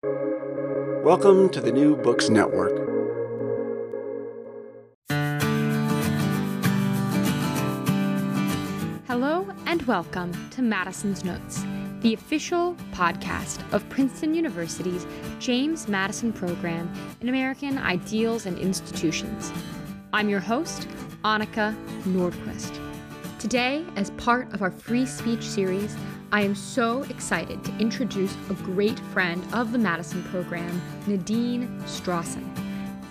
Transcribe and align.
Welcome 0.00 1.48
to 1.48 1.60
the 1.60 1.72
New 1.72 1.96
Books 1.96 2.28
Network. 2.28 2.70
Hello 9.08 9.48
and 9.66 9.82
welcome 9.88 10.50
to 10.50 10.62
Madison's 10.62 11.24
Notes, 11.24 11.64
the 12.02 12.14
official 12.14 12.76
podcast 12.92 13.60
of 13.72 13.88
Princeton 13.88 14.34
University's 14.34 15.04
James 15.40 15.88
Madison 15.88 16.32
Program 16.32 16.88
in 17.20 17.28
American 17.28 17.76
Ideals 17.76 18.46
and 18.46 18.56
Institutions. 18.56 19.52
I'm 20.12 20.28
your 20.28 20.38
host, 20.38 20.86
Annika 21.24 21.76
Nordquist. 22.04 22.78
Today, 23.40 23.84
as 23.96 24.12
part 24.12 24.52
of 24.54 24.62
our 24.62 24.70
free 24.70 25.06
speech 25.06 25.42
series, 25.42 25.96
I 26.30 26.42
am 26.42 26.54
so 26.54 27.04
excited 27.04 27.64
to 27.64 27.78
introduce 27.78 28.36
a 28.50 28.54
great 28.54 28.98
friend 29.14 29.42
of 29.54 29.72
the 29.72 29.78
Madison 29.78 30.22
program, 30.24 30.82
Nadine 31.06 31.80
Strossen. 31.86 32.44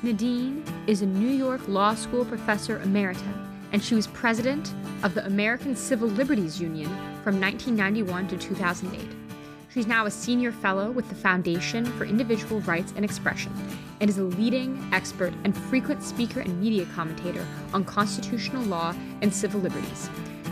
Nadine 0.04 0.64
is 0.86 1.02
a 1.02 1.08
New 1.08 1.32
York 1.32 1.68
Law 1.68 1.96
School 1.96 2.24
professor 2.26 2.78
emerita, 2.78 3.34
and 3.72 3.84
she 3.84 3.96
was 3.96 4.06
president 4.06 4.72
of 5.02 5.16
the 5.16 5.26
American 5.26 5.76
Civil 5.76 6.10
Liberties 6.10 6.62
Union 6.62 6.90
from 7.24 7.42
1991 7.42 8.28
to 8.28 8.38
2008. 8.38 9.10
She's 9.74 9.88
now 9.88 10.06
a 10.06 10.12
senior 10.12 10.52
fellow 10.52 10.92
with 10.92 11.10
the 11.10 11.16
Foundation 11.16 11.86
for 11.86 12.06
Individual 12.06 12.62
Rights 12.62 12.94
and 12.96 13.04
Expression 13.04 13.52
and 14.00 14.12
is 14.12 14.20
a 14.20 14.24
leading 14.24 14.88
expert 14.94 15.34
and 15.44 15.58
frequent 15.58 16.04
speaker 16.04 16.42
and 16.42 16.62
media 16.62 16.86
commentator 16.94 17.46
on 17.74 17.84
constitutional 17.84 18.64
law 18.66 18.94
and 19.24 19.34
civil 19.34 19.60
liberties. 19.60 20.08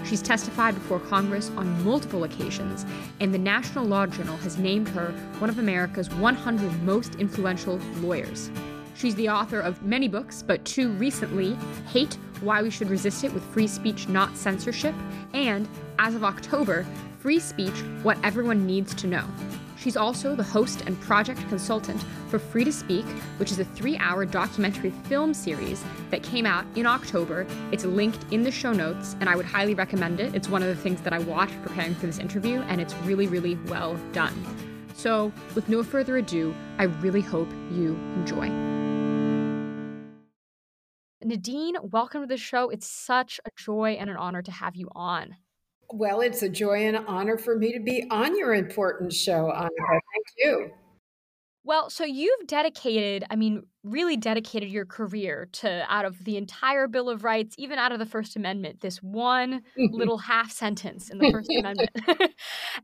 She's 0.07 0.21
testified 0.21 0.75
before 0.75 0.99
Congress 0.99 1.49
on 1.57 1.83
multiple 1.83 2.25
occasions, 2.25 2.85
and 3.19 3.33
the 3.33 3.39
National 3.39 3.85
Law 3.85 4.05
Journal 4.05 4.37
has 4.37 4.57
named 4.57 4.87
her 4.89 5.07
one 5.39 5.49
of 5.49 5.57
America's 5.57 6.09
100 6.11 6.83
most 6.83 7.15
influential 7.15 7.79
lawyers. 8.01 8.51
She's 8.95 9.15
the 9.15 9.29
author 9.29 9.59
of 9.59 9.81
many 9.83 10.07
books, 10.07 10.43
but 10.43 10.63
two 10.63 10.91
recently 10.93 11.57
Hate 11.87 12.17
Why 12.41 12.61
We 12.61 12.69
Should 12.69 12.89
Resist 12.89 13.23
It 13.23 13.33
with 13.33 13.43
Free 13.45 13.67
Speech, 13.67 14.07
Not 14.07 14.37
Censorship, 14.37 14.95
and, 15.33 15.67
as 15.97 16.13
of 16.13 16.23
October, 16.23 16.85
Free 17.19 17.39
Speech 17.39 17.73
What 18.03 18.17
Everyone 18.23 18.65
Needs 18.65 18.93
to 18.95 19.07
Know. 19.07 19.25
She's 19.85 19.95
also 19.95 20.33
the 20.33 20.41
host 20.41 20.81
and 20.87 20.99
project 20.99 21.47
consultant 21.47 22.03
for 22.29 22.39
Free 22.39 22.63
to 22.63 22.73
Speak, 22.73 23.05
which 23.37 23.51
is 23.51 23.59
a 23.59 23.65
three 23.65 23.95
hour 23.97 24.25
documentary 24.25 24.89
film 24.89 25.31
series 25.31 25.83
that 26.09 26.23
came 26.23 26.47
out 26.47 26.65
in 26.73 26.87
October. 26.87 27.45
It's 27.71 27.85
linked 27.85 28.33
in 28.33 28.41
the 28.41 28.49
show 28.49 28.73
notes, 28.73 29.15
and 29.19 29.29
I 29.29 29.35
would 29.35 29.45
highly 29.45 29.75
recommend 29.75 30.19
it. 30.19 30.33
It's 30.33 30.49
one 30.49 30.63
of 30.63 30.69
the 30.69 30.75
things 30.75 31.01
that 31.01 31.13
I 31.13 31.19
watched 31.19 31.61
preparing 31.61 31.93
for 31.93 32.07
this 32.07 32.17
interview, 32.17 32.61
and 32.61 32.81
it's 32.81 32.95
really, 33.03 33.27
really 33.27 33.59
well 33.67 33.95
done. 34.11 34.33
So, 34.95 35.31
with 35.53 35.69
no 35.69 35.83
further 35.83 36.17
ado, 36.17 36.55
I 36.79 36.85
really 36.85 37.21
hope 37.21 37.51
you 37.71 37.95
enjoy. 38.15 38.49
Nadine, 41.23 41.75
welcome 41.83 42.21
to 42.21 42.27
the 42.27 42.37
show. 42.37 42.71
It's 42.71 42.87
such 42.87 43.39
a 43.45 43.51
joy 43.55 43.97
and 43.99 44.09
an 44.09 44.17
honor 44.17 44.41
to 44.41 44.51
have 44.51 44.75
you 44.75 44.89
on. 44.95 45.35
Well, 45.97 46.19
it's 46.19 46.43
a 46.43 46.49
joy 46.49 46.87
and 46.87 46.97
an 46.97 47.05
honor 47.07 47.37
for 47.37 47.57
me 47.57 47.71
to 47.71 47.79
be 47.79 48.05
on 48.11 48.37
your 48.37 48.53
important 48.53 49.13
show, 49.13 49.49
Annika. 49.55 49.69
Thank 49.87 50.27
you. 50.35 50.71
Well, 51.63 51.89
so 51.89 52.03
you've 52.03 52.47
dedicated, 52.47 53.23
I 53.29 53.37
mean, 53.37 53.63
really 53.81 54.17
dedicated 54.17 54.69
your 54.69 54.85
career 54.85 55.47
to 55.53 55.85
out 55.87 56.03
of 56.03 56.21
the 56.25 56.35
entire 56.35 56.89
Bill 56.89 57.09
of 57.09 57.23
Rights, 57.23 57.55
even 57.57 57.79
out 57.79 57.93
of 57.93 57.99
the 57.99 58.05
First 58.05 58.35
Amendment, 58.35 58.81
this 58.81 58.97
one 59.01 59.61
little 59.77 60.17
half 60.17 60.51
sentence 60.51 61.09
in 61.09 61.17
the 61.17 61.31
First 61.31 61.49
Amendment. 61.57 61.89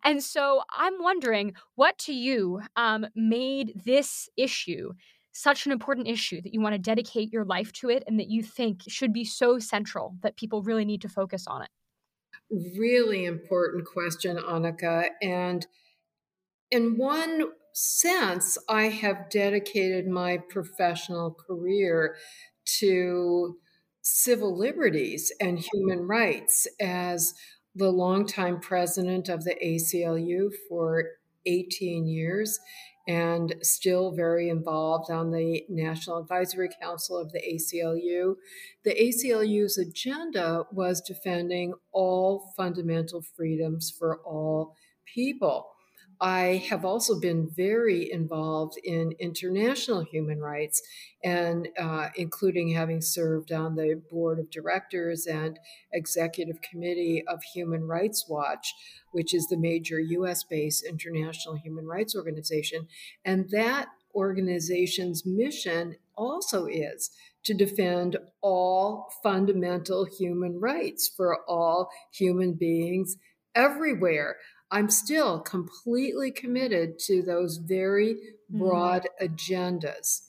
and 0.05 0.23
so 0.23 0.61
I'm 0.71 0.93
wondering 1.01 1.53
what 1.75 1.97
to 1.99 2.13
you 2.13 2.61
um, 2.77 3.05
made 3.13 3.73
this 3.83 4.29
issue 4.37 4.93
such 5.33 5.65
an 5.65 5.73
important 5.73 6.07
issue 6.07 6.41
that 6.41 6.53
you 6.53 6.61
want 6.61 6.75
to 6.75 6.79
dedicate 6.79 7.31
your 7.33 7.43
life 7.43 7.73
to 7.73 7.89
it 7.89 8.05
and 8.07 8.17
that 8.19 8.29
you 8.29 8.41
think 8.41 8.83
should 8.87 9.11
be 9.11 9.25
so 9.25 9.59
central 9.59 10.15
that 10.21 10.37
people 10.37 10.63
really 10.63 10.85
need 10.85 11.01
to 11.01 11.09
focus 11.09 11.45
on 11.45 11.61
it? 11.61 11.69
Really 12.51 13.25
important 13.25 13.85
question, 13.85 14.38
Annika. 14.38 15.09
And 15.22 15.66
in 16.69 16.97
one 16.97 17.44
sense, 17.73 18.57
I 18.67 18.84
have 18.89 19.29
dedicated 19.29 20.07
my 20.07 20.38
professional 20.50 21.34
career 21.34 22.17
to 22.79 23.57
civil 24.01 24.57
liberties 24.57 25.31
and 25.39 25.59
human 25.59 26.07
rights 26.07 26.67
as 26.79 27.34
the 27.75 27.89
longtime 27.89 28.59
president 28.59 29.29
of 29.29 29.45
the 29.45 29.56
ACLU 29.63 30.50
for 30.68 31.06
18 31.45 32.06
years 32.06 32.59
and 33.07 33.56
still 33.62 34.12
very 34.12 34.50
involved 34.50 35.12
on 35.12 35.31
the 35.31 35.63
National 35.69 36.17
Advisory 36.17 36.69
Council 36.81 37.17
of 37.17 37.31
the 37.31 37.39
ACLU. 37.39 38.35
The 38.84 38.94
ACLU's 38.94 39.78
agenda 39.78 40.63
was 40.72 41.01
defending 41.01 41.73
all 41.91 42.53
fundamental 42.56 43.23
freedoms 43.35 43.94
for 43.97 44.19
all 44.25 44.75
people. 45.13 45.70
I 46.21 46.63
have 46.69 46.85
also 46.85 47.19
been 47.19 47.49
very 47.49 48.11
involved 48.11 48.77
in 48.83 49.13
international 49.19 50.03
human 50.03 50.39
rights, 50.39 50.79
and 51.23 51.67
uh, 51.79 52.09
including 52.15 52.69
having 52.69 53.01
served 53.01 53.51
on 53.51 53.75
the 53.75 53.99
board 54.11 54.37
of 54.37 54.51
directors 54.51 55.25
and 55.25 55.57
executive 55.91 56.61
committee 56.61 57.23
of 57.27 57.41
Human 57.55 57.87
Rights 57.87 58.27
Watch, 58.29 58.71
which 59.11 59.33
is 59.33 59.47
the 59.47 59.57
major 59.57 59.99
US 59.99 60.43
based 60.43 60.85
international 60.85 61.55
human 61.55 61.87
rights 61.87 62.15
organization. 62.15 62.88
And 63.25 63.49
that 63.49 63.88
organization's 64.13 65.25
mission 65.25 65.95
also 66.15 66.67
is 66.67 67.09
to 67.45 67.55
defend 67.55 68.17
all 68.41 69.11
fundamental 69.23 70.05
human 70.05 70.59
rights 70.59 71.07
for 71.07 71.39
all 71.49 71.89
human 72.11 72.53
beings 72.53 73.17
everywhere. 73.55 74.38
I'm 74.71 74.89
still 74.89 75.39
completely 75.41 76.31
committed 76.31 76.97
to 77.07 77.21
those 77.21 77.57
very 77.57 78.15
mm-hmm. 78.15 78.59
broad 78.59 79.07
mm. 79.21 79.27
agendas. 79.29 80.21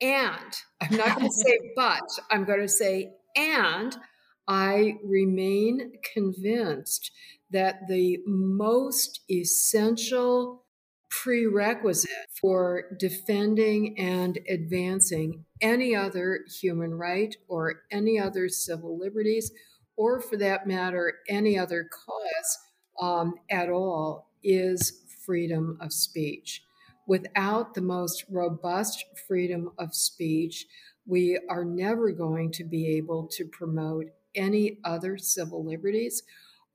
And 0.00 0.54
I'm 0.80 0.96
not 0.96 1.16
going 1.16 1.28
to 1.30 1.32
say 1.32 1.58
but, 1.76 2.08
I'm 2.30 2.44
going 2.44 2.60
to 2.60 2.68
say 2.68 3.12
and 3.36 3.96
I 4.48 4.94
remain 5.04 5.92
convinced 6.12 7.10
that 7.50 7.86
the 7.88 8.18
most 8.26 9.20
essential 9.30 10.64
prerequisite 11.10 12.10
for 12.40 12.84
defending 12.98 13.98
and 13.98 14.38
advancing 14.48 15.44
any 15.60 15.94
other 15.94 16.40
human 16.60 16.94
right 16.94 17.34
or 17.48 17.82
any 17.90 18.18
other 18.18 18.48
civil 18.48 18.98
liberties, 18.98 19.50
or 19.96 20.20
for 20.20 20.36
that 20.36 20.66
matter, 20.66 21.14
any 21.28 21.58
other 21.58 21.88
cause 21.90 22.58
um, 23.00 23.34
at 23.50 23.68
all 23.68 24.30
is 24.42 25.04
freedom 25.24 25.78
of 25.80 25.92
speech. 25.92 26.62
Without 27.06 27.74
the 27.74 27.80
most 27.80 28.24
robust 28.30 29.04
freedom 29.26 29.70
of 29.78 29.94
speech, 29.94 30.66
we 31.06 31.38
are 31.48 31.64
never 31.64 32.10
going 32.12 32.52
to 32.52 32.64
be 32.64 32.96
able 32.96 33.26
to 33.28 33.46
promote 33.46 34.06
any 34.34 34.78
other 34.84 35.16
civil 35.16 35.64
liberties 35.64 36.22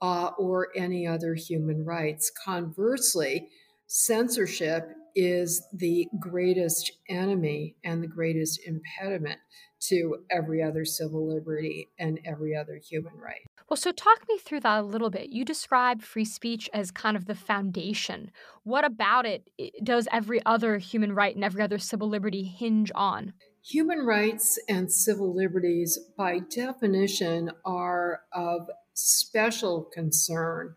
uh, 0.02 0.32
or 0.38 0.70
any 0.76 1.08
other 1.08 1.34
human 1.36 1.86
rights. 1.86 2.32
Conversely, 2.44 3.50
censorship 3.88 4.90
is 5.16 5.64
the 5.74 6.08
greatest 6.20 6.92
enemy 7.10 7.76
and 7.84 8.02
the 8.02 8.08
greatest 8.08 8.60
impediment 8.66 9.40
to 9.80 10.18
every 10.32 10.64
other 10.64 10.84
civil 10.86 11.28
liberty 11.28 11.90
and 12.00 12.20
every 12.26 12.56
other 12.56 12.80
human 12.84 13.14
right. 13.16 13.42
Well, 13.70 13.78
so 13.78 13.92
talk 13.92 14.28
me 14.28 14.38
through 14.38 14.62
that 14.62 14.80
a 14.80 14.84
little 14.84 15.10
bit. 15.10 15.30
You 15.30 15.46
describe 15.46 16.02
free 16.02 16.26
speech 16.26 16.70
as 16.74 16.92
kind 16.92 17.16
of 17.16 17.26
the 17.26 17.36
foundation. 17.36 18.32
What 18.64 18.86
about 18.86 19.26
it 19.26 19.50
does 19.84 20.08
every 20.12 20.46
other 20.46 20.78
human 20.78 21.14
right 21.14 21.34
and 21.36 21.44
every 21.44 21.64
other 21.64 21.80
civil 21.80 22.10
liberty 22.10 22.44
hinge 22.44 22.92
on? 22.94 23.34
Human 23.66 24.00
rights 24.00 24.60
and 24.68 24.92
civil 24.92 25.34
liberties, 25.34 25.98
by 26.18 26.40
definition, 26.40 27.52
are 27.66 28.22
of 28.34 28.68
special 28.94 29.90
concern, 29.94 30.76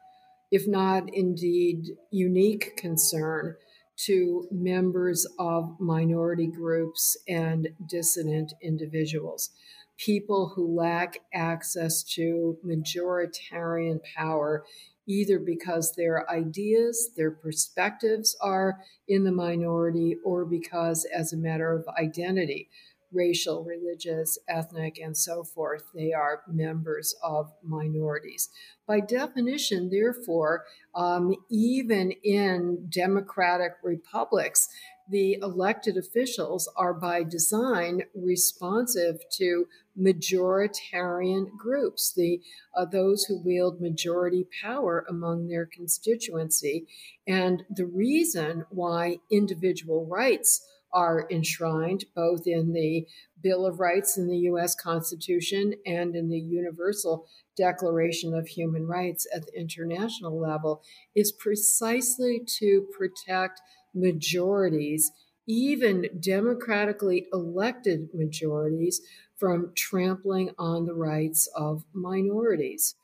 if 0.53 0.69
not 0.69 1.13
indeed 1.13 1.87
unique 2.11 2.77
concern, 2.77 3.57
to 3.97 4.47
members 4.53 5.27
of 5.39 5.75
minority 5.81 6.47
groups 6.47 7.17
and 7.27 7.69
dissident 7.89 8.53
individuals 8.63 9.51
people 9.99 10.53
who 10.55 10.77
lack 10.77 11.19
access 11.33 12.03
to 12.03 12.59
majoritarian 12.65 14.01
power, 14.17 14.65
either 15.07 15.39
because 15.39 15.95
their 15.95 16.29
ideas, 16.31 17.11
their 17.17 17.31
perspectives 17.31 18.37
are 18.41 18.79
in 19.09 19.25
the 19.25 19.33
minority, 19.33 20.17
or 20.25 20.45
because, 20.45 21.07
as 21.15 21.33
a 21.33 21.37
matter 21.37 21.73
of 21.73 21.87
identity, 21.97 22.69
racial, 23.13 23.65
religious, 23.65 24.39
ethnic, 24.49 24.99
and 24.99 25.17
so 25.17 25.43
forth, 25.43 25.85
they 25.95 26.13
are 26.13 26.43
members 26.49 27.15
of 27.23 27.53
minorities. 27.63 28.51
By 28.87 29.01
definition, 29.01 29.91
therefore, 29.91 30.65
um, 30.95 31.35
even 31.51 32.13
in 32.25 32.89
democratic 32.91 33.73
republics, 33.83 34.69
the 35.09 35.35
elected 35.35 35.97
officials 35.97 36.69
are 36.77 36.95
by 36.95 37.23
design 37.23 38.03
responsive 38.15 39.21
to 39.39 39.67
majoritarian 39.99 41.57
groups, 41.57 42.13
the 42.13 42.41
uh, 42.77 42.85
those 42.85 43.25
who 43.25 43.43
wield 43.43 43.81
majority 43.81 44.47
power 44.63 45.05
among 45.09 45.49
their 45.49 45.67
constituency. 45.67 46.87
And 47.27 47.65
the 47.71 47.87
reason 47.87 48.65
why 48.71 49.19
individual 49.31 50.07
rights 50.07 50.65
are 50.93 51.29
enshrined 51.31 52.05
both 52.15 52.47
in 52.47 52.73
the 52.73 53.07
Bill 53.43 53.67
of 53.67 53.81
Rights 53.81 54.17
in 54.17 54.29
the 54.29 54.39
US 54.51 54.75
Constitution 54.75 55.75
and 55.85 56.17
in 56.17 56.29
the 56.29 56.39
Universal 56.39 57.27
Declaration 57.57 58.35
of 58.35 58.49
Human 58.49 58.87
Rights 58.87 59.27
at 59.35 59.47
the 59.47 59.61
international 59.61 60.41
level 60.41 60.83
is 61.15 61.33
precisely 61.33 62.43
to 62.59 62.87
protect 62.97 63.61
majorities, 63.95 65.13
even 65.47 66.07
democratically 66.19 67.27
elected 67.33 68.09
majorities, 68.15 69.01
from 69.39 69.73
trampling 69.75 70.51
on 70.59 70.87
the 70.87 70.95
rights 70.95 71.49
of 71.55 71.85
minorities. 71.93 72.95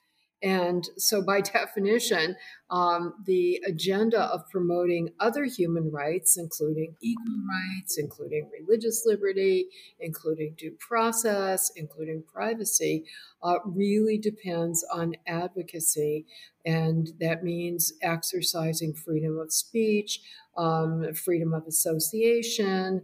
And 0.42 0.88
so, 0.96 1.22
by 1.22 1.40
definition, 1.40 2.36
um, 2.70 3.14
the 3.26 3.62
agenda 3.66 4.22
of 4.22 4.48
promoting 4.50 5.10
other 5.20 5.44
human 5.44 5.90
rights, 5.90 6.36
including 6.36 6.96
equal 7.00 7.36
rights, 7.48 7.98
including 7.98 8.50
religious 8.58 9.04
liberty, 9.06 9.66
including 10.00 10.54
due 10.56 10.76
process, 10.80 11.70
including 11.76 12.24
privacy, 12.32 13.04
uh, 13.42 13.58
really 13.64 14.18
depends 14.18 14.84
on 14.92 15.14
advocacy. 15.26 16.26
And 16.64 17.10
that 17.20 17.42
means 17.42 17.92
exercising 18.02 18.94
freedom 18.94 19.38
of 19.38 19.52
speech, 19.52 20.20
um, 20.56 21.12
freedom 21.14 21.54
of 21.54 21.66
association, 21.66 23.02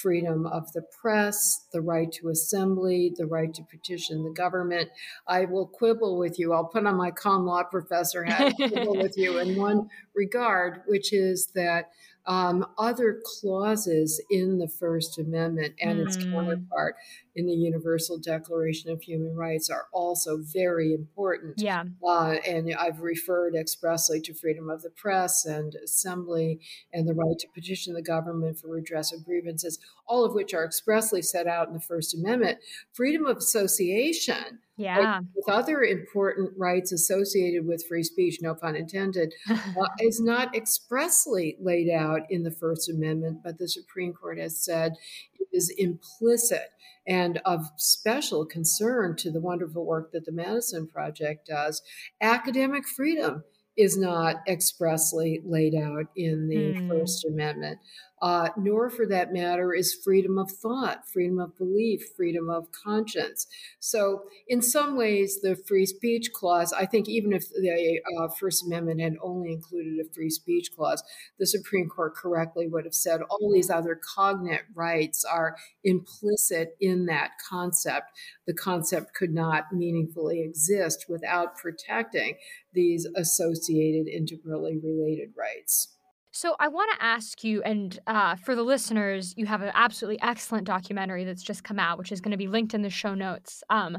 freedom 0.00 0.46
of 0.46 0.72
the 0.72 0.82
press, 1.00 1.66
the 1.72 1.80
right 1.80 2.10
to 2.12 2.28
assembly, 2.28 3.12
the 3.16 3.26
right 3.26 3.52
to 3.54 3.62
petition 3.64 4.22
the 4.24 4.30
government. 4.30 4.88
I 5.26 5.44
will 5.44 5.66
quibble 5.66 6.18
with 6.18 6.38
you. 6.38 6.52
I'll 6.52 6.64
put 6.64 6.86
on 6.86 6.96
my 6.96 7.10
common 7.10 7.46
law 7.46 7.64
professor 7.64 8.24
hat, 8.24 8.54
quibble 8.56 8.96
with 8.96 9.16
you 9.16 9.38
in 9.38 9.56
one 9.60 9.88
regard, 10.14 10.82
which 10.86 11.12
is 11.12 11.48
that 11.54 11.90
um, 12.28 12.66
other 12.76 13.22
clauses 13.24 14.22
in 14.30 14.58
the 14.58 14.68
First 14.68 15.18
Amendment 15.18 15.74
and 15.80 15.98
mm. 15.98 16.06
its 16.06 16.16
counterpart 16.18 16.94
in 17.34 17.46
the 17.46 17.54
Universal 17.54 18.18
Declaration 18.18 18.90
of 18.90 19.00
Human 19.00 19.34
Rights 19.34 19.70
are 19.70 19.86
also 19.94 20.38
very 20.38 20.92
important. 20.92 21.54
Yeah. 21.56 21.84
Uh, 22.06 22.36
and 22.46 22.74
I've 22.78 23.00
referred 23.00 23.54
expressly 23.56 24.20
to 24.20 24.34
freedom 24.34 24.68
of 24.68 24.82
the 24.82 24.90
press 24.90 25.46
and 25.46 25.74
assembly 25.82 26.60
and 26.92 27.08
the 27.08 27.14
right 27.14 27.38
to 27.38 27.48
petition 27.54 27.94
the 27.94 28.02
government 28.02 28.58
for 28.58 28.68
redress 28.68 29.10
of 29.10 29.24
grievances, 29.24 29.78
all 30.06 30.22
of 30.26 30.34
which 30.34 30.52
are 30.52 30.66
expressly 30.66 31.22
set 31.22 31.46
out 31.46 31.68
in 31.68 31.74
the 31.74 31.80
First 31.80 32.14
Amendment. 32.14 32.58
Freedom 32.92 33.24
of 33.24 33.38
association 33.38 34.58
yeah. 34.78 35.20
with 35.34 35.48
other 35.48 35.82
important 35.82 36.52
rights 36.56 36.92
associated 36.92 37.66
with 37.66 37.84
free 37.86 38.02
speech, 38.02 38.38
no 38.40 38.54
pun 38.54 38.76
intended, 38.76 39.34
uh, 39.50 39.56
is 40.00 40.20
not 40.20 40.54
expressly 40.54 41.56
laid 41.60 41.90
out 41.90 42.22
in 42.30 42.44
the 42.44 42.50
First 42.50 42.88
Amendment, 42.88 43.40
but 43.44 43.58
the 43.58 43.68
Supreme 43.68 44.12
Court 44.12 44.38
has 44.38 44.62
said 44.62 44.92
it 45.38 45.48
is 45.52 45.72
implicit 45.76 46.70
and 47.06 47.40
of 47.44 47.70
special 47.78 48.44
concern 48.44 49.16
to 49.16 49.30
the 49.30 49.40
wonderful 49.40 49.84
work 49.84 50.12
that 50.12 50.26
the 50.26 50.32
Madison 50.32 50.86
Project 50.86 51.46
does. 51.48 51.82
Academic 52.20 52.86
freedom 52.86 53.44
is 53.78 53.96
not 53.96 54.36
expressly 54.46 55.40
laid 55.44 55.74
out 55.74 56.06
in 56.16 56.48
the 56.48 56.74
mm. 56.74 56.88
First 56.88 57.24
Amendment 57.24 57.78
uh, 58.20 58.48
nor 58.56 58.90
for 58.90 59.06
that 59.06 59.32
matter 59.32 59.72
is 59.72 59.98
freedom 60.04 60.38
of 60.38 60.50
thought, 60.50 61.08
freedom 61.08 61.38
of 61.38 61.56
belief, 61.56 62.02
freedom 62.16 62.50
of 62.50 62.70
conscience. 62.72 63.46
So, 63.78 64.24
in 64.46 64.62
some 64.62 64.96
ways, 64.96 65.40
the 65.40 65.56
free 65.56 65.86
speech 65.86 66.32
clause, 66.32 66.72
I 66.72 66.86
think 66.86 67.08
even 67.08 67.32
if 67.32 67.48
the 67.50 68.00
uh, 68.18 68.28
First 68.28 68.66
Amendment 68.66 69.00
had 69.00 69.16
only 69.22 69.52
included 69.52 69.98
a 70.00 70.12
free 70.12 70.30
speech 70.30 70.70
clause, 70.74 71.02
the 71.38 71.46
Supreme 71.46 71.88
Court 71.88 72.14
correctly 72.14 72.66
would 72.66 72.84
have 72.84 72.94
said 72.94 73.20
all 73.22 73.52
these 73.52 73.70
other 73.70 74.00
cognate 74.16 74.64
rights 74.74 75.24
are 75.24 75.56
implicit 75.84 76.76
in 76.80 77.06
that 77.06 77.32
concept. 77.48 78.10
The 78.46 78.54
concept 78.54 79.14
could 79.14 79.32
not 79.32 79.72
meaningfully 79.72 80.42
exist 80.42 81.06
without 81.08 81.56
protecting 81.56 82.36
these 82.72 83.06
associated, 83.16 84.08
integrally 84.08 84.78
related 84.78 85.30
rights. 85.36 85.97
So 86.30 86.54
I 86.60 86.68
want 86.68 86.90
to 86.92 87.04
ask 87.04 87.42
you, 87.42 87.62
and 87.62 87.98
uh, 88.06 88.36
for 88.36 88.54
the 88.54 88.62
listeners, 88.62 89.34
you 89.36 89.46
have 89.46 89.62
an 89.62 89.70
absolutely 89.74 90.20
excellent 90.22 90.66
documentary 90.66 91.24
that's 91.24 91.42
just 91.42 91.64
come 91.64 91.78
out, 91.78 91.98
which 91.98 92.12
is 92.12 92.20
going 92.20 92.32
to 92.32 92.36
be 92.36 92.48
linked 92.48 92.74
in 92.74 92.82
the 92.82 92.90
show 92.90 93.14
notes. 93.14 93.62
Um, 93.70 93.98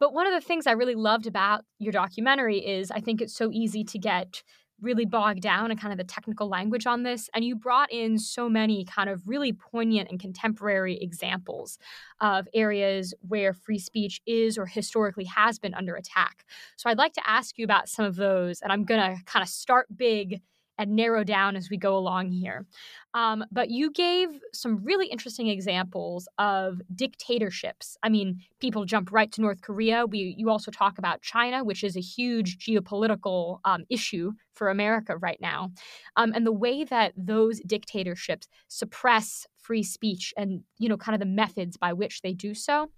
but 0.00 0.12
one 0.12 0.26
of 0.26 0.32
the 0.32 0.40
things 0.40 0.66
I 0.66 0.72
really 0.72 0.94
loved 0.94 1.26
about 1.26 1.64
your 1.78 1.92
documentary 1.92 2.58
is 2.58 2.90
I 2.90 3.00
think 3.00 3.20
it's 3.20 3.34
so 3.34 3.50
easy 3.52 3.84
to 3.84 3.98
get 3.98 4.42
really 4.80 5.04
bogged 5.04 5.42
down 5.42 5.70
in 5.70 5.76
kind 5.76 5.92
of 5.92 5.98
the 5.98 6.10
technical 6.10 6.48
language 6.48 6.86
on 6.86 7.02
this. 7.02 7.28
And 7.34 7.44
you 7.44 7.54
brought 7.54 7.92
in 7.92 8.18
so 8.18 8.48
many 8.48 8.84
kind 8.84 9.10
of 9.10 9.22
really 9.26 9.52
poignant 9.52 10.08
and 10.10 10.18
contemporary 10.18 10.98
examples 11.00 11.78
of 12.20 12.48
areas 12.54 13.14
where 13.20 13.52
free 13.52 13.78
speech 13.78 14.20
is 14.26 14.56
or 14.56 14.66
historically 14.66 15.24
has 15.24 15.58
been 15.58 15.74
under 15.74 15.94
attack. 15.96 16.44
So 16.76 16.88
I'd 16.88 16.98
like 16.98 17.12
to 17.12 17.28
ask 17.28 17.58
you 17.58 17.64
about 17.64 17.90
some 17.90 18.06
of 18.06 18.16
those. 18.16 18.60
And 18.62 18.72
I'm 18.72 18.84
going 18.84 19.00
to 19.00 19.22
kind 19.24 19.42
of 19.42 19.48
start 19.48 19.86
big 19.94 20.40
and 20.80 20.96
narrow 20.96 21.22
down 21.22 21.56
as 21.56 21.68
we 21.68 21.76
go 21.76 21.94
along 21.94 22.30
here. 22.30 22.66
Um, 23.12 23.44
but 23.52 23.68
you 23.68 23.90
gave 23.90 24.28
some 24.54 24.82
really 24.82 25.08
interesting 25.08 25.48
examples 25.48 26.26
of 26.38 26.80
dictatorships. 26.94 27.98
I 28.02 28.08
mean, 28.08 28.40
people 28.60 28.86
jump 28.86 29.12
right 29.12 29.30
to 29.32 29.42
North 29.42 29.60
Korea. 29.60 30.06
We 30.06 30.34
you 30.38 30.48
also 30.48 30.70
talk 30.70 30.96
about 30.96 31.20
China, 31.20 31.62
which 31.62 31.84
is 31.84 31.96
a 31.96 32.00
huge 32.00 32.56
geopolitical 32.58 33.58
um, 33.66 33.84
issue 33.90 34.32
for 34.54 34.70
America 34.70 35.18
right 35.18 35.40
now, 35.40 35.70
um, 36.16 36.32
and 36.34 36.46
the 36.46 36.52
way 36.52 36.84
that 36.84 37.12
those 37.14 37.60
dictatorships 37.60 38.48
suppress 38.68 39.46
free 39.58 39.82
speech 39.82 40.32
and 40.38 40.62
you 40.78 40.88
know 40.88 40.96
kind 40.96 41.14
of 41.14 41.20
the 41.20 41.26
methods 41.26 41.76
by 41.76 41.92
which 41.92 42.22
they 42.22 42.32
do 42.32 42.54
so. 42.54 42.90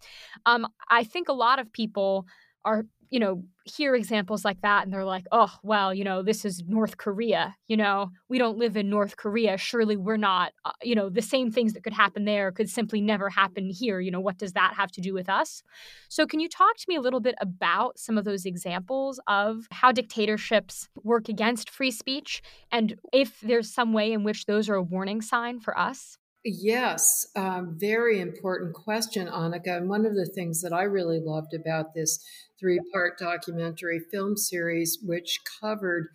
Um, 0.47 0.69
I 0.89 1.03
think 1.03 1.29
a 1.29 1.33
lot 1.33 1.59
of 1.59 1.73
people 1.73 2.27
are 2.65 2.85
you 3.13 3.21
know, 3.21 3.45
hear 3.67 3.95
examples 3.95 4.43
like 4.43 4.63
that 4.63 4.85
and 4.85 4.93
they're 4.93 5.05
like, 5.05 5.27
oh, 5.33 5.55
well, 5.63 5.93
you 5.93 6.03
know, 6.03 6.23
this 6.23 6.47
is 6.47 6.65
North 6.67 6.97
Korea. 6.97 7.55
You 7.69 7.77
know, 7.77 8.11
we 8.31 8.39
don't 8.39 8.57
live 8.57 8.75
in 8.75 8.89
North 8.89 9.19
Korea. 9.19 9.59
Surely 9.59 9.99
we're 9.99 10.17
not, 10.17 10.55
uh, 10.65 10.73
you 10.83 10.95
know, 10.95 11.11
the 11.11 11.21
same 11.21 11.53
things 11.53 11.75
that 11.75 11.85
could 11.85 11.93
happen 11.93 12.25
there 12.25 12.51
could 12.51 12.71
simply 12.71 13.03
never 13.03 13.29
happen 13.29 13.69
here. 13.69 14.01
You 14.01 14.11
know, 14.11 14.19
what 14.19 14.39
does 14.39 14.55
that 14.55 14.73
have 14.79 14.91
to 14.93 15.03
do 15.03 15.13
with 15.13 15.29
us? 15.29 15.63
So, 16.09 16.27
can 16.27 16.41
you 16.41 16.49
talk 16.49 16.75
to 16.79 16.87
me 16.89 16.97
a 16.97 17.03
little 17.03 17.21
bit 17.21 17.35
about 17.39 17.99
some 17.99 18.17
of 18.17 18.25
those 18.25 18.47
examples 18.47 19.21
of 19.27 19.67
how 19.71 19.93
dictatorships 19.93 20.89
work 21.05 21.29
against 21.29 21.69
free 21.69 21.91
speech 21.91 22.41
and 22.73 22.99
if 23.13 23.41
there's 23.41 23.71
some 23.71 23.93
way 23.93 24.15
in 24.15 24.25
which 24.25 24.47
those 24.47 24.71
are 24.71 24.77
a 24.77 24.83
warning 24.83 25.21
sign 25.21 25.61
for 25.61 25.79
us? 25.79 26.17
Yes, 26.45 27.29
um, 27.37 27.77
very 27.79 28.21
important 28.21 28.75
question, 28.75 29.29
Annika. 29.29 29.77
And 29.77 29.89
one 29.89 30.05
of 30.05 30.15
the 30.17 30.27
things 30.27 30.61
that 30.63 30.73
I 30.73 30.83
really 30.83 31.21
loved 31.21 31.55
about 31.55 31.95
this 31.95 32.19
three 32.59 32.81
part 32.93 33.17
documentary 33.19 34.01
film 34.11 34.37
series, 34.37 34.99
which 35.05 35.39
covered 35.61 36.09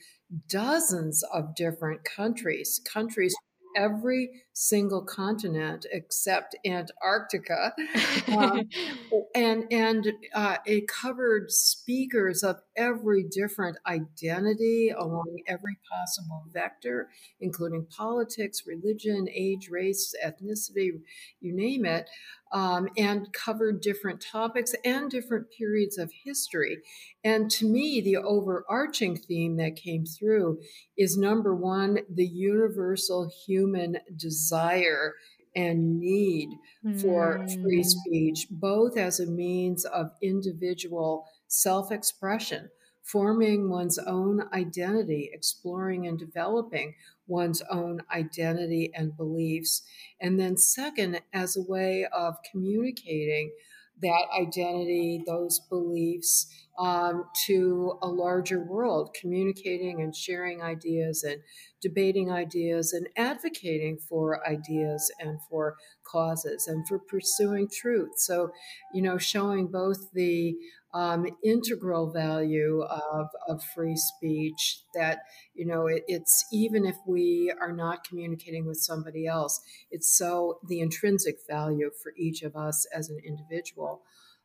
dozens 0.50 1.24
of 1.34 1.56
different 1.56 2.04
countries, 2.04 2.82
countries 2.92 3.34
every 3.78 4.30
single 4.60 5.04
continent 5.04 5.86
except 5.92 6.56
Antarctica, 6.66 7.76
um, 8.36 8.68
and 9.36 9.66
and 9.72 10.12
uh, 10.34 10.58
it 10.66 10.88
covered 10.88 11.52
speakers 11.52 12.42
of 12.42 12.58
every 12.76 13.24
different 13.24 13.78
identity 13.86 14.90
along 14.90 15.38
every 15.48 15.78
possible 15.88 16.44
vector, 16.52 17.10
including 17.40 17.86
politics, 17.86 18.64
religion, 18.66 19.28
age, 19.32 19.70
race, 19.70 20.16
ethnicity, 20.26 20.90
you 21.40 21.56
name 21.56 21.86
it 21.86 22.10
um, 22.52 22.88
and 22.98 23.32
covered 23.34 23.82
different 23.82 24.22
topics 24.22 24.74
and 24.86 25.10
different 25.10 25.48
periods 25.52 25.98
of 25.98 26.12
history. 26.24 26.78
And 27.24 27.50
to 27.52 27.66
me, 27.66 28.02
the 28.02 28.18
overarching 28.18 29.18
theme 29.18 29.58
that 29.58 29.76
came 29.76 30.06
through 30.06 30.62
is 30.98 31.18
number 31.18 31.54
one, 31.56 32.00
the 32.10 32.26
universal 32.26 33.30
human 33.46 33.98
desire 34.16 34.47
and 35.56 36.00
need 36.00 36.50
mm. 36.86 37.02
for 37.02 37.46
free 37.48 37.82
mm. 37.82 37.86
speech, 37.86 38.48
both 38.52 38.98
as 38.98 39.20
a 39.20 39.26
means 39.26 39.86
of 39.86 40.12
individual 40.22 41.26
self 41.48 41.92
expression, 41.92 42.70
forming 43.04 43.70
one's 43.70 43.98
own 43.98 44.44
identity, 44.54 45.30
exploring 45.34 46.08
and 46.08 46.20
developing 46.20 46.94
one's 47.26 47.62
own 47.72 48.02
identity 48.14 48.92
and 48.94 49.18
beliefs. 49.18 49.82
And 50.22 50.40
then, 50.40 50.58
second, 50.58 51.22
as 51.34 51.58
a 51.58 51.62
way 51.62 52.06
of 52.14 52.36
communicating 52.50 53.52
that 54.02 54.26
identity, 54.40 55.24
those 55.26 55.60
beliefs, 55.70 56.48
um, 56.80 57.26
to 57.48 57.98
a 58.04 58.08
larger 58.08 58.64
world, 58.64 59.16
communicating 59.20 60.02
and 60.02 60.16
sharing 60.16 60.62
ideas 60.62 61.24
and 61.24 61.42
debating 61.82 62.32
ideas 62.32 62.94
and 62.94 63.10
advocating 63.18 63.98
for 63.98 64.48
ideas 64.48 65.12
and 65.20 65.40
for 65.50 65.76
causes 66.04 66.68
and 66.68 66.88
for 66.88 67.00
pursuing 67.00 67.68
truth. 67.68 68.12
So, 68.18 68.52
you 68.94 69.02
know, 69.02 69.18
showing 69.18 69.68
both 69.68 70.12
the 70.14 70.56
um, 70.94 71.28
integral 71.44 72.12
value 72.12 72.82
of, 72.82 73.28
of 73.48 73.62
free 73.76 73.96
speech 73.96 74.82
that, 74.96 75.20
you 75.54 75.66
know, 75.66 75.88
it, 75.88 76.04
it's 76.08 76.46
even 76.52 76.86
if 76.86 76.96
we 77.06 77.54
are 77.60 77.74
not 77.74 78.04
communicating 78.04 78.66
with 78.66 78.78
somebody 78.78 79.28
else, 79.28 79.60
it's 79.92 80.18
so 80.18 80.60
the 80.68 80.80
intrinsic 80.80 81.36
value 81.50 81.92
for 82.02 82.14
each 82.18 82.42
of 82.42 82.56
us 82.56 82.88
as 82.94 83.10
an 83.10 83.20
individual. 83.26 84.02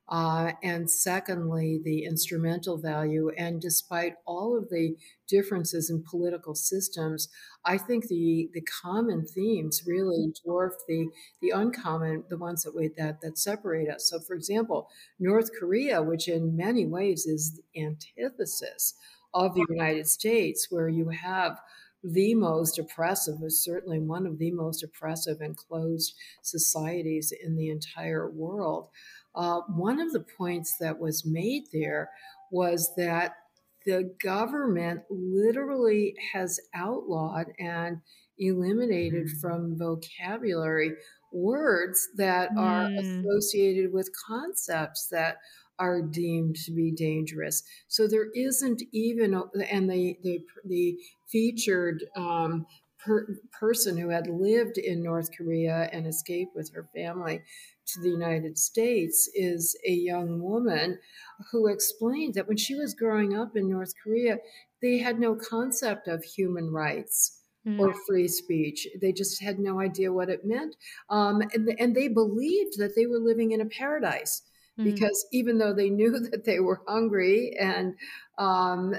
Uh, 0.09 0.53
and 0.63 0.91
secondly, 0.91 1.81
the 1.83 2.05
instrumental 2.05 2.77
value. 2.77 3.31
And 3.39 3.61
despite 3.61 4.15
all 4.27 4.59
of 4.59 4.69
the 4.69 4.97
differences 5.29 5.89
in 5.89 6.03
political 6.03 6.55
systems, 6.55 7.29
I 7.65 7.79
think 7.79 8.09
the 8.09 8.51
the 8.53 8.63
common 8.63 9.27
themes 9.27 9.83
really 9.87 10.33
dwarf 10.45 10.73
the 10.87 11.09
the 11.41 11.51
uncommon, 11.51 12.25
the 12.29 12.37
ones 12.37 12.63
that 12.65 12.75
we 12.75 12.89
that 12.99 13.21
that 13.23 13.39
separate 13.39 13.89
us. 13.89 14.11
So, 14.11 14.19
for 14.21 14.35
example, 14.35 14.89
North 15.19 15.51
Korea, 15.59 16.03
which 16.03 16.29
in 16.29 16.57
many 16.57 16.85
ways 16.85 17.25
is 17.25 17.53
the 17.53 17.81
antithesis 17.81 18.95
of 19.33 19.55
the 19.55 19.65
United 19.69 20.09
States, 20.09 20.67
where 20.71 20.89
you 20.89 21.09
have 21.09 21.61
the 22.05 22.35
most 22.35 22.79
oppressive, 22.79 23.37
is 23.43 23.63
certainly 23.63 24.01
one 24.01 24.27
of 24.27 24.39
the 24.39 24.51
most 24.51 24.83
oppressive 24.83 25.41
and 25.41 25.57
closed 25.57 26.15
societies 26.43 27.33
in 27.33 27.57
the 27.57 27.71
entire 27.71 28.29
world. 28.29 28.89
Uh, 29.35 29.61
one 29.69 30.01
of 30.01 30.13
the 30.13 30.25
points 30.37 30.77
that 30.79 30.99
was 30.99 31.25
made 31.25 31.65
there 31.73 32.11
was 32.51 32.93
that 32.97 33.37
the 33.85 34.15
government 34.23 35.01
literally 35.11 36.15
has 36.33 36.61
outlawed 36.75 37.47
and 37.59 38.01
eliminated 38.39 39.27
mm. 39.27 39.41
from 39.41 39.77
vocabulary 39.77 40.93
words 41.33 42.09
that 42.17 42.51
mm. 42.53 42.59
are 42.59 42.91
associated 42.99 43.93
with 43.93 44.11
concepts 44.27 45.09
that 45.11 45.39
are 45.79 46.03
deemed 46.03 46.55
to 46.55 46.73
be 46.73 46.93
dangerous. 46.93 47.63
So 47.89 48.07
there 48.07 48.31
isn't 48.35 48.83
even, 48.93 49.35
and 49.69 49.91
the 49.91 50.17
the, 50.23 50.41
the 50.65 50.97
featured 51.31 52.05
um, 52.15 52.67
per, 53.05 53.27
person 53.59 53.97
who 53.97 54.11
had 54.11 54.27
lived 54.29 54.79
in 54.79 55.03
North 55.03 55.31
Korea 55.37 55.89
and 55.93 56.07
escaped 56.07 56.55
with 56.55 56.73
her 56.75 56.89
family 56.95 57.43
to 57.87 58.01
the 58.01 58.09
United 58.09 58.59
States 58.59 59.29
is 59.35 59.77
a 59.87 59.93
young 59.93 60.41
woman 60.41 60.99
who 61.51 61.67
explained 61.67 62.35
that 62.35 62.49
when 62.49 62.57
she 62.57 62.75
was 62.75 62.95
growing 62.95 63.37
up 63.37 63.57
in 63.57 63.69
North 63.69 63.93
Korea, 64.03 64.39
they 64.81 64.99
had 64.99 65.19
no 65.19 65.35
concept 65.35 66.09
of 66.09 66.25
human 66.25 66.71
rights. 66.71 67.39
Mm. 67.65 67.79
Or 67.79 67.95
free 68.09 68.27
speech. 68.27 68.89
They 69.01 69.13
just 69.13 69.41
had 69.41 69.61
no 69.61 69.79
idea 69.79 70.13
what 70.13 70.29
it 70.29 70.45
meant. 70.45 70.75
Um, 71.09 71.43
and, 71.55 71.73
and 71.79 71.95
they 71.95 72.09
believed 72.09 72.77
that 72.79 72.97
they 72.97 73.07
were 73.07 73.21
living 73.21 73.53
in 73.53 73.61
a 73.61 73.67
paradise 73.67 74.43
mm. 74.77 74.83
because 74.83 75.25
even 75.33 75.59
though 75.59 75.73
they 75.73 75.89
knew 75.99 76.19
that 76.19 76.45
they 76.45 76.59
were 76.59 76.83
hungry 76.89 77.55
and 77.61 77.95
um, 78.37 78.97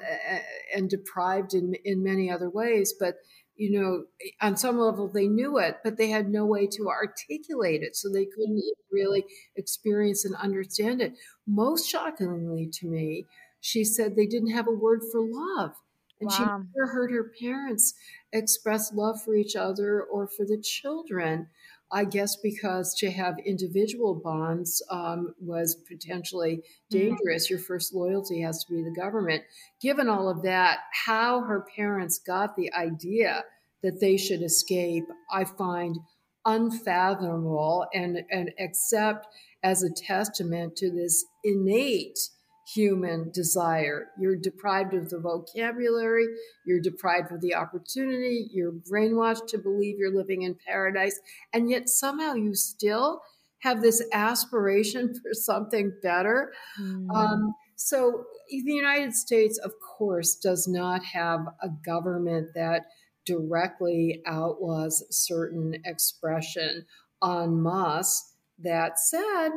and 0.74 0.90
deprived 0.90 1.54
in 1.54 1.74
in 1.84 2.04
many 2.04 2.32
other 2.32 2.50
ways, 2.50 2.94
but 2.98 3.16
you 3.56 3.80
know, 3.80 4.06
on 4.42 4.58
some 4.58 4.80
level 4.80 5.08
they 5.08 5.28
knew 5.28 5.58
it, 5.58 5.78
but 5.84 5.98
they 5.98 6.10
had 6.10 6.30
no 6.30 6.46
way 6.46 6.68
to 6.68 6.90
articulate 6.90 7.84
it. 7.84 7.96
So 7.96 8.10
they 8.10 8.26
couldn't 8.26 8.64
really 8.92 9.26
experience 9.56 10.26
and 10.26 10.36
understand 10.36 11.02
it. 11.02 11.14
Most 11.46 11.88
shockingly 11.88 12.68
to 12.74 12.88
me, 12.88 13.26
she 13.62 13.84
said 13.84 14.16
they 14.16 14.26
didn't 14.26 14.52
have 14.52 14.68
a 14.68 14.72
word 14.72 15.02
for 15.12 15.22
love. 15.22 15.74
And 16.20 16.30
wow. 16.30 16.36
she 16.36 16.44
never 16.44 16.92
heard 16.92 17.12
her 17.12 17.32
parents 17.40 17.94
express 18.32 18.94
love 18.94 19.22
for 19.22 19.36
each 19.36 19.56
other 19.56 20.02
or 20.02 20.28
for 20.28 20.46
the 20.46 20.58
children. 20.58 21.48
I 21.94 22.06
guess 22.06 22.36
because 22.36 22.96
to 22.96 23.12
have 23.12 23.36
individual 23.46 24.16
bonds 24.16 24.82
um, 24.90 25.36
was 25.40 25.76
potentially 25.76 26.58
mm-hmm. 26.58 26.98
dangerous. 26.98 27.50
Your 27.50 27.60
first 27.60 27.94
loyalty 27.94 28.42
has 28.42 28.64
to 28.66 28.74
be 28.74 28.84
the 28.84 29.00
government. 29.00 29.44
Given 29.80 30.10
all 30.10 30.28
of 30.28 30.42
that, 30.42 30.80
how 31.06 31.42
her 31.42 31.66
parents 31.76 32.18
got 32.18 32.56
the 32.56 32.74
idea 32.74 33.44
that 33.84 34.00
they 34.00 34.18
should 34.18 34.42
escape, 34.42 35.04
I 35.32 35.46
find 35.46 35.98
unfathomable 36.46 37.86
and, 37.94 38.24
and 38.32 38.52
accept 38.60 39.28
as 39.62 39.84
a 39.84 39.94
testament 39.94 40.76
to 40.78 40.92
this 40.92 41.24
innate 41.44 42.18
human 42.68 43.32
desire. 43.32 44.08
You're 44.20 44.36
deprived 44.36 44.94
of 44.94 45.10
the 45.10 45.20
vocabulary, 45.20 46.28
you're 46.66 46.82
deprived 46.82 47.32
of 47.32 47.42
the 47.42 47.56
opportunity, 47.56 48.48
you're 48.52 48.72
brainwashed 48.72 49.48
to 49.48 49.58
believe 49.58 49.98
you're 49.98 50.16
living 50.16 50.44
in 50.44 50.56
paradise, 50.66 51.20
and 51.52 51.70
yet 51.70 51.90
somehow 51.90 52.34
you 52.34 52.56
still 52.56 53.22
have 53.60 53.82
this 53.82 54.04
aspiration 54.14 55.14
for 55.22 55.34
something 55.34 55.94
better. 56.02 56.54
Mm. 56.80 57.10
Um, 57.14 57.54
so, 57.76 58.26
the 58.50 58.72
United 58.72 59.16
States, 59.16 59.58
of 59.58 59.74
course, 59.98 60.36
does 60.36 60.68
not 60.68 61.04
have 61.06 61.40
a 61.62 61.70
government 61.84 62.50
that 62.56 62.86
directly 63.26 64.22
outlaws 64.26 65.04
certain 65.10 65.76
expression 65.86 66.86
en 67.24 67.62
masse. 67.62 68.30
That 68.60 69.00
said, 69.00 69.50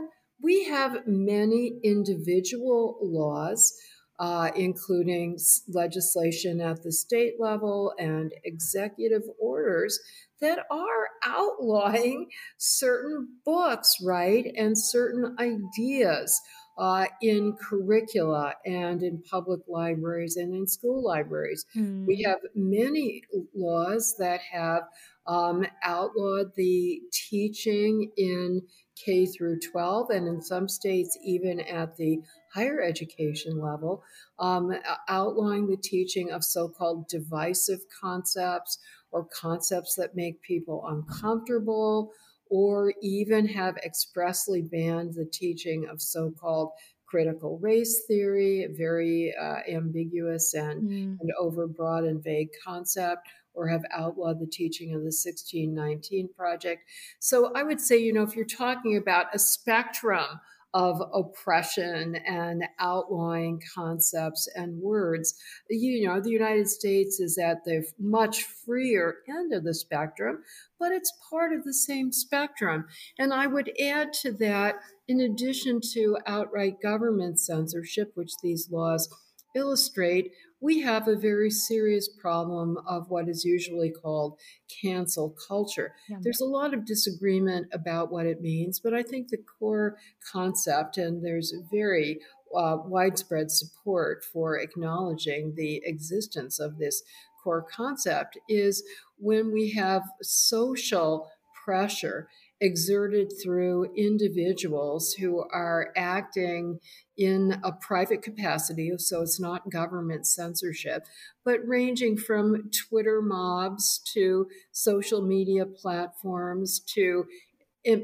we 0.43 0.65
have 0.65 1.07
many 1.07 1.79
individual 1.83 2.99
laws, 3.01 3.73
uh, 4.19 4.51
including 4.55 5.39
legislation 5.69 6.61
at 6.61 6.83
the 6.83 6.93
state 6.93 7.35
level 7.39 7.93
and 7.99 8.33
executive 8.45 9.23
orders 9.41 9.99
that 10.41 10.61
are 10.71 11.09
outlawing 11.25 12.29
certain 12.59 13.29
books, 13.45 13.97
right, 14.05 14.47
and 14.57 14.79
certain 14.79 15.37
ideas. 15.39 16.41
Uh, 16.79 17.07
in 17.23 17.55
curricula 17.55 18.53
and 18.67 19.03
in 19.03 19.23
public 19.31 19.61
libraries 19.67 20.37
and 20.37 20.55
in 20.55 20.67
school 20.67 21.03
libraries. 21.03 21.65
Mm. 21.75 22.07
We 22.07 22.23
hmm. 22.23 22.29
have 22.29 22.41
many 22.55 23.23
laws 23.55 24.15
that 24.19 24.41
have 24.53 24.83
um, 25.27 25.67
outlawed 25.83 26.55
the 26.55 27.01
teaching 27.13 28.11
in 28.17 28.63
K 28.97 29.27
through 29.27 29.61
12, 29.61 30.11
and 30.11 30.29
in 30.29 30.41
some 30.41 30.69
states, 30.69 31.19
even 31.23 31.61
at 31.61 31.97
the 31.97 32.21
higher 32.55 32.81
education 32.81 33.61
level, 33.61 34.03
um, 34.39 34.73
outlawing 35.09 35.69
the 35.69 35.77
teaching 35.77 36.31
of 36.31 36.43
so 36.43 36.69
called 36.69 37.09
divisive 37.09 37.81
concepts 38.01 38.79
or 39.11 39.25
concepts 39.27 39.95
that 39.97 40.17
make 40.17 40.41
people 40.43 40.85
uncomfortable, 40.87 42.13
or 42.51 42.95
even 43.03 43.47
have 43.47 43.77
expressly 43.79 44.63
banned 44.63 45.15
the 45.15 45.25
teaching 45.25 45.87
of 45.89 46.01
so 46.01 46.31
called 46.31 46.71
critical 47.07 47.59
race 47.59 48.03
theory, 48.07 48.65
a 48.65 48.69
very 48.69 49.35
uh, 49.41 49.59
ambiguous 49.69 50.55
and, 50.55 50.83
mm. 50.83 51.17
and 51.21 51.31
overbroad 51.41 52.09
and 52.09 52.23
vague 52.23 52.51
concept, 52.65 53.29
or 53.55 53.67
have 53.69 53.85
outlawed 53.93 54.39
the 54.41 54.47
teaching 54.47 54.91
of 54.91 55.01
the 55.01 55.07
1619 55.07 56.29
Project. 56.37 56.83
So 57.21 57.53
I 57.55 57.63
would 57.63 57.81
say, 57.81 57.97
you 57.97 58.13
know, 58.13 58.23
if 58.23 58.37
you're 58.37 58.45
talking 58.45 58.97
about 58.97 59.35
a 59.35 59.39
spectrum 59.39 60.41
of 60.77 61.01
oppression 61.15 62.17
and 62.27 62.63
outlawing 62.79 63.63
concepts 63.75 64.47
and 64.55 64.79
words. 64.83 65.35
You 65.71 66.07
know, 66.07 66.21
the 66.21 66.29
United 66.29 66.69
States 66.69 67.19
is 67.19 67.39
at 67.39 67.65
the 67.65 67.87
much 67.99 68.43
freer 68.43 69.15
end 69.27 69.55
of 69.55 69.65
the 69.65 69.73
spectrum, 69.73 70.43
but 70.79 70.93
it's 70.93 71.11
part 71.31 71.55
of 71.55 71.65
the 71.65 71.73
same 71.73 72.13
spectrum. 72.13 72.85
And 73.19 73.33
I 73.33 73.47
would 73.47 73.73
add 73.81 74.13
to 74.21 74.33
that, 74.33 74.75
in 75.09 75.19
addition 75.19 75.81
to 75.95 76.19
outright 76.27 76.83
government 76.83 77.41
censorship, 77.41 78.13
which 78.15 78.33
these 78.43 78.69
laws 78.71 79.09
illustrate, 79.55 80.33
we 80.61 80.81
have 80.81 81.07
a 81.07 81.17
very 81.17 81.51
serious 81.51 82.09
problem 82.09 82.79
of 82.87 83.11
what 83.11 83.29
is 83.29 83.45
usually 83.45 83.91
called 83.91 84.39
cancel 84.83 85.37
culture. 85.47 85.95
Yeah. 86.09 86.19
There's 86.21 86.41
a 86.41 86.47
lot 86.47 86.73
of 86.73 86.87
disagreement 86.87 87.69
about 87.73 88.11
what 88.11 88.27
it 88.27 88.41
means, 88.41 88.81
but 88.81 88.95
I 88.95 89.03
think 89.03 89.29
the 89.29 89.39
core 89.59 89.97
concept, 90.33 90.97
and 90.97 91.25
there's 91.25 91.55
very 91.71 92.21
uh, 92.57 92.79
widespread 92.85 93.51
support 93.51 94.25
for 94.25 94.59
acknowledging 94.59 95.55
the 95.57 95.83
existence 95.85 96.59
of 96.59 96.79
this 96.79 97.03
core 97.43 97.67
concept, 97.71 98.39
is 98.49 98.83
when 99.19 99.53
we 99.53 99.73
have 99.73 100.03
social 100.23 101.31
pressure 101.65 102.29
exerted 102.61 103.33
through 103.43 103.93
individuals 103.97 105.13
who 105.15 105.45
are 105.53 105.93
acting 105.97 106.79
in 107.17 107.61
a 107.65 107.73
private 107.73 108.23
capacity, 108.23 108.93
so 108.99 109.23
it's 109.23 109.41
not 109.41 109.71
government 109.71 110.27
censorship, 110.27 111.05
but 111.45 111.67
ranging 111.67 112.17
from 112.17 112.71
Twitter 112.89 113.23
mobs 113.23 114.01
to 114.13 114.47
social 114.73 115.23
media 115.23 115.65
platforms 115.65 116.81
to 116.95 117.25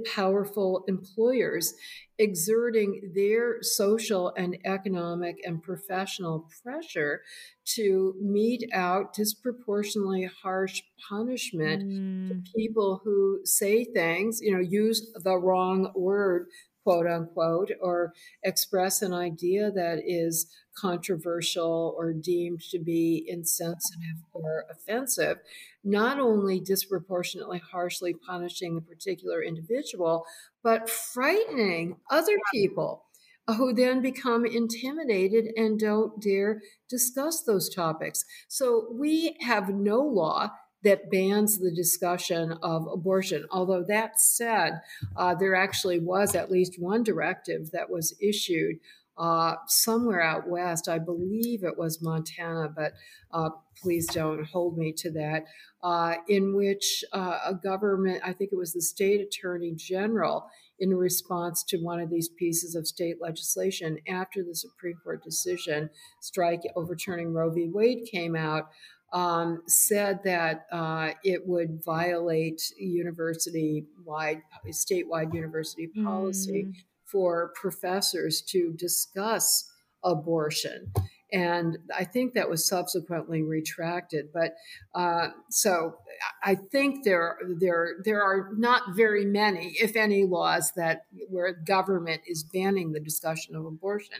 powerful 0.04 0.84
employers 0.86 1.74
exerting 2.18 3.12
their 3.14 3.62
social 3.62 4.32
and 4.36 4.56
economic 4.64 5.36
and 5.44 5.62
professional 5.62 6.48
pressure 6.62 7.22
to 7.64 8.14
mete 8.20 8.68
out 8.72 9.12
disproportionately 9.12 10.28
harsh 10.42 10.82
punishment 11.08 11.82
mm. 11.82 12.28
to 12.28 12.52
people 12.56 13.00
who 13.02 13.40
say 13.44 13.84
things, 13.84 14.40
you 14.40 14.52
know, 14.52 14.60
use 14.60 15.12
the 15.24 15.36
wrong 15.36 15.90
word 15.94 16.46
quote 16.84 17.06
unquote, 17.06 17.70
or 17.80 18.12
express 18.42 19.02
an 19.02 19.12
idea 19.12 19.70
that 19.70 20.00
is 20.04 20.46
controversial 20.76 21.94
or 21.96 22.12
deemed 22.12 22.60
to 22.70 22.78
be 22.78 23.24
insensitive 23.28 24.22
or 24.32 24.64
offensive, 24.70 25.38
not 25.84 26.18
only 26.18 26.60
disproportionately 26.60 27.60
harshly 27.70 28.14
punishing 28.14 28.74
the 28.74 28.80
particular 28.80 29.42
individual, 29.42 30.24
but 30.62 30.88
frightening 30.88 31.96
other 32.10 32.36
people 32.52 33.04
who 33.48 33.72
then 33.72 34.00
become 34.00 34.46
intimidated 34.46 35.46
and 35.56 35.78
don't 35.78 36.20
dare 36.22 36.62
discuss 36.88 37.42
those 37.42 37.68
topics. 37.68 38.24
So 38.48 38.86
we 38.92 39.36
have 39.40 39.68
no 39.68 40.00
law 40.00 40.50
that 40.84 41.10
bans 41.10 41.58
the 41.58 41.70
discussion 41.70 42.52
of 42.62 42.86
abortion. 42.92 43.46
Although 43.50 43.84
that 43.88 44.20
said, 44.20 44.80
uh, 45.16 45.34
there 45.34 45.54
actually 45.54 46.00
was 46.00 46.34
at 46.34 46.50
least 46.50 46.80
one 46.80 47.02
directive 47.02 47.70
that 47.70 47.90
was 47.90 48.16
issued 48.20 48.76
uh, 49.18 49.54
somewhere 49.66 50.22
out 50.22 50.48
west. 50.48 50.88
I 50.88 50.98
believe 50.98 51.64
it 51.64 51.76
was 51.76 52.02
Montana, 52.02 52.68
but 52.74 52.92
uh, 53.32 53.50
please 53.80 54.06
don't 54.06 54.44
hold 54.46 54.78
me 54.78 54.92
to 54.98 55.10
that. 55.12 55.44
Uh, 55.82 56.14
in 56.28 56.54
which 56.54 57.04
uh, 57.12 57.38
a 57.46 57.54
government, 57.54 58.22
I 58.24 58.32
think 58.32 58.50
it 58.52 58.56
was 58.56 58.72
the 58.72 58.82
state 58.82 59.20
attorney 59.20 59.72
general, 59.74 60.48
in 60.78 60.94
response 60.94 61.62
to 61.62 61.76
one 61.78 62.00
of 62.00 62.10
these 62.10 62.28
pieces 62.28 62.74
of 62.74 62.86
state 62.88 63.16
legislation 63.20 63.98
after 64.08 64.42
the 64.42 64.54
Supreme 64.54 64.96
Court 65.04 65.22
decision 65.22 65.90
strike 66.20 66.62
overturning 66.74 67.32
Roe 67.32 67.50
v. 67.50 67.68
Wade 67.72 68.08
came 68.10 68.34
out, 68.34 68.68
um, 69.12 69.62
said 69.68 70.20
that 70.24 70.66
uh, 70.72 71.10
it 71.22 71.46
would 71.46 71.84
violate 71.84 72.62
university 72.78 73.84
wide, 74.04 74.42
statewide 74.70 75.32
university 75.34 75.88
policy 76.02 76.66
mm. 76.68 76.74
For 77.12 77.52
professors 77.54 78.42
to 78.48 78.72
discuss 78.72 79.70
abortion. 80.02 80.92
And 81.32 81.78
I 81.96 82.04
think 82.04 82.34
that 82.34 82.50
was 82.50 82.66
subsequently 82.66 83.42
retracted. 83.42 84.26
But 84.34 84.54
uh, 84.94 85.28
so 85.48 85.96
I 86.44 86.56
think 86.56 87.04
there, 87.04 87.38
there, 87.58 87.94
there 88.04 88.22
are 88.22 88.50
not 88.54 88.94
very 88.94 89.24
many, 89.24 89.74
if 89.80 89.96
any, 89.96 90.24
laws 90.24 90.72
that 90.76 91.06
where 91.30 91.50
government 91.52 92.20
is 92.26 92.44
banning 92.44 92.92
the 92.92 93.00
discussion 93.00 93.56
of 93.56 93.64
abortion. 93.64 94.18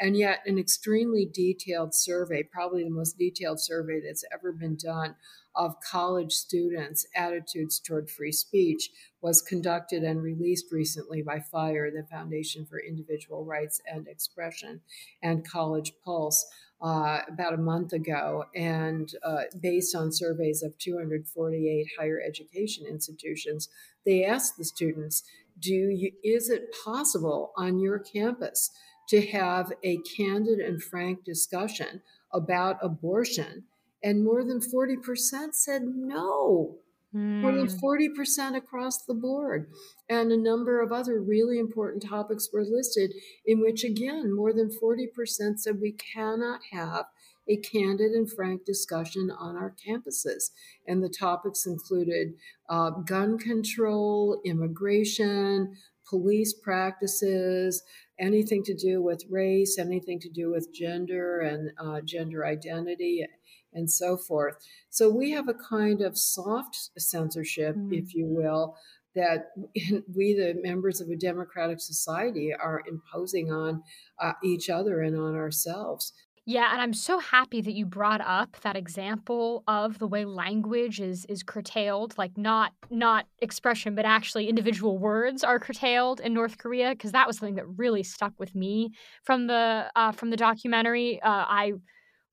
And 0.00 0.16
yet, 0.16 0.40
an 0.46 0.58
extremely 0.58 1.28
detailed 1.32 1.94
survey, 1.94 2.42
probably 2.42 2.82
the 2.82 2.90
most 2.90 3.16
detailed 3.16 3.60
survey 3.60 4.00
that's 4.04 4.24
ever 4.32 4.50
been 4.50 4.76
done 4.76 5.14
of 5.58 5.80
college 5.80 6.32
students' 6.32 7.04
attitudes 7.16 7.80
toward 7.80 8.08
free 8.08 8.30
speech 8.30 8.90
was 9.20 9.42
conducted 9.42 10.04
and 10.04 10.22
released 10.22 10.70
recently 10.70 11.20
by 11.20 11.40
FIRE, 11.40 11.90
the 11.90 12.04
Foundation 12.04 12.64
for 12.64 12.80
Individual 12.80 13.44
Rights 13.44 13.82
and 13.92 14.06
Expression, 14.06 14.80
and 15.20 15.46
College 15.46 15.92
Pulse. 16.04 16.46
Uh, 16.80 17.22
about 17.26 17.54
a 17.54 17.56
month 17.56 17.92
ago, 17.92 18.44
and 18.54 19.14
uh, 19.24 19.42
based 19.60 19.96
on 19.96 20.12
surveys 20.12 20.62
of 20.62 20.78
248 20.78 21.88
higher 21.98 22.22
education 22.24 22.86
institutions, 22.86 23.68
they 24.06 24.24
asked 24.24 24.56
the 24.56 24.64
students, 24.64 25.24
"Do 25.58 25.74
you, 25.74 26.12
is 26.22 26.48
it 26.48 26.72
possible 26.84 27.50
on 27.56 27.80
your 27.80 27.98
campus 27.98 28.70
to 29.08 29.20
have 29.26 29.72
a 29.82 29.98
candid 30.16 30.60
and 30.60 30.80
frank 30.80 31.24
discussion 31.24 32.00
about 32.32 32.78
abortion?" 32.80 33.64
And 34.02 34.24
more 34.24 34.44
than 34.44 34.60
40% 34.60 35.54
said 35.54 35.82
no. 35.84 36.76
Mm. 37.14 37.40
More 37.40 37.52
than 37.52 37.68
40% 37.68 38.50
hmm. 38.50 38.54
across 38.54 39.02
the 39.02 39.14
board. 39.14 39.70
And 40.10 40.30
a 40.30 40.36
number 40.36 40.82
of 40.82 40.92
other 40.92 41.20
really 41.20 41.58
important 41.58 42.02
topics 42.06 42.50
were 42.52 42.64
listed, 42.64 43.14
in 43.46 43.60
which, 43.60 43.82
again, 43.82 44.34
more 44.34 44.52
than 44.52 44.68
40% 44.70 45.58
said 45.58 45.80
we 45.80 45.92
cannot 45.92 46.60
have 46.70 47.06
a 47.48 47.56
candid 47.56 48.12
and 48.12 48.30
frank 48.30 48.66
discussion 48.66 49.30
on 49.30 49.56
our 49.56 49.74
campuses. 49.86 50.50
And 50.86 51.02
the 51.02 51.08
topics 51.08 51.66
included 51.66 52.34
uh, 52.68 52.90
gun 52.90 53.38
control, 53.38 54.42
immigration, 54.44 55.76
police 56.08 56.52
practices, 56.52 57.82
anything 58.18 58.62
to 58.64 58.74
do 58.74 59.02
with 59.02 59.24
race, 59.30 59.78
anything 59.78 60.20
to 60.20 60.28
do 60.28 60.50
with 60.50 60.74
gender 60.74 61.40
and 61.40 61.70
uh, 61.78 62.00
gender 62.02 62.44
identity, 62.44 63.24
and 63.72 63.90
so 63.90 64.16
forth. 64.16 64.56
So 64.90 65.10
we 65.10 65.30
have 65.32 65.48
a 65.48 65.54
kind 65.54 66.00
of 66.00 66.18
soft 66.18 66.90
censorship, 66.98 67.76
mm. 67.76 67.92
if 67.92 68.14
you 68.14 68.26
will, 68.26 68.76
that 69.14 69.50
we, 70.14 70.34
the 70.34 70.54
members 70.62 71.00
of 71.00 71.08
a 71.08 71.16
democratic 71.16 71.80
society, 71.80 72.52
are 72.52 72.82
imposing 72.88 73.52
on 73.52 73.82
uh, 74.20 74.32
each 74.42 74.70
other 74.70 75.02
and 75.02 75.16
on 75.18 75.34
ourselves. 75.34 76.12
Yeah, 76.50 76.72
and 76.72 76.80
I'm 76.80 76.94
so 76.94 77.18
happy 77.18 77.60
that 77.60 77.74
you 77.74 77.84
brought 77.84 78.22
up 78.22 78.58
that 78.62 78.74
example 78.74 79.64
of 79.68 79.98
the 79.98 80.06
way 80.06 80.24
language 80.24 80.98
is 80.98 81.26
is 81.26 81.42
curtailed, 81.42 82.16
like 82.16 82.38
not 82.38 82.72
not 82.88 83.26
expression, 83.40 83.94
but 83.94 84.06
actually 84.06 84.48
individual 84.48 84.96
words 84.96 85.44
are 85.44 85.58
curtailed 85.58 86.20
in 86.20 86.32
North 86.32 86.56
Korea, 86.56 86.92
because 86.92 87.12
that 87.12 87.26
was 87.26 87.36
something 87.36 87.56
that 87.56 87.68
really 87.76 88.02
stuck 88.02 88.32
with 88.38 88.54
me 88.54 88.92
from 89.24 89.46
the 89.46 89.90
uh, 89.94 90.12
from 90.12 90.30
the 90.30 90.38
documentary. 90.38 91.20
Uh, 91.20 91.44
I 91.46 91.72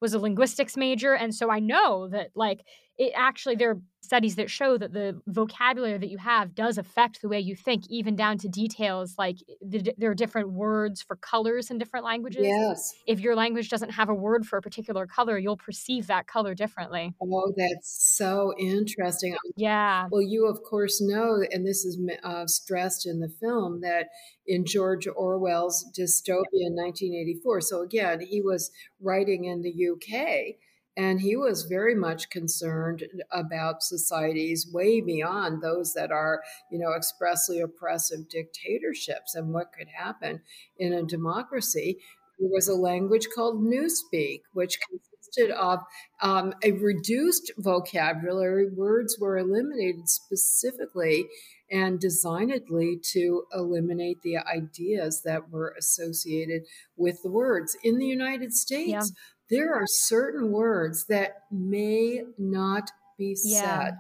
was 0.02 0.14
a 0.14 0.20
linguistics 0.20 0.78
major 0.78 1.14
and 1.14 1.34
so 1.34 1.50
i 1.50 1.60
know 1.60 2.08
that 2.08 2.30
like 2.36 2.62
it 2.98 3.12
actually 3.16 3.56
there 3.56 3.72
are 3.72 3.82
studies 4.02 4.36
that 4.36 4.52
show 4.52 4.78
that 4.78 4.94
the 4.94 5.20
vocabulary 5.26 5.98
that 5.98 6.10
you 6.10 6.18
have 6.20 6.54
does 6.54 6.78
affect 6.78 7.22
the 7.22 7.28
way 7.28 7.40
you 7.40 7.56
think 7.56 7.84
even 7.90 8.16
down 8.16 8.38
to 8.38 8.48
details 8.48 9.16
like 9.18 9.38
the, 9.62 9.94
there 9.98 10.12
are 10.12 10.16
different 10.16 10.52
words 10.52 11.02
for 11.02 11.16
colors 11.16 11.72
in 11.72 11.80
different 11.80 12.06
languages. 12.06 12.44
Yes. 12.44 12.94
If 13.08 13.20
your 13.20 13.36
language 13.36 13.70
doesn't 13.70 13.90
have 13.90 14.10
a 14.10 14.14
word 14.14 14.46
for 14.46 14.58
a 14.58 14.62
particular 14.62 15.08
color 15.08 15.38
you'll 15.38 15.58
perceive 15.58 16.08
that 16.08 16.28
color 16.28 16.54
differently. 16.54 17.14
Oh 17.22 17.52
that's 17.58 18.16
so 18.16 18.54
interesting. 18.60 19.36
Yeah. 19.56 20.08
well 20.12 20.22
you 20.22 20.48
of 20.48 20.62
course 20.62 21.02
know 21.02 21.44
and 21.52 21.66
this 21.66 21.84
is 21.84 22.00
uh, 22.24 22.46
stressed 22.46 23.08
in 23.08 23.20
the 23.20 23.30
film 23.42 23.82
that 23.82 24.08
in 24.48 24.66
george 24.66 25.08
orwell's 25.08 25.86
dystopia 25.98 26.46
in 26.54 26.76
1984 26.76 27.62
so 27.62 27.82
again 27.82 28.22
he 28.22 28.42
was 28.42 28.72
writing 29.02 29.46
in 29.46 29.62
the 29.62 29.74
uk 29.90 30.56
and 30.98 31.20
he 31.20 31.36
was 31.36 31.64
very 31.64 31.96
much 31.96 32.30
concerned 32.30 33.06
about 33.32 33.84
societies 33.84 34.68
way 34.72 35.02
beyond 35.02 35.62
those 35.62 35.94
that 35.94 36.12
are, 36.12 36.42
you 36.72 36.80
know, 36.80 36.94
expressly 36.94 37.60
oppressive 37.60 38.30
dictatorships 38.30 39.36
and 39.36 39.54
what 39.54 39.74
could 39.78 39.90
happen 39.90 40.42
in 40.78 40.94
a 40.94 41.04
democracy. 41.04 41.98
There 42.40 42.50
was 42.50 42.70
a 42.70 42.76
language 42.76 43.28
called 43.34 43.62
Newspeak, 43.62 44.42
which 44.54 44.80
consisted 44.90 45.52
of 45.52 45.80
um, 46.22 46.54
a 46.64 46.72
reduced 46.72 47.52
vocabulary. 47.58 48.70
Words 48.70 49.18
were 49.20 49.38
eliminated 49.38 50.08
specifically 50.08 51.28
and 51.72 52.00
designedly 52.00 53.00
to 53.02 53.44
eliminate 53.54 54.22
the 54.22 54.38
ideas 54.38 55.24
that 55.24 55.50
were 55.50 55.76
associated 55.80 56.62
with 56.96 57.24
the 57.24 57.32
words. 57.32 57.76
In 57.84 57.98
the 57.98 58.06
United 58.06 58.54
States, 58.54 58.90
yeah 58.90 59.02
there 59.50 59.74
are 59.74 59.86
certain 59.88 60.52
words 60.52 61.06
that 61.08 61.44
may 61.52 62.24
not 62.38 62.90
be 63.18 63.36
yeah. 63.44 63.62
said, 63.62 63.94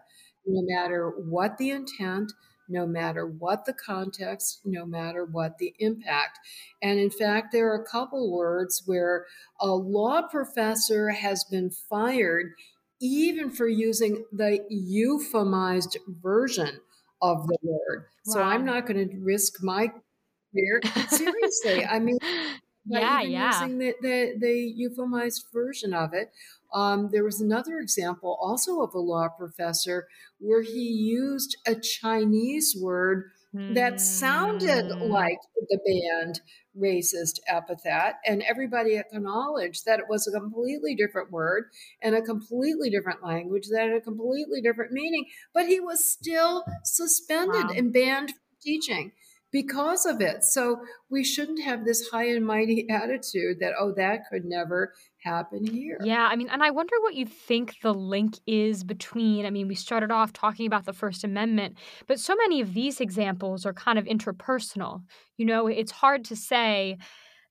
no 0.45 0.61
matter 0.67 1.09
what 1.09 1.57
the 1.57 1.71
intent, 1.71 2.31
no 2.67 2.85
matter 2.85 3.25
what 3.27 3.65
the 3.65 3.73
context, 3.73 4.61
no 4.65 4.85
matter 4.85 5.25
what 5.25 5.57
the 5.57 5.73
impact. 5.79 6.39
And 6.81 6.99
in 6.99 7.09
fact, 7.09 7.51
there 7.51 7.71
are 7.71 7.81
a 7.81 7.85
couple 7.85 8.31
words 8.31 8.83
where 8.85 9.25
a 9.59 9.69
law 9.69 10.23
professor 10.23 11.09
has 11.09 11.43
been 11.43 11.69
fired 11.69 12.53
even 13.01 13.51
for 13.51 13.67
using 13.67 14.25
the 14.31 14.59
euphemized 14.71 15.97
version 16.07 16.79
of 17.21 17.47
the 17.47 17.57
word. 17.61 18.05
Wow. 18.25 18.33
So 18.33 18.41
I'm 18.41 18.65
not 18.65 18.87
going 18.87 19.09
to 19.09 19.17
risk 19.19 19.61
my 19.61 19.87
career. 19.87 20.81
Seriously, 21.09 21.85
I 21.85 21.99
mean, 21.99 22.17
yeah, 22.85 23.21
yeah. 23.21 23.61
Using 23.61 23.77
the, 23.79 23.93
the, 24.01 24.35
the 24.39 24.75
euphemized 24.79 25.51
version 25.53 25.93
of 25.93 26.13
it. 26.13 26.31
Um, 26.73 27.09
there 27.11 27.23
was 27.23 27.39
another 27.41 27.79
example 27.79 28.37
also 28.41 28.81
of 28.81 28.93
a 28.93 28.99
law 28.99 29.29
professor 29.29 30.07
where 30.39 30.61
he 30.61 30.81
used 30.81 31.57
a 31.65 31.75
Chinese 31.75 32.75
word 32.79 33.31
that 33.73 34.01
sounded 34.01 34.85
mm. 34.85 35.09
like 35.09 35.37
the 35.69 35.79
banned 35.85 36.41
racist 36.77 37.39
epithet, 37.47 38.15
and 38.25 38.43
everybody 38.43 38.97
acknowledged 38.97 39.85
that 39.85 39.99
it 39.99 40.05
was 40.09 40.27
a 40.27 40.37
completely 40.37 40.93
different 40.93 41.31
word 41.31 41.65
and 42.01 42.15
a 42.15 42.21
completely 42.21 42.89
different 42.89 43.23
language 43.23 43.67
that 43.71 43.87
had 43.87 43.95
a 43.95 44.01
completely 44.01 44.61
different 44.61 44.91
meaning, 44.91 45.25
but 45.53 45.67
he 45.67 45.79
was 45.79 46.03
still 46.03 46.65
suspended 46.83 47.63
wow. 47.63 47.73
and 47.75 47.93
banned 47.93 48.31
from 48.31 48.39
teaching 48.61 49.11
because 49.51 50.05
of 50.05 50.21
it. 50.21 50.43
So 50.43 50.81
we 51.09 51.23
shouldn't 51.23 51.63
have 51.63 51.85
this 51.85 52.09
high 52.09 52.29
and 52.29 52.45
mighty 52.45 52.87
attitude 52.89 53.59
that, 53.59 53.73
oh, 53.79 53.93
that 53.95 54.21
could 54.29 54.45
never 54.45 54.93
happen 55.23 55.65
here. 55.65 55.97
Yeah, 56.03 56.27
I 56.29 56.35
mean, 56.35 56.49
and 56.49 56.61
I 56.61 56.71
wonder 56.71 56.95
what 57.01 57.15
you 57.15 57.25
think 57.25 57.77
the 57.81 57.93
link 57.93 58.37
is 58.45 58.83
between. 58.83 59.45
I 59.45 59.49
mean, 59.49 59.67
we 59.67 59.75
started 59.75 60.11
off 60.11 60.33
talking 60.33 60.67
about 60.67 60.85
the 60.85 60.93
First 60.93 61.23
Amendment, 61.23 61.77
but 62.07 62.19
so 62.19 62.35
many 62.35 62.61
of 62.61 62.73
these 62.73 62.99
examples 62.99 63.65
are 63.65 63.73
kind 63.73 63.97
of 63.97 64.05
interpersonal. 64.05 65.03
You 65.37 65.45
know, 65.45 65.67
it's 65.67 65.91
hard 65.91 66.25
to 66.25 66.35
say, 66.35 66.97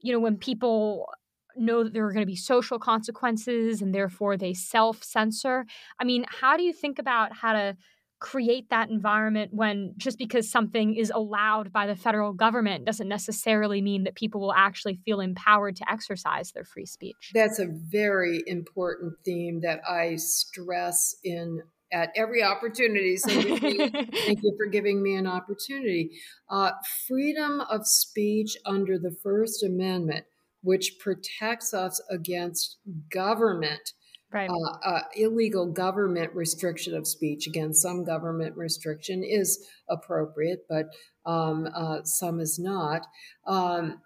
you 0.03 0.13
know, 0.13 0.21
when 0.21 0.37
people 0.37 1.09
know 1.57 1.85
that 1.85 1.93
there 1.93 2.05
are 2.05 2.13
going 2.13 2.23
to 2.23 2.31
be 2.31 2.37
social 2.37 2.79
consequences 2.79 3.81
and 3.81 3.95
therefore 3.95 4.37
they 4.37 4.55
self 4.55 5.03
censor. 5.03 5.67
I 5.99 6.05
mean, 6.05 6.27
how 6.29 6.57
do 6.57 6.63
you 6.63 6.73
think 6.73 6.99
about 6.99 7.33
how 7.33 7.53
to 7.53 7.77
create 8.25 8.71
that 8.71 8.89
environment 8.89 9.51
when 9.53 9.93
just 9.99 10.17
because 10.17 10.51
something 10.51 10.97
is 10.97 11.13
allowed 11.15 11.71
by 11.71 11.87
the 11.87 11.95
federal 11.95 12.33
government 12.33 12.87
doesn't 12.87 13.07
necessarily 13.07 13.83
mean 13.83 14.05
that 14.05 14.15
people 14.15 14.41
will 14.41 14.55
actually 14.55 14.99
feel 15.05 15.21
empowered 15.21 15.77
to 15.77 15.85
exercise 15.93 16.51
their 16.53 16.65
free 16.65 16.87
speech. 16.87 17.33
That's 17.35 17.59
a 17.59 17.67
very 17.69 18.43
important 18.47 19.13
theme 19.27 19.61
that 19.61 19.81
I 19.87 20.17
stress 20.17 21.15
in 21.23 21.61
at 21.93 22.13
every 22.17 22.43
opportunity. 22.43 23.19
So 23.19 23.29
thank 23.29 24.43
you 24.43 24.55
for 24.59 24.67
giving 24.73 25.03
me 25.03 25.17
an 25.17 25.27
opportunity. 25.27 26.13
Uh, 26.49 26.71
freedom 27.07 27.61
of 27.71 27.87
speech 27.87 28.57
under 28.65 28.99
the 28.99 29.15
First 29.23 29.63
Amendment, 29.63 30.25
which 30.63 30.97
protects 30.99 31.75
us 31.75 32.01
against 32.11 32.79
government 33.11 33.93
right. 34.35 34.51
uh, 34.51 34.79
uh, 34.85 35.01
illegal 35.17 35.67
government 35.67 36.35
restriction 36.35 36.95
of 36.95 37.07
speech. 37.07 37.47
Again, 37.47 37.73
some 37.73 38.05
government 38.05 38.57
restriction 38.57 39.23
is 39.25 39.67
appropriate, 39.89 40.67
but 40.69 40.87
um, 41.25 41.69
uh, 41.75 42.03
some 42.05 42.41
is 42.41 42.59
not. 42.59 43.07
Um, 43.47 44.01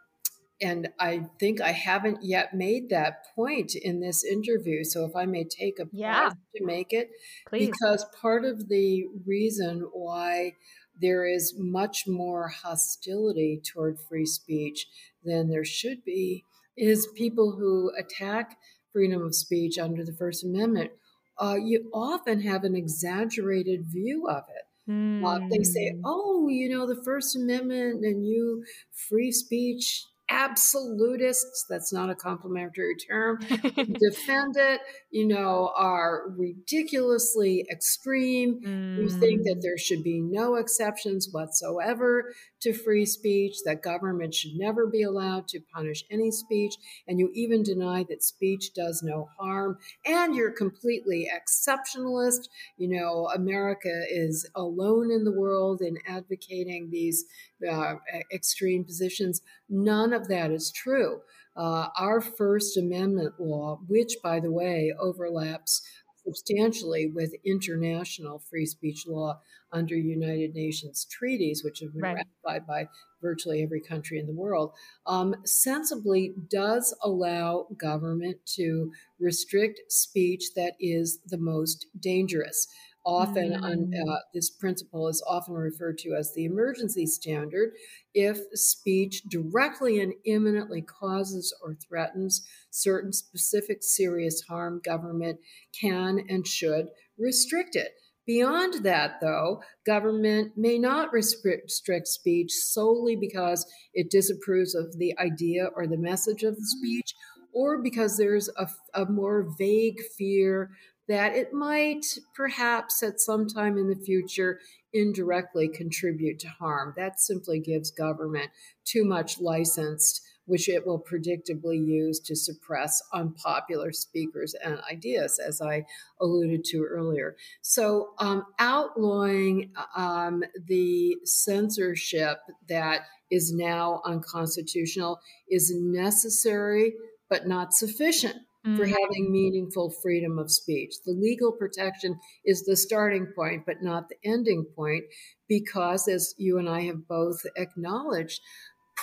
and 0.60 0.88
I 0.98 1.26
think 1.38 1.60
I 1.60 1.72
haven't 1.72 2.18
yet 2.22 2.52
made 2.52 2.90
that 2.90 3.24
point 3.34 3.74
in 3.74 4.00
this 4.00 4.24
interview. 4.24 4.84
So 4.84 5.04
if 5.04 5.14
I 5.14 5.24
may 5.24 5.44
take 5.44 5.78
a 5.78 5.84
pause 5.84 5.90
yeah. 5.92 6.30
to 6.56 6.64
make 6.64 6.92
it, 6.92 7.10
Please. 7.48 7.70
because 7.70 8.04
part 8.20 8.44
of 8.44 8.68
the 8.68 9.04
reason 9.24 9.88
why 9.92 10.54
there 11.00 11.24
is 11.24 11.54
much 11.56 12.08
more 12.08 12.48
hostility 12.48 13.60
toward 13.64 13.98
free 14.08 14.26
speech 14.26 14.86
than 15.24 15.48
there 15.48 15.64
should 15.64 16.04
be 16.04 16.44
is 16.76 17.08
people 17.16 17.56
who 17.56 17.92
attack 17.96 18.56
freedom 18.92 19.22
of 19.22 19.34
speech 19.34 19.78
under 19.78 20.04
the 20.04 20.12
First 20.12 20.44
Amendment, 20.44 20.90
uh, 21.38 21.56
you 21.62 21.90
often 21.92 22.40
have 22.40 22.64
an 22.64 22.74
exaggerated 22.74 23.84
view 23.86 24.26
of 24.28 24.44
it. 24.48 24.90
Mm. 24.90 25.24
Uh, 25.24 25.46
they 25.50 25.62
say, 25.62 25.92
hmm. 25.92 26.00
oh, 26.04 26.48
you 26.48 26.68
know, 26.68 26.86
the 26.86 27.02
First 27.04 27.36
Amendment 27.36 28.04
and 28.04 28.26
you 28.26 28.64
free 29.08 29.30
speech 29.30 30.04
absolutists, 30.30 31.64
that's 31.68 31.92
not 31.92 32.10
a 32.10 32.14
complimentary 32.14 32.94
term, 32.96 33.38
defend 33.40 34.56
it, 34.56 34.80
you 35.10 35.26
know, 35.26 35.72
are 35.76 36.24
ridiculously 36.36 37.66
extreme. 37.70 38.60
Mm. 38.64 39.20
Think 39.20 39.42
that 39.44 39.58
mm. 39.58 39.62
there 39.62 39.78
should 39.78 40.02
be 40.02 40.20
no 40.20 40.56
exceptions 40.56 41.28
whatsoever 41.30 42.32
to 42.60 42.72
free 42.72 43.06
speech, 43.06 43.56
that 43.64 43.82
government 43.82 44.34
should 44.34 44.54
never 44.54 44.86
be 44.86 45.02
allowed 45.02 45.46
to 45.48 45.60
punish 45.74 46.04
any 46.10 46.30
speech, 46.30 46.74
and 47.06 47.18
you 47.18 47.30
even 47.34 47.62
deny 47.62 48.04
that 48.08 48.22
speech 48.22 48.72
does 48.74 49.02
no 49.02 49.28
harm, 49.38 49.78
and 50.04 50.34
you're 50.34 50.50
completely 50.50 51.28
exceptionalist. 51.32 52.48
You 52.76 52.88
know, 52.88 53.28
America 53.34 54.02
is 54.10 54.48
alone 54.54 55.10
in 55.10 55.24
the 55.24 55.32
world 55.32 55.80
in 55.80 55.98
advocating 56.06 56.90
these 56.90 57.24
uh, 57.68 57.94
extreme 58.32 58.84
positions. 58.84 59.40
None 59.68 60.12
of 60.20 60.28
that 60.28 60.50
is 60.50 60.70
true. 60.70 61.20
Uh, 61.56 61.88
our 61.98 62.20
First 62.20 62.76
Amendment 62.76 63.34
law, 63.38 63.80
which, 63.88 64.16
by 64.22 64.40
the 64.40 64.52
way, 64.52 64.92
overlaps 64.98 65.82
substantially 66.24 67.10
with 67.12 67.32
international 67.44 68.38
free 68.38 68.66
speech 68.66 69.06
law 69.06 69.40
under 69.72 69.96
United 69.96 70.54
Nations 70.54 71.06
treaties, 71.10 71.62
which 71.64 71.80
have 71.80 71.92
been 71.92 72.02
right. 72.02 72.16
ratified 72.44 72.66
by 72.66 72.88
virtually 73.20 73.62
every 73.62 73.80
country 73.80 74.18
in 74.18 74.26
the 74.26 74.34
world, 74.34 74.72
um, 75.06 75.34
sensibly 75.44 76.34
does 76.50 76.94
allow 77.02 77.66
government 77.76 78.36
to 78.46 78.92
restrict 79.18 79.80
speech 79.88 80.54
that 80.54 80.74
is 80.80 81.18
the 81.26 81.38
most 81.38 81.86
dangerous 81.98 82.68
often 83.08 83.52
mm. 83.52 83.62
on, 83.62 83.92
uh, 83.94 84.18
this 84.34 84.50
principle 84.50 85.08
is 85.08 85.24
often 85.26 85.54
referred 85.54 85.96
to 85.96 86.14
as 86.14 86.34
the 86.34 86.44
emergency 86.44 87.06
standard. 87.06 87.70
If 88.12 88.38
speech 88.52 89.22
directly 89.30 89.98
and 89.98 90.12
imminently 90.26 90.82
causes 90.82 91.54
or 91.64 91.74
threatens 91.74 92.46
certain 92.70 93.14
specific 93.14 93.78
serious 93.80 94.42
harm 94.42 94.82
government 94.84 95.38
can 95.80 96.20
and 96.28 96.46
should 96.46 96.88
restrict 97.18 97.74
it. 97.76 97.92
Beyond 98.26 98.84
that, 98.84 99.22
though, 99.22 99.62
government 99.86 100.52
may 100.54 100.78
not 100.78 101.14
restrict 101.14 101.70
speech 101.70 102.52
solely 102.52 103.16
because 103.16 103.64
it 103.94 104.10
disapproves 104.10 104.74
of 104.74 104.98
the 104.98 105.18
idea 105.18 105.70
or 105.74 105.86
the 105.86 105.96
message 105.96 106.42
of 106.42 106.54
the 106.56 106.66
speech, 106.66 107.14
or 107.54 107.82
because 107.82 108.18
there's 108.18 108.50
a, 108.58 108.68
a 108.92 109.06
more 109.06 109.48
vague 109.58 109.98
fear 110.18 110.72
that 111.08 111.34
it 111.34 111.52
might 111.52 112.04
perhaps 112.34 113.02
at 113.02 113.20
some 113.20 113.46
time 113.46 113.78
in 113.78 113.88
the 113.88 113.96
future 113.96 114.60
indirectly 114.92 115.68
contribute 115.68 116.38
to 116.40 116.48
harm. 116.48 116.94
That 116.96 117.20
simply 117.20 117.60
gives 117.60 117.90
government 117.90 118.50
too 118.84 119.04
much 119.04 119.40
license, 119.40 120.20
which 120.46 120.68
it 120.68 120.86
will 120.86 121.02
predictably 121.02 121.84
use 121.84 122.20
to 122.20 122.36
suppress 122.36 123.02
unpopular 123.12 123.92
speakers 123.92 124.54
and 124.64 124.80
ideas, 124.90 125.38
as 125.38 125.60
I 125.60 125.84
alluded 126.20 126.64
to 126.66 126.84
earlier. 126.84 127.36
So, 127.60 128.10
um, 128.18 128.44
outlawing 128.58 129.72
um, 129.94 130.42
the 130.66 131.16
censorship 131.24 132.38
that 132.68 133.02
is 133.30 133.52
now 133.52 134.00
unconstitutional 134.06 135.20
is 135.50 135.70
necessary 135.74 136.94
but 137.28 137.46
not 137.46 137.74
sufficient 137.74 138.36
for 138.76 138.84
mm-hmm. 138.84 138.94
having 139.02 139.32
meaningful 139.32 139.90
freedom 139.90 140.38
of 140.38 140.50
speech. 140.50 140.94
The 141.04 141.12
legal 141.12 141.52
protection 141.52 142.18
is 142.44 142.64
the 142.64 142.76
starting 142.76 143.26
point, 143.34 143.64
but 143.66 143.82
not 143.82 144.08
the 144.08 144.16
ending 144.24 144.64
point, 144.76 145.04
because 145.48 146.08
as 146.08 146.34
you 146.38 146.58
and 146.58 146.68
I 146.68 146.82
have 146.82 147.06
both 147.08 147.40
acknowledged, 147.56 148.40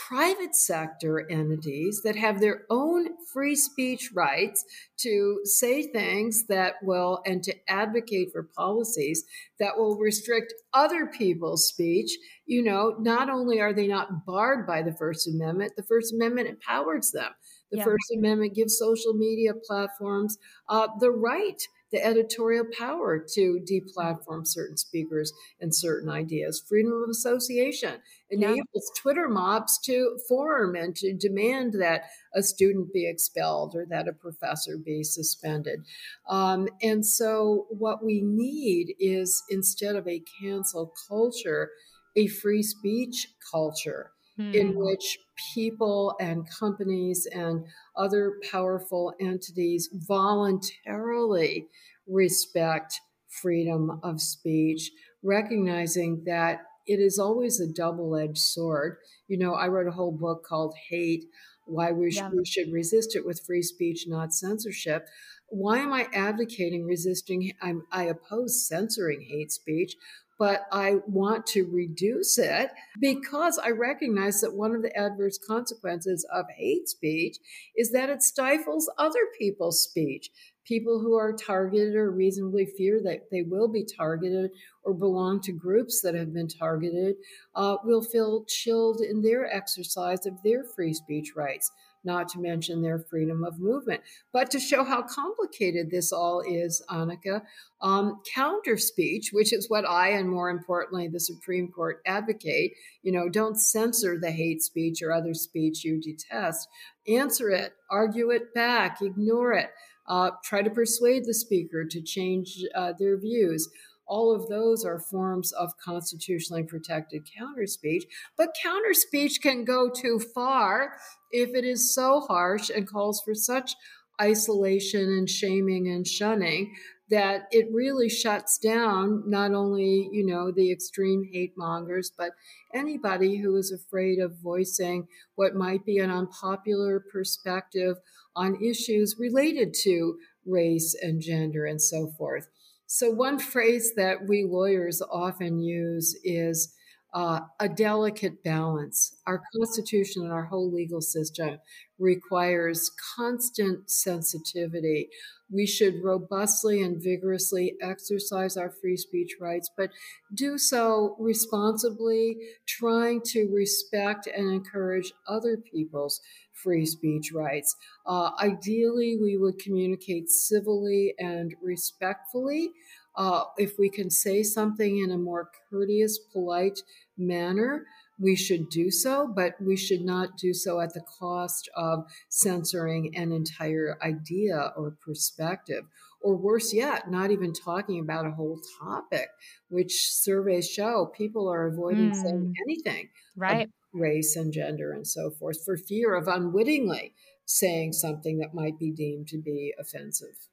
private 0.08 0.56
sector 0.56 1.26
entities 1.32 2.02
that 2.04 2.16
have 2.16 2.40
their 2.40 2.64
own 2.70 3.08
free 3.32 3.56
speech 3.56 4.12
rights 4.14 4.64
to 4.98 5.40
say 5.44 5.84
things 5.84 6.46
that 6.48 6.76
will 6.84 7.22
and 7.26 7.42
to 7.44 7.54
advocate 7.70 8.30
for 8.32 8.50
policies 8.56 9.24
that 9.60 9.78
will 9.78 9.98
restrict 9.98 10.54
other 10.74 11.08
people's 11.08 11.68
speech 11.68 12.12
you 12.46 12.62
know 12.62 12.96
not 13.00 13.30
only 13.30 13.62
are 13.62 13.74
they 13.74 13.88
not 13.88 14.26
barred 14.26 14.68
by 14.68 14.82
the 14.82 14.94
first 14.94 15.28
amendment 15.28 15.72
the 15.78 15.84
first 15.84 16.14
amendment 16.14 16.50
empowers 16.50 17.12
them 17.12 17.32
the 17.76 17.80
yeah. 17.80 17.84
First 17.84 18.12
Amendment 18.18 18.56
gives 18.56 18.78
social 18.78 19.14
media 19.14 19.52
platforms 19.54 20.38
uh, 20.70 20.88
the 21.00 21.12
right, 21.12 21.62
the 21.92 22.04
editorial 22.04 22.66
power 22.78 23.24
to 23.34 23.60
deplatform 23.70 24.48
certain 24.48 24.78
speakers 24.78 25.34
and 25.60 25.76
certain 25.76 26.10
ideas. 26.10 26.64
Freedom 26.68 26.94
of 27.04 27.10
association 27.10 27.96
enables 28.30 28.66
yeah. 28.74 29.02
Twitter 29.02 29.28
mobs 29.28 29.78
to 29.80 30.18
form 30.28 30.76
and 30.76 30.96
to 30.96 31.14
demand 31.14 31.74
that 31.80 32.04
a 32.34 32.42
student 32.42 32.94
be 32.94 33.10
expelled 33.10 33.76
or 33.76 33.86
that 33.90 34.08
a 34.08 34.14
professor 34.14 34.78
be 34.78 35.04
suspended. 35.04 35.82
Um, 36.30 36.70
and 36.82 37.06
so, 37.06 37.68
what 37.70 38.04
we 38.04 38.22
need 38.24 38.96
is 39.00 39.44
instead 39.50 39.96
of 39.96 40.08
a 40.08 40.24
cancel 40.42 40.94
culture, 41.10 41.72
a 42.16 42.28
free 42.28 42.64
speech 42.64 43.28
culture 43.52 44.12
mm. 44.40 44.54
in 44.54 44.74
hmm. 44.74 44.80
which 44.80 45.20
people 45.54 46.16
and 46.20 46.50
companies 46.50 47.28
and 47.32 47.66
other 47.96 48.34
powerful 48.52 49.14
entities 49.20 49.90
voluntarily 49.94 51.68
respect 52.08 53.00
freedom 53.42 54.00
of 54.04 54.22
speech, 54.22 54.92
recognizing 55.24 56.24
that 56.26 56.62
it 56.88 57.00
is 57.00 57.18
always 57.20 57.60
a 57.60 57.72
double 57.72 58.16
edged 58.16 58.38
sword. 58.38 58.98
You 59.28 59.38
know, 59.38 59.54
I 59.54 59.68
wrote 59.68 59.88
a 59.88 59.92
whole 59.92 60.12
book 60.12 60.46
called 60.46 60.76
Hate 60.90 61.26
Why 61.66 61.92
we, 61.92 62.12
yeah. 62.12 62.30
sh- 62.30 62.34
we 62.34 62.46
Should 62.46 62.72
Resist 62.72 63.16
It 63.16 63.26
with 63.26 63.42
Free 63.46 63.64
Speech, 63.64 64.06
Not 64.08 64.34
Censorship. 64.34 65.08
Why 65.50 65.80
am 65.80 65.94
I 65.94 66.08
advocating 66.14 66.86
resisting? 66.86 67.52
I'm, 67.62 67.84
I 67.92 68.04
oppose 68.04 68.68
censoring 68.68 69.22
hate 69.22 69.52
speech 69.52 69.96
but 70.38 70.68
I 70.72 70.96
want 71.08 71.46
to 71.48 71.64
reduce 71.72 72.38
it 72.38 72.70
because 73.00 73.58
I 73.58 73.70
recognize 73.70 74.42
that 74.42 74.54
one 74.54 74.76
of 74.76 74.82
the 74.82 74.96
adverse 74.98 75.38
consequences 75.38 76.26
of 76.34 76.46
hate 76.56 76.90
speech 76.90 77.38
is 77.78 77.92
that 77.92 78.10
it 78.10 78.22
stifles 78.22 78.90
other 78.98 79.28
people's 79.38 79.82
speech. 79.82 80.30
people 80.66 81.00
who 81.00 81.14
are 81.14 81.32
targeted 81.32 81.96
or 81.96 82.10
reasonably 82.10 82.66
fear 82.66 83.00
that 83.00 83.30
they 83.32 83.44
will 83.44 83.68
be 83.68 83.86
targeted 83.86 84.50
or 84.84 84.96
belong 84.96 85.40
to 85.40 85.52
groups 85.52 86.02
that 86.02 86.16
have 86.16 86.34
been 86.34 86.48
targeted 86.48 87.16
uh, 87.54 87.78
will 87.84 88.02
feel 88.02 88.44
chilled 88.46 89.00
in 89.00 89.22
their 89.22 89.46
exercise 89.54 90.26
of 90.26 90.42
their 90.44 90.64
free 90.64 90.94
speech 90.94 91.34
rights 91.36 91.72
not 92.06 92.30
to 92.30 92.40
mention 92.40 92.82
their 92.82 93.00
freedom 93.00 93.44
of 93.44 93.60
movement. 93.60 94.02
But 94.32 94.52
to 94.52 94.60
show 94.60 94.84
how 94.84 95.02
complicated 95.02 95.90
this 95.90 96.12
all 96.12 96.42
is, 96.42 96.82
Annika, 96.90 97.42
um, 97.82 98.22
counter 98.34 98.78
speech, 98.78 99.30
which 99.32 99.54
is 99.54 99.70
what 99.70 99.88
I 99.88 100.10
and 100.10 100.30
more 100.30 100.50
importantly 100.50 101.08
the 101.08 101.20
Supreme 101.20 101.70
Court 101.70 102.02
advocate, 102.06 102.74
you 103.04 103.12
know, 103.12 103.30
don't 103.30 103.60
censor 103.60 104.18
the 104.20 104.32
hate 104.32 104.62
speech 104.62 105.02
or 105.02 105.12
other 105.12 105.34
speech 105.34 105.84
you 105.84 106.02
detest. 106.02 106.68
Answer 107.08 107.50
it, 107.50 107.74
argue 107.90 108.32
it 108.32 108.54
back, 108.54 109.02
ignore 109.02 109.54
it. 109.54 109.70
Uh, 110.08 110.32
try 110.44 110.62
to 110.62 110.70
persuade 110.70 111.26
the 111.26 111.34
speaker 111.34 111.84
to 111.84 112.02
change 112.02 112.64
uh, 112.76 112.94
their 113.00 113.18
views. 113.18 113.70
All 114.08 114.34
of 114.34 114.48
those 114.48 114.86
are 114.86 115.00
forms 115.00 115.52
of 115.52 115.78
constitutionally 115.78 116.64
protected 116.64 117.28
counter 117.38 117.68
speech. 117.68 118.06
But 118.38 118.56
counter 118.62 118.94
speech 118.94 119.42
can 119.42 119.66
go 119.66 119.90
too 119.90 120.20
far 120.20 120.94
if 121.32 121.56
it 121.56 121.66
is 121.66 121.94
so 121.94 122.22
harsh 122.22 122.70
and 122.70 122.88
calls 122.88 123.22
for 123.22 123.34
such 123.34 123.76
isolation 124.22 125.02
and 125.02 125.30
shaming 125.30 125.88
and 125.88 126.08
shunning 126.08 126.74
that 127.10 127.44
it 127.52 127.68
really 127.72 128.10
shuts 128.10 128.58
down 128.58 129.24
not 129.28 129.54
only 129.54 130.10
you 130.12 130.26
know 130.26 130.52
the 130.52 130.72
extreme 130.72 131.24
hate 131.32 131.54
mongers 131.58 132.12
but 132.18 132.32
anybody 132.74 133.38
who 133.38 133.56
is 133.58 133.72
afraid 133.72 134.20
of 134.20 134.40
voicing 134.42 135.08
what 135.36 135.56
might 135.56 135.86
be 135.86 136.00
an 136.00 136.10
unpopular 136.10 137.04
perspective 137.12 137.98
on 138.36 138.62
issues 138.64 139.18
related 139.20 139.74
to 139.74 140.18
race 140.46 140.96
and 141.00 141.22
gender 141.22 141.66
and 141.66 141.82
so 141.82 142.08
forth 142.18 142.48
so 142.88 143.10
one 143.10 143.40
phrase 143.40 143.94
that 143.96 144.28
we 144.28 144.44
lawyers 144.44 145.02
often 145.02 145.60
use 145.60 146.16
is 146.24 146.75
uh, 147.16 147.40
a 147.62 147.70
delicate 147.70 148.44
balance. 148.44 149.16
Our 149.26 149.42
Constitution 149.56 150.24
and 150.24 150.34
our 150.34 150.44
whole 150.44 150.70
legal 150.72 151.02
system 151.02 151.60
requires 151.98 152.92
constant 153.16 153.90
sensitivity. 153.90 155.10
We 155.50 155.66
should 155.66 156.04
robustly 156.04 156.84
and 156.84 157.02
vigorously 157.02 157.78
exercise 157.82 158.58
our 158.58 158.70
free 158.70 158.98
speech 158.98 159.38
rights, 159.40 159.72
but 159.78 159.92
do 160.34 160.58
so 160.58 161.16
responsibly, 161.18 162.38
trying 162.68 163.22
to 163.28 163.50
respect 163.54 164.28
and 164.28 164.52
encourage 164.52 165.14
other 165.26 165.56
people's 165.56 166.20
free 166.52 166.86
speech 166.86 167.32
rights. 167.34 167.78
Uh, 168.06 168.32
ideally, 168.42 169.18
we 169.22 169.38
would 169.38 169.60
communicate 169.60 170.30
civilly 170.30 171.14
and 171.18 171.56
respectfully. 171.62 172.72
Uh, 173.18 173.44
if 173.58 173.80
we 173.80 173.90
can 173.90 174.10
say 174.10 174.44
something 174.44 174.98
in 174.98 175.12
a 175.12 175.18
more 175.18 175.50
courteous, 175.70 176.20
polite 176.20 176.80
manner, 177.18 177.86
we 178.20 178.36
should 178.36 178.70
do 178.70 178.92
so, 178.92 179.28
but 179.34 179.54
we 179.62 179.76
should 179.76 180.02
not 180.02 180.38
do 180.38 180.54
so 180.54 180.80
at 180.80 180.94
the 180.94 181.04
cost 181.20 181.70
of 181.76 182.06
censoring 182.30 183.16
an 183.16 183.32
entire 183.32 183.98
idea 184.02 184.72
or 184.78 184.98
perspective. 185.04 185.84
Or 186.22 186.36
worse 186.36 186.74
yet, 186.74 187.12
not 187.12 187.32
even 187.32 187.54
talking 187.54 188.00
about 188.00 188.26
a 188.26 188.32
whole 188.32 188.60
topic, 188.82 189.28
which 189.70 190.10
surveys 190.10 190.68
show 190.68 191.12
people 191.16 191.48
are 191.48 191.68
avoiding 191.68 192.12
mm. 192.12 192.16
saying 192.16 192.54
anything. 192.66 193.10
Right. 193.36 193.70
Race 193.94 194.36
and 194.36 194.52
gender 194.52 194.92
and 194.92 195.06
so 195.06 195.30
forth 195.30 195.64
for 195.64 195.78
fear 195.78 196.16
of 196.16 196.28
unwittingly 196.28 197.14
saying 197.46 197.94
something 197.94 198.40
that 198.40 198.56
might 198.56 198.80
be 198.80 198.92
deemed 198.92 199.28
to 199.28 199.38
be 199.38 199.74
offensive. 199.80 200.50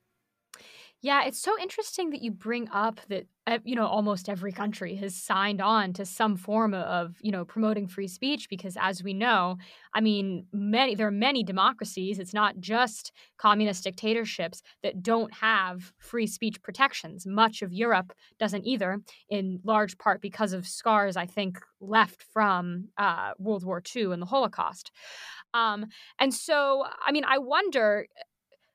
Yeah, 1.04 1.24
it's 1.24 1.40
so 1.40 1.58
interesting 1.60 2.10
that 2.10 2.22
you 2.22 2.30
bring 2.30 2.68
up 2.70 3.00
that 3.08 3.26
you 3.64 3.74
know 3.74 3.86
almost 3.88 4.28
every 4.28 4.52
country 4.52 4.94
has 4.96 5.16
signed 5.16 5.60
on 5.60 5.92
to 5.94 6.06
some 6.06 6.36
form 6.36 6.74
of 6.74 7.16
you 7.20 7.32
know 7.32 7.44
promoting 7.44 7.88
free 7.88 8.06
speech 8.06 8.48
because 8.48 8.76
as 8.80 9.02
we 9.02 9.12
know, 9.12 9.56
I 9.94 10.00
mean, 10.00 10.46
many 10.52 10.94
there 10.94 11.08
are 11.08 11.10
many 11.10 11.42
democracies, 11.42 12.20
it's 12.20 12.32
not 12.32 12.60
just 12.60 13.10
communist 13.36 13.82
dictatorships 13.82 14.62
that 14.84 15.02
don't 15.02 15.34
have 15.34 15.92
free 15.98 16.28
speech 16.28 16.62
protections. 16.62 17.26
Much 17.26 17.62
of 17.62 17.72
Europe 17.72 18.12
doesn't 18.38 18.64
either 18.64 19.00
in 19.28 19.58
large 19.64 19.98
part 19.98 20.20
because 20.20 20.52
of 20.52 20.68
scars 20.68 21.16
I 21.16 21.26
think 21.26 21.58
left 21.80 22.22
from 22.32 22.90
uh, 22.96 23.32
World 23.38 23.64
War 23.64 23.80
II 23.80 24.12
and 24.12 24.22
the 24.22 24.26
Holocaust. 24.26 24.92
Um, 25.54 25.86
and 26.18 26.32
so, 26.32 26.86
I 27.04 27.12
mean, 27.12 27.24
I 27.26 27.38
wonder 27.38 28.06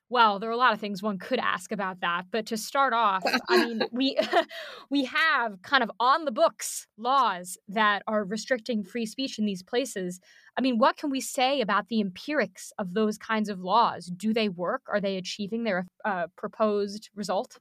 well, 0.09 0.39
there 0.39 0.49
are 0.49 0.53
a 0.53 0.57
lot 0.57 0.73
of 0.73 0.79
things 0.79 1.03
one 1.03 1.19
could 1.19 1.39
ask 1.39 1.71
about 1.71 1.99
that, 1.99 2.23
but 2.31 2.45
to 2.47 2.57
start 2.57 2.93
off, 2.93 3.23
I 3.49 3.65
mean, 3.65 3.81
we 3.91 4.17
we 4.89 5.05
have 5.05 5.61
kind 5.61 5.83
of 5.83 5.91
on 5.99 6.25
the 6.25 6.31
books 6.31 6.87
laws 6.97 7.57
that 7.67 8.03
are 8.07 8.23
restricting 8.23 8.83
free 8.83 9.05
speech 9.05 9.37
in 9.37 9.45
these 9.45 9.63
places. 9.63 10.19
I 10.57 10.61
mean, 10.61 10.77
what 10.77 10.97
can 10.97 11.09
we 11.09 11.21
say 11.21 11.61
about 11.61 11.89
the 11.89 12.01
empirics 12.01 12.71
of 12.79 12.93
those 12.93 13.17
kinds 13.17 13.49
of 13.49 13.59
laws? 13.59 14.05
Do 14.05 14.33
they 14.33 14.49
work? 14.49 14.83
Are 14.87 15.01
they 15.01 15.17
achieving 15.17 15.63
their 15.63 15.85
uh, 16.05 16.27
proposed 16.35 17.09
result? 17.13 17.57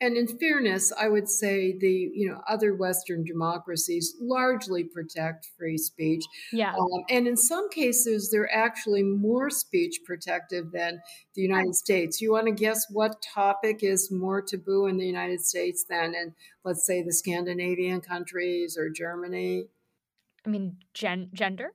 And 0.00 0.16
in 0.16 0.26
fairness, 0.38 0.92
I 0.98 1.08
would 1.08 1.28
say 1.28 1.76
the 1.78 2.10
you 2.12 2.28
know 2.28 2.40
other 2.48 2.74
Western 2.74 3.24
democracies 3.24 4.14
largely 4.20 4.84
protect 4.84 5.48
free 5.56 5.78
speech. 5.78 6.24
Yeah. 6.52 6.74
Um, 6.74 7.04
and 7.08 7.26
in 7.26 7.36
some 7.36 7.70
cases, 7.70 8.28
they're 8.30 8.52
actually 8.52 9.02
more 9.02 9.50
speech 9.50 10.00
protective 10.04 10.72
than 10.72 11.00
the 11.34 11.42
United 11.42 11.74
States. 11.74 12.20
You 12.20 12.32
want 12.32 12.46
to 12.46 12.52
guess 12.52 12.86
what 12.90 13.22
topic 13.22 13.82
is 13.82 14.10
more 14.10 14.42
taboo 14.42 14.86
in 14.86 14.96
the 14.96 15.06
United 15.06 15.40
States 15.40 15.84
than 15.88 16.14
in, 16.14 16.34
let's 16.64 16.84
say, 16.84 17.02
the 17.02 17.12
Scandinavian 17.12 18.00
countries 18.00 18.76
or 18.76 18.90
Germany? 18.90 19.68
I 20.44 20.50
mean, 20.50 20.76
gen- 20.92 21.30
gender. 21.32 21.72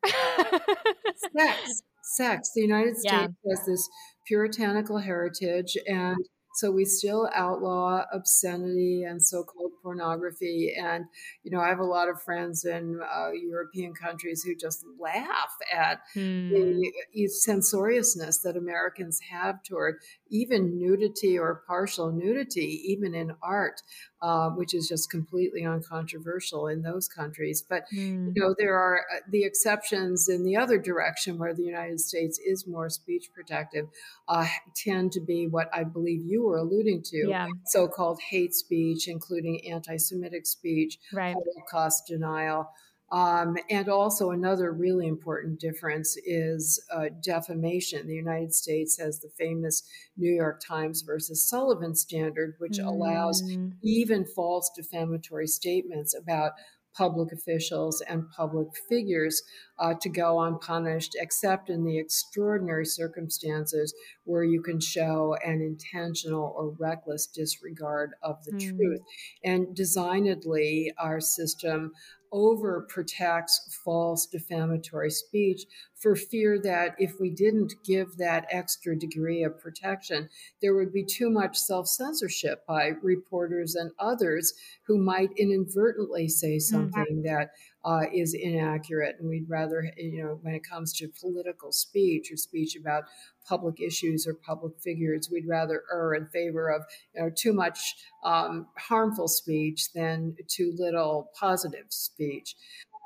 sex. 1.36 1.82
Sex. 2.04 2.52
The 2.54 2.62
United 2.62 2.98
States 3.00 3.14
yeah. 3.14 3.28
has 3.50 3.66
this 3.66 3.90
puritanical 4.28 4.98
heritage 4.98 5.78
and 5.88 6.18
so 6.60 6.70
we 6.70 6.84
still 6.84 7.30
outlaw 7.34 8.04
obscenity 8.12 9.04
and 9.04 9.26
so-called 9.26 9.72
pornography. 9.82 10.76
And 10.78 11.06
you 11.44 11.52
know, 11.52 11.62
I 11.62 11.70
have 11.70 11.80
a 11.80 11.86
lot 11.86 12.10
of 12.10 12.22
friends 12.22 12.66
in 12.66 13.00
uh, 13.02 13.32
European 13.32 13.94
countries 13.94 14.44
who 14.44 14.56
just 14.56 14.84
laugh 15.00 15.54
at 15.74 16.02
hmm. 16.14 16.50
the 16.50 17.28
censoriousness 17.28 18.40
that 18.40 18.58
Americans 18.58 19.22
have 19.32 19.64
toward 19.64 20.00
even 20.30 20.78
nudity 20.78 21.40
or 21.40 21.64
partial 21.66 22.12
nudity, 22.12 22.82
even 22.88 23.16
in 23.16 23.32
art 23.42 23.82
uh, 24.22 24.50
which 24.50 24.74
is 24.74 24.88
just 24.88 25.10
completely 25.10 25.66
uncontroversial 25.66 26.68
in 26.68 26.82
those 26.82 27.08
countries. 27.08 27.64
But 27.68 27.84
mm. 27.94 28.34
you 28.36 28.42
know, 28.42 28.56
there 28.58 28.76
are 28.76 29.00
uh, 29.00 29.20
the 29.30 29.44
exceptions 29.44 30.28
in 30.28 30.44
the 30.44 30.58
other 30.58 30.78
direction 30.78 31.38
where 31.38 31.54
the 31.54 31.64
United 31.64 32.00
States 32.00 32.40
is 32.40 32.68
more 32.68 32.90
speech 32.90 33.30
protective, 33.34 33.88
uh, 34.28 34.48
tend 34.76 35.12
to 35.14 35.22
be 35.22 35.48
what 35.48 35.70
I 35.74 35.84
believe 35.84 36.26
you 36.26 36.44
were 36.44 36.58
alluding 36.58 37.04
to, 37.04 37.30
yeah. 37.30 37.48
so-called 37.66 38.20
hate 38.30 38.54
speech, 38.54 39.08
including 39.08 39.66
anti-Semitic 39.72 40.46
speech, 40.46 40.98
right. 41.14 41.36
Holocaust 41.36 42.08
denial. 42.08 42.72
Um, 43.12 43.58
and 43.70 43.90
also, 43.90 44.32
another 44.32 44.72
really 44.72 45.08
important 45.08 45.60
difference 45.60 46.16
is 46.26 46.84
uh, 46.94 47.06
defamation. 47.24 48.08
The 48.08 48.14
United 48.14 48.54
States 48.54 49.00
has 49.00 49.20
the 49.20 49.30
famous 49.38 49.84
New 50.16 50.32
York 50.32 50.62
Times 50.66 51.02
versus 51.02 51.48
Sullivan 51.48 51.96
standard, 51.96 52.56
which 52.60 52.78
mm. 52.78 52.86
allows 52.86 53.44
even 53.82 54.26
false 54.26 54.72
defamatory 54.76 55.48
statements 55.48 56.16
about 56.16 56.52
public 56.96 57.32
officials 57.32 58.02
and 58.02 58.30
public 58.36 58.68
figures 58.90 59.42
uh, 59.80 59.94
to 60.02 60.10
go 60.10 60.42
unpunished, 60.42 61.16
except 61.20 61.70
in 61.70 61.86
the 61.86 61.98
extraordinary 61.98 62.86
circumstances 62.86 63.94
where 64.26 64.44
you 64.44 64.62
can 64.62 64.80
show 64.80 65.36
an 65.46 65.62
intentional 65.62 66.54
or 66.58 66.76
reckless 66.78 67.26
disregard 67.28 68.12
of 68.22 68.44
the 68.44 68.52
mm. 68.52 68.78
truth. 68.78 69.02
And 69.44 69.74
designedly, 69.76 70.92
our 70.98 71.22
system 71.22 71.94
overprotects 72.34 73.76
false 73.84 74.26
defamatory 74.26 75.12
speech 75.12 75.66
for 75.96 76.16
fear 76.16 76.60
that 76.62 76.96
if 76.98 77.20
we 77.20 77.30
didn't 77.30 77.74
give 77.84 78.16
that 78.18 78.48
extra 78.50 78.98
degree 78.98 79.44
of 79.44 79.60
protection, 79.60 80.30
there 80.62 80.74
would 80.74 80.94
be 80.94 81.04
too 81.04 81.30
much 81.30 81.58
self 81.58 81.88
censorship 81.88 82.66
by 82.66 82.94
reporters 83.02 83.76
and 83.76 83.92
others 84.00 84.54
who 84.88 84.98
might 84.98 85.30
inadvertently 85.38 86.28
say 86.28 86.56
mm-hmm. 86.56 86.76
something 86.76 87.24
mm-hmm. 87.24 87.36
that 87.36 87.52
uh, 87.86 88.04
is 88.14 88.34
inaccurate. 88.34 89.16
And 89.20 89.30
we'd 89.30 89.50
rather, 89.50 89.92
you 89.98 90.24
know, 90.24 90.40
when 90.42 90.54
it 90.54 90.64
comes 90.64 90.94
to 90.94 91.08
political 91.08 91.72
speech 91.72 92.32
or 92.32 92.38
speech 92.38 92.76
about 92.76 93.04
public 93.48 93.82
issues 93.82 94.28
or 94.28 94.34
public 94.34 94.74
figures, 94.80 95.30
we'd 95.32 95.48
rather 95.48 95.84
err 95.92 96.14
in 96.14 96.28
favor 96.28 96.70
of 96.70 96.84
you 97.16 97.22
know, 97.22 97.30
too 97.36 97.54
much 97.54 97.96
um, 98.24 98.68
harmful 98.78 99.28
speech 99.28 99.94
than 99.94 100.36
too 100.48 100.74
little 100.78 101.32
positive 101.40 101.86
speech. 101.90 102.56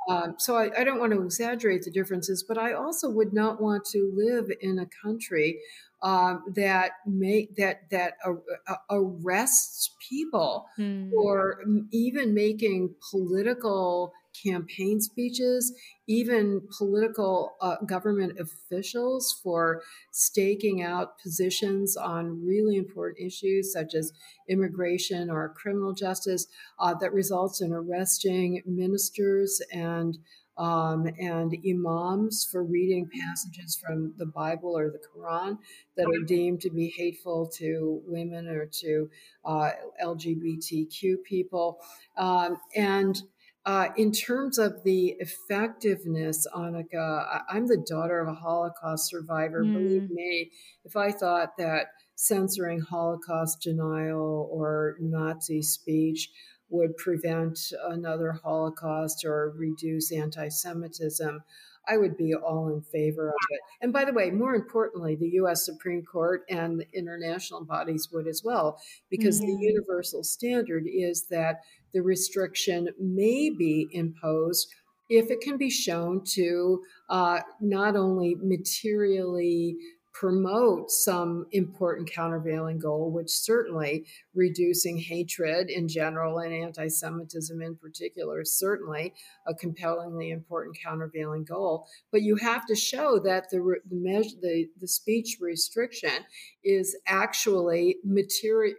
Um, 0.10 0.36
so 0.38 0.58
I, 0.58 0.70
I, 0.78 0.84
don't 0.84 1.00
want 1.00 1.14
to 1.14 1.22
exaggerate 1.22 1.84
the 1.84 1.92
differences, 1.92 2.44
but 2.46 2.58
I 2.58 2.74
also 2.74 3.10
would 3.10 3.32
not 3.32 3.62
want 3.62 3.86
to 3.92 4.12
live 4.14 4.52
in 4.60 4.80
a 4.80 4.86
country 5.02 5.60
um, 6.02 6.44
that 6.56 6.92
make 7.08 7.56
that 7.56 7.90
that 7.92 8.16
uh, 8.26 8.76
arrests 8.92 9.92
people 10.10 10.66
mm. 10.78 11.10
for 11.12 11.64
even 11.92 12.34
making 12.34 12.94
political 13.10 14.12
campaign 14.34 15.00
speeches, 15.02 15.74
even 16.08 16.62
political 16.78 17.56
uh, 17.62 17.78
government 17.86 18.40
officials 18.40 19.40
for 19.44 19.82
staking 20.12 20.82
out 20.82 21.20
positions 21.20 21.96
on 21.96 22.46
really 22.46 22.76
important 22.76 23.26
issues 23.26 23.72
such 23.72 23.96
as 23.96 24.12
immigration 24.50 25.30
or 25.30 25.54
criminal 25.56 25.94
justice 25.94 26.48
uh, 26.80 26.94
that 26.94 27.14
results 27.14 27.62
in 27.62 27.72
arresting 27.72 28.62
ministers 28.66 29.62
and 29.72 30.18
um, 30.58 31.08
and 31.20 31.56
imams 31.68 32.48
for 32.52 32.64
reading 32.64 33.10
passages 33.10 33.76
from 33.76 34.14
the 34.18 34.26
Bible 34.26 34.78
or 34.78 34.90
the 34.90 35.00
Quran 35.00 35.58
that 35.98 36.06
are 36.06 36.26
deemed 36.26 36.62
to 36.62 36.70
be 36.70 36.94
hateful 36.96 37.48
to 37.56 38.02
women 38.06 38.48
or 38.48 38.66
to 38.68 39.10
uh, 39.46 39.72
LGBTQ 40.04 41.24
people. 41.24 41.80
Um, 42.18 42.58
and 42.76 43.22
uh, 43.66 43.90
in 43.96 44.12
terms 44.12 44.58
of 44.58 44.84
the 44.84 45.16
effectiveness, 45.20 46.46
Annika, 46.54 47.42
I'm 47.50 47.68
the 47.68 47.84
daughter 47.88 48.20
of 48.20 48.28
a 48.28 48.34
Holocaust 48.34 49.10
survivor. 49.10 49.64
Mm. 49.64 49.74
Believe 49.74 50.10
me, 50.10 50.52
if 50.84 50.98
I 50.98 51.12
thought 51.12 51.58
that 51.58 51.88
censoring 52.16 52.82
Holocaust 52.82 53.62
denial 53.62 54.50
or 54.52 54.98
Nazi 55.00 55.62
speech 55.62 56.30
would 56.70 56.98
prevent 56.98 57.58
another 57.88 58.34
Holocaust 58.44 59.24
or 59.24 59.54
reduce 59.58 60.12
anti 60.12 60.50
Semitism, 60.50 61.42
I 61.88 61.98
would 61.98 62.18
be 62.18 62.34
all 62.34 62.70
in 62.70 62.82
favor 62.82 63.30
of 63.30 63.36
it. 63.50 63.60
And 63.82 63.94
by 63.94 64.06
the 64.06 64.14
way, 64.14 64.32
more 64.32 64.56
importantly, 64.56 65.16
the 65.16 65.32
US 65.42 65.66
Supreme 65.66 66.04
Court 66.04 66.44
and 66.50 66.80
the 66.80 66.88
international 66.94 67.66
bodies 67.66 68.10
would 68.12 68.28
as 68.28 68.42
well, 68.44 68.80
because 69.10 69.40
mm-hmm. 69.40 69.48
the 69.48 69.66
universal 69.66 70.24
standard 70.24 70.86
is 70.88 71.28
that 71.30 71.58
the 71.94 72.02
restriction 72.02 72.90
may 73.00 73.50
be 73.50 73.88
imposed 73.92 74.68
if 75.10 75.30
it 75.30 75.42
can 75.42 75.58
be 75.58 75.70
shown 75.70 76.24
to 76.24 76.82
uh, 77.10 77.40
not 77.62 77.96
only 77.96 78.36
materially 78.42 79.78
promote 80.14 80.92
some 80.92 81.48
important 81.52 82.10
countervailing 82.10 82.78
goal, 82.78 83.12
which 83.12 83.30
certainly 83.30 84.06
reducing 84.36 84.98
hatred 84.98 85.72
in 85.72 85.88
general 85.88 86.38
and 86.38 86.54
anti 86.54 86.88
Semitism 86.88 87.62
in 87.62 87.76
particular 87.76 88.42
is 88.42 88.58
certainly 88.58 89.14
a 89.48 89.56
compellingly 89.56 90.30
important 90.30 90.78
countervailing 90.82 91.44
goal. 91.44 91.88
But 92.12 92.22
you 92.22 92.36
have 92.36 92.66
to 92.68 92.76
show 92.76 93.20
that 93.26 93.50
the, 93.50 93.58
the, 93.90 93.96
measure, 93.96 94.38
the, 94.40 94.68
the 94.80 94.88
speech 94.88 95.38
restriction 95.42 96.26
is 96.64 96.96
actually 97.08 97.98
materi- 98.08 98.74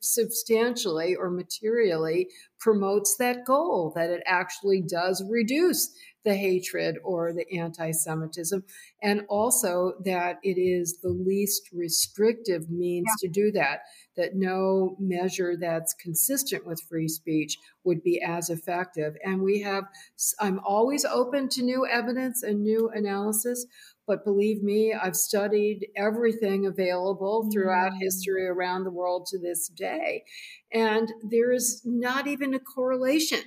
substantially 0.00 1.14
or 1.14 1.30
materially 1.30 2.28
promotes 2.60 3.16
that 3.16 3.44
goal, 3.44 3.92
that 3.96 4.10
it 4.10 4.22
actually 4.26 4.82
does 4.82 5.24
reduce 5.28 5.90
the 6.22 6.34
hatred 6.34 6.96
or 7.02 7.32
the 7.32 7.58
anti 7.58 7.90
Semitism, 7.90 8.62
and 9.02 9.22
also 9.28 9.94
that 10.04 10.38
it 10.42 10.60
is 10.60 10.98
the 11.00 11.08
least 11.08 11.70
restrictive 11.72 12.70
means 12.70 13.06
yeah. 13.08 13.26
to 13.26 13.32
do 13.32 13.50
that, 13.52 13.80
that 14.16 14.34
no 14.34 14.96
measure 14.98 15.56
that's 15.56 15.94
consistent 15.94 16.66
with 16.66 16.82
free 16.82 17.08
speech 17.08 17.56
would 17.84 18.02
be 18.02 18.20
as 18.20 18.50
effective. 18.50 19.16
And 19.24 19.40
we 19.40 19.62
have, 19.62 19.84
I'm 20.38 20.60
always 20.60 21.06
open 21.06 21.48
to 21.50 21.62
new 21.62 21.86
evidence 21.86 22.42
and 22.42 22.62
new 22.62 22.90
analysis. 22.90 23.66
But 24.10 24.24
believe 24.24 24.64
me, 24.64 24.92
I've 24.92 25.14
studied 25.14 25.86
everything 25.94 26.66
available 26.66 27.48
throughout 27.52 27.92
mm. 27.92 28.00
history 28.00 28.44
around 28.44 28.82
the 28.82 28.90
world 28.90 29.26
to 29.26 29.38
this 29.38 29.68
day. 29.68 30.24
And 30.72 31.12
there 31.22 31.52
is 31.52 31.82
not 31.84 32.26
even 32.26 32.54
a 32.54 32.58
correlation 32.58 33.38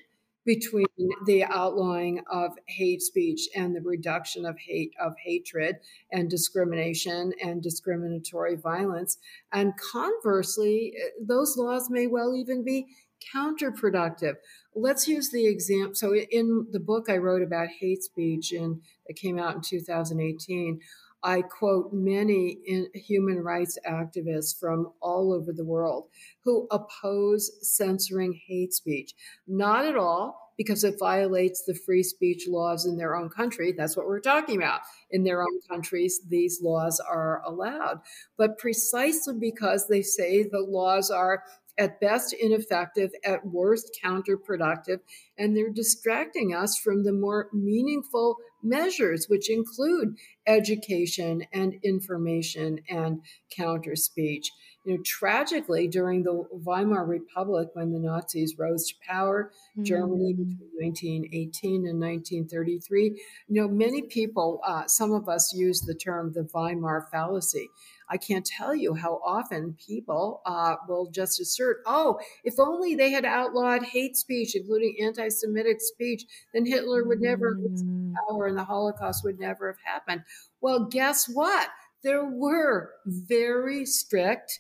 between 0.46 0.86
the 1.26 1.44
outlawing 1.44 2.22
of 2.32 2.52
hate 2.68 3.02
speech 3.02 3.50
and 3.58 3.76
the 3.76 3.82
reduction 3.82 4.46
of 4.46 4.58
hate 4.58 4.94
of 5.02 5.14
hatred 5.22 5.76
and 6.14 6.30
discrimination 6.30 7.34
and 7.44 7.62
discriminatory 7.62 8.56
violence 8.56 9.18
and 9.54 9.74
conversely 9.78 10.94
those 11.22 11.56
laws 11.56 11.90
may 11.90 12.08
well 12.08 12.36
even 12.36 12.62
be 12.64 12.86
counterproductive 13.34 14.36
let's 14.76 15.08
use 15.08 15.30
the 15.32 15.46
example 15.46 15.96
so 15.96 16.16
in 16.16 16.68
the 16.72 16.80
book 16.80 17.10
i 17.10 17.18
wrote 17.18 17.42
about 17.42 17.68
hate 17.80 18.04
speech 18.04 18.52
and 18.52 18.82
it 19.06 19.16
came 19.16 19.38
out 19.38 19.56
in 19.56 19.62
2018 19.62 20.80
I 21.24 21.42
quote 21.42 21.94
many 21.94 22.58
human 22.94 23.40
rights 23.40 23.80
activists 23.88 24.60
from 24.60 24.92
all 25.02 25.32
over 25.32 25.54
the 25.54 25.64
world 25.64 26.10
who 26.44 26.68
oppose 26.70 27.50
censoring 27.62 28.38
hate 28.46 28.74
speech. 28.74 29.14
Not 29.48 29.86
at 29.86 29.96
all 29.96 30.52
because 30.58 30.84
it 30.84 31.00
violates 31.00 31.64
the 31.64 31.74
free 31.74 32.04
speech 32.04 32.48
laws 32.48 32.86
in 32.86 32.98
their 32.98 33.16
own 33.16 33.30
country. 33.30 33.72
That's 33.72 33.98
what 33.98 34.06
we're 34.06 34.20
talking 34.20 34.58
about. 34.58 34.82
In 35.12 35.24
their 35.24 35.42
own 35.42 35.62
countries, 35.70 36.20
these 36.28 36.62
laws 36.62 37.00
are 37.00 37.42
allowed. 37.46 38.02
But 38.38 38.60
precisely 38.60 39.36
because 39.40 39.88
they 39.88 40.02
say 40.02 40.44
the 40.44 40.60
laws 40.60 41.10
are 41.10 41.44
at 41.78 42.00
best 42.00 42.34
ineffective, 42.34 43.12
at 43.26 43.46
worst 43.46 43.98
counterproductive, 44.04 45.00
and 45.38 45.56
they're 45.56 45.72
distracting 45.72 46.54
us 46.54 46.78
from 46.78 47.04
the 47.04 47.14
more 47.14 47.50
meaningful 47.52 48.38
measures, 48.62 49.28
which 49.28 49.50
include 49.50 50.16
education 50.48 51.44
and 51.52 51.76
information 51.84 52.80
and 52.90 53.22
counter 53.56 53.96
speech. 53.96 54.50
You 54.86 54.96
know, 54.96 55.04
tragically, 55.04 55.88
during 55.88 56.24
the 56.24 56.44
Weimar 56.52 57.06
Republic, 57.06 57.70
when 57.74 57.94
the 57.94 58.00
Nazis 58.00 58.56
rose 58.58 58.88
to 58.90 58.96
power, 59.08 59.52
mm-hmm. 59.72 59.84
Germany 59.86 60.34
between 60.34 60.60
1918 60.78 61.88
and 61.88 62.02
1933, 62.02 63.04
you 63.48 63.62
know, 63.62 63.68
many 63.70 64.02
people, 64.02 64.60
uh, 64.66 64.86
some 64.88 65.14
of 65.14 65.30
us 65.30 65.54
use 65.56 65.82
the 65.82 65.96
term 65.96 66.34
the 66.34 66.48
Weimar 66.54 67.08
fallacy. 67.12 67.70
I 68.10 68.18
can't 68.18 68.46
tell 68.46 68.76
you 68.76 68.94
how 68.94 69.22
often 69.26 69.76
people 69.86 70.42
uh, 70.46 70.76
will 70.88 71.10
just 71.12 71.40
assert, 71.40 71.78
oh, 71.86 72.20
if 72.44 72.60
only 72.60 72.96
they 72.96 73.12
had 73.12 73.26
outlawed 73.26 73.84
hate 73.84 74.16
speech, 74.16 74.56
including 74.56 74.96
anti 75.02 75.30
Semitic 75.30 75.82
speech, 75.82 76.24
then 76.54 76.66
Hitler 76.66 77.04
would 77.06 77.22
never 77.22 77.56
mm. 77.56 78.14
power 78.28 78.48
and 78.48 78.58
the 78.58 78.64
Holocaust 78.64 79.24
would 79.24 79.40
never 79.40 79.72
have 79.72 79.80
happened. 79.84 80.24
Well, 80.62 80.86
guess 80.86 81.28
what? 81.28 81.70
There 82.04 82.26
were 82.26 82.92
very 83.06 83.86
strict 83.86 84.60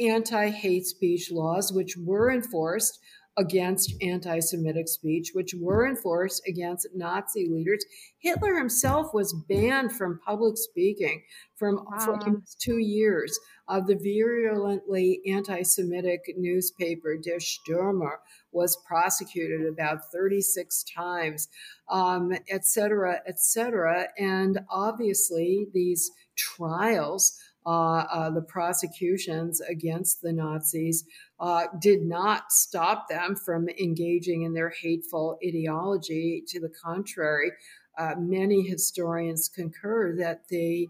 anti 0.00 0.48
hate 0.48 0.86
speech 0.86 1.30
laws, 1.30 1.72
which 1.72 1.96
were 1.96 2.30
enforced 2.30 2.98
against 3.40 3.94
anti 4.02 4.38
Semitic 4.38 4.86
speech, 4.86 5.30
which 5.32 5.54
were 5.54 5.86
enforced 5.86 6.42
against 6.46 6.86
Nazi 6.94 7.48
leaders. 7.48 7.84
Hitler 8.18 8.54
himself 8.54 9.14
was 9.14 9.32
banned 9.48 9.92
from 9.92 10.20
public 10.24 10.58
speaking 10.58 11.22
from 11.56 11.76
wow. 11.76 11.98
for 11.98 12.42
two 12.60 12.78
years. 12.78 13.38
Uh, 13.66 13.80
the 13.80 13.94
virulently 13.96 15.22
anti 15.26 15.62
Semitic 15.62 16.20
newspaper 16.36 17.16
Der 17.16 17.38
Stürmer 17.38 18.16
was 18.52 18.76
prosecuted 18.86 19.66
about 19.66 20.10
36 20.12 20.84
times, 20.94 21.48
um, 21.88 22.32
et 22.50 22.66
cetera, 22.66 23.20
et 23.26 23.40
cetera. 23.40 24.08
And 24.18 24.58
obviously, 24.70 25.66
these 25.72 26.10
trials 26.36 27.38
uh, 27.66 28.04
uh, 28.10 28.30
the 28.30 28.40
prosecutions 28.40 29.60
against 29.60 30.22
the 30.22 30.32
Nazis 30.32 31.04
uh, 31.40 31.66
did 31.80 32.02
not 32.02 32.52
stop 32.52 33.08
them 33.08 33.34
from 33.34 33.68
engaging 33.68 34.42
in 34.42 34.52
their 34.52 34.70
hateful 34.70 35.38
ideology. 35.44 36.44
To 36.48 36.60
the 36.60 36.68
contrary, 36.68 37.52
uh, 37.98 38.14
many 38.18 38.62
historians 38.62 39.48
concur 39.48 40.14
that 40.16 40.46
the 40.48 40.88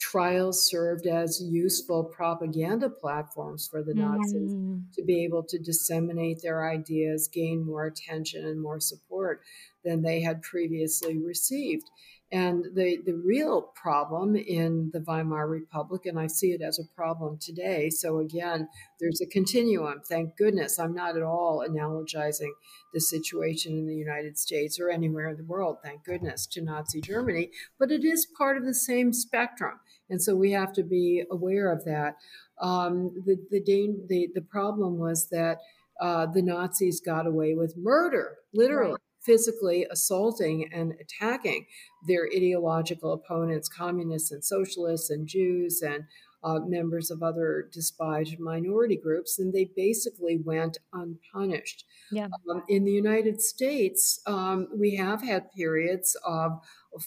trials 0.00 0.68
served 0.68 1.06
as 1.06 1.40
useful 1.40 2.04
propaganda 2.04 2.90
platforms 2.90 3.68
for 3.68 3.82
the 3.82 3.94
Nazis 3.94 4.52
mm. 4.52 4.82
to 4.92 5.02
be 5.02 5.24
able 5.24 5.42
to 5.44 5.58
disseminate 5.58 6.42
their 6.42 6.68
ideas, 6.68 7.28
gain 7.28 7.64
more 7.64 7.86
attention 7.86 8.44
and 8.44 8.60
more 8.60 8.80
support 8.80 9.42
than 9.84 10.02
they 10.02 10.20
had 10.20 10.42
previously 10.42 11.18
received. 11.18 11.90
And 12.34 12.64
the, 12.74 12.98
the 13.06 13.14
real 13.14 13.62
problem 13.76 14.34
in 14.34 14.90
the 14.92 14.98
Weimar 14.98 15.46
Republic, 15.46 16.04
and 16.04 16.18
I 16.18 16.26
see 16.26 16.48
it 16.48 16.62
as 16.62 16.80
a 16.80 16.94
problem 16.96 17.38
today. 17.40 17.90
So, 17.90 18.18
again, 18.18 18.66
there's 18.98 19.20
a 19.20 19.26
continuum. 19.26 20.00
Thank 20.08 20.36
goodness 20.36 20.80
I'm 20.80 20.94
not 20.94 21.16
at 21.16 21.22
all 21.22 21.64
analogizing 21.64 22.50
the 22.92 23.00
situation 23.00 23.78
in 23.78 23.86
the 23.86 23.94
United 23.94 24.36
States 24.36 24.80
or 24.80 24.90
anywhere 24.90 25.28
in 25.28 25.36
the 25.36 25.44
world, 25.44 25.76
thank 25.84 26.02
goodness, 26.02 26.44
to 26.48 26.60
Nazi 26.60 27.00
Germany, 27.00 27.50
but 27.78 27.92
it 27.92 28.04
is 28.04 28.26
part 28.26 28.56
of 28.56 28.64
the 28.64 28.74
same 28.74 29.12
spectrum. 29.12 29.78
And 30.10 30.20
so 30.20 30.34
we 30.34 30.50
have 30.50 30.72
to 30.72 30.82
be 30.82 31.22
aware 31.30 31.70
of 31.70 31.84
that. 31.84 32.16
Um, 32.60 33.12
the, 33.24 33.36
the, 33.52 33.60
the, 34.08 34.28
the 34.34 34.42
problem 34.42 34.98
was 34.98 35.28
that 35.30 35.58
uh, 36.00 36.26
the 36.26 36.42
Nazis 36.42 37.00
got 37.00 37.28
away 37.28 37.54
with 37.54 37.76
murder, 37.76 38.38
literally. 38.52 38.98
Physically 39.24 39.86
assaulting 39.90 40.70
and 40.72 40.94
attacking 41.00 41.66
their 42.06 42.28
ideological 42.34 43.12
opponents, 43.12 43.68
communists 43.68 44.30
and 44.30 44.44
socialists 44.44 45.10
and 45.10 45.26
Jews 45.26 45.82
and 45.82 46.04
uh, 46.44 46.58
members 46.60 47.10
of 47.10 47.22
other 47.22 47.68
despised 47.72 48.38
minority 48.38 48.96
groups, 48.96 49.38
and 49.38 49.52
they 49.52 49.70
basically 49.74 50.38
went 50.44 50.76
unpunished. 50.92 51.84
Yeah. 52.12 52.28
Um, 52.50 52.62
in 52.68 52.84
the 52.84 52.92
United 52.92 53.40
States, 53.40 54.20
um, 54.26 54.68
we 54.76 54.94
have 54.96 55.22
had 55.22 55.50
periods 55.52 56.16
of 56.24 56.60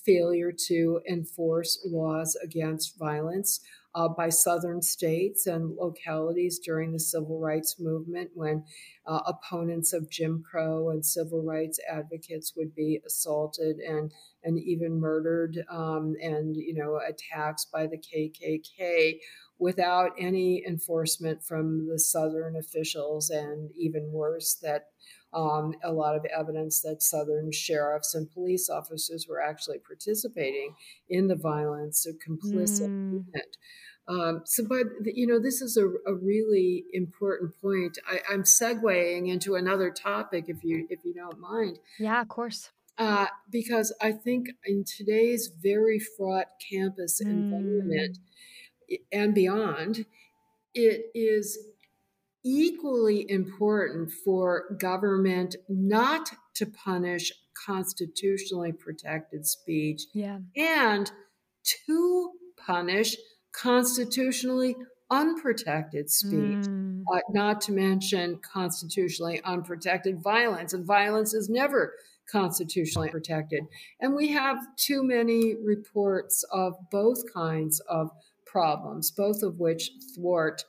failure 0.03 0.51
to 0.67 1.01
enforce 1.07 1.79
laws 1.85 2.35
against 2.43 2.97
violence 2.97 3.61
uh, 3.97 4.07
by 4.07 4.29
southern 4.29 4.79
states 4.79 5.47
and 5.47 5.75
localities 5.75 6.59
during 6.59 6.91
the 6.91 6.99
civil 6.99 7.39
rights 7.39 7.77
movement 7.79 8.29
when 8.35 8.63
uh, 9.07 9.21
opponents 9.25 9.91
of 9.91 10.07
Jim 10.07 10.43
Crow 10.47 10.91
and 10.91 11.03
civil 11.03 11.41
rights 11.41 11.79
advocates 11.91 12.53
would 12.55 12.75
be 12.75 13.01
assaulted 13.07 13.77
and 13.77 14.13
and 14.43 14.59
even 14.59 14.99
murdered 14.99 15.65
um, 15.71 16.13
and 16.21 16.55
you 16.55 16.75
know 16.75 16.99
attacks 17.09 17.65
by 17.65 17.87
the 17.87 17.97
KKK 17.97 19.17
without 19.57 20.11
any 20.19 20.63
enforcement 20.67 21.43
from 21.43 21.87
the 21.87 21.97
southern 21.97 22.55
officials 22.55 23.31
and 23.31 23.71
even 23.75 24.11
worse 24.11 24.59
that 24.61 24.89
um, 25.33 25.73
a 25.83 25.91
lot 25.91 26.15
of 26.15 26.25
evidence 26.25 26.81
that 26.81 27.03
Southern 27.03 27.51
sheriffs 27.51 28.15
and 28.15 28.31
police 28.31 28.69
officers 28.69 29.27
were 29.27 29.41
actually 29.41 29.79
participating 29.79 30.73
in 31.09 31.27
the 31.27 31.35
violence 31.35 32.07
or 32.07 32.13
complicit 32.13 32.87
mm. 32.87 33.25
Um, 34.09 34.41
so, 34.45 34.63
but 34.63 34.87
you 35.03 35.27
know, 35.27 35.39
this 35.39 35.61
is 35.61 35.75
a, 35.75 35.85
a 36.09 36.15
really 36.15 36.85
important 36.93 37.59
point. 37.61 37.97
I, 38.09 38.33
am 38.33 38.43
segueing 38.43 39.27
into 39.27 39.55
another 39.55 39.91
topic, 39.91 40.45
if 40.47 40.63
you 40.63 40.87
if 40.89 40.99
you 41.03 41.13
don't 41.13 41.39
mind. 41.39 41.79
Yeah, 41.99 42.21
of 42.21 42.29
course. 42.29 42.69
Uh, 42.97 43.27
because 43.51 43.93
I 44.01 44.11
think 44.11 44.47
in 44.65 44.83
today's 44.83 45.51
very 45.61 45.99
fraught 45.99 46.47
campus 46.71 47.21
mm. 47.23 47.29
environment 47.29 48.17
and 49.11 49.35
beyond, 49.35 50.05
it 50.73 51.05
is 51.13 51.59
equally 52.43 53.29
important 53.29 54.11
for 54.11 54.77
government 54.79 55.55
not 55.67 56.29
to 56.55 56.65
punish 56.65 57.31
constitutionally 57.65 58.71
protected 58.71 59.45
speech 59.45 60.03
yeah. 60.13 60.39
and 60.55 61.11
to 61.63 62.31
punish 62.65 63.15
constitutionally 63.51 64.75
unprotected 65.09 66.09
speech, 66.09 66.65
mm. 66.67 67.01
uh, 67.13 67.19
not 67.29 67.61
to 67.61 67.71
mention 67.71 68.39
constitutionally 68.39 69.41
unprotected 69.43 70.21
violence. 70.21 70.73
And 70.73 70.85
violence 70.85 71.33
is 71.33 71.49
never 71.49 71.93
constitutionally 72.29 73.09
protected. 73.09 73.63
And 74.01 74.13
we 74.13 74.29
have 74.29 74.57
too 74.75 75.03
many 75.03 75.55
reports 75.55 76.43
of 76.51 76.75
both 76.91 77.21
kinds 77.33 77.79
of 77.81 78.11
problems, 78.45 79.11
both 79.11 79.43
of 79.43 79.59
which 79.59 79.91
thwart 80.15 80.63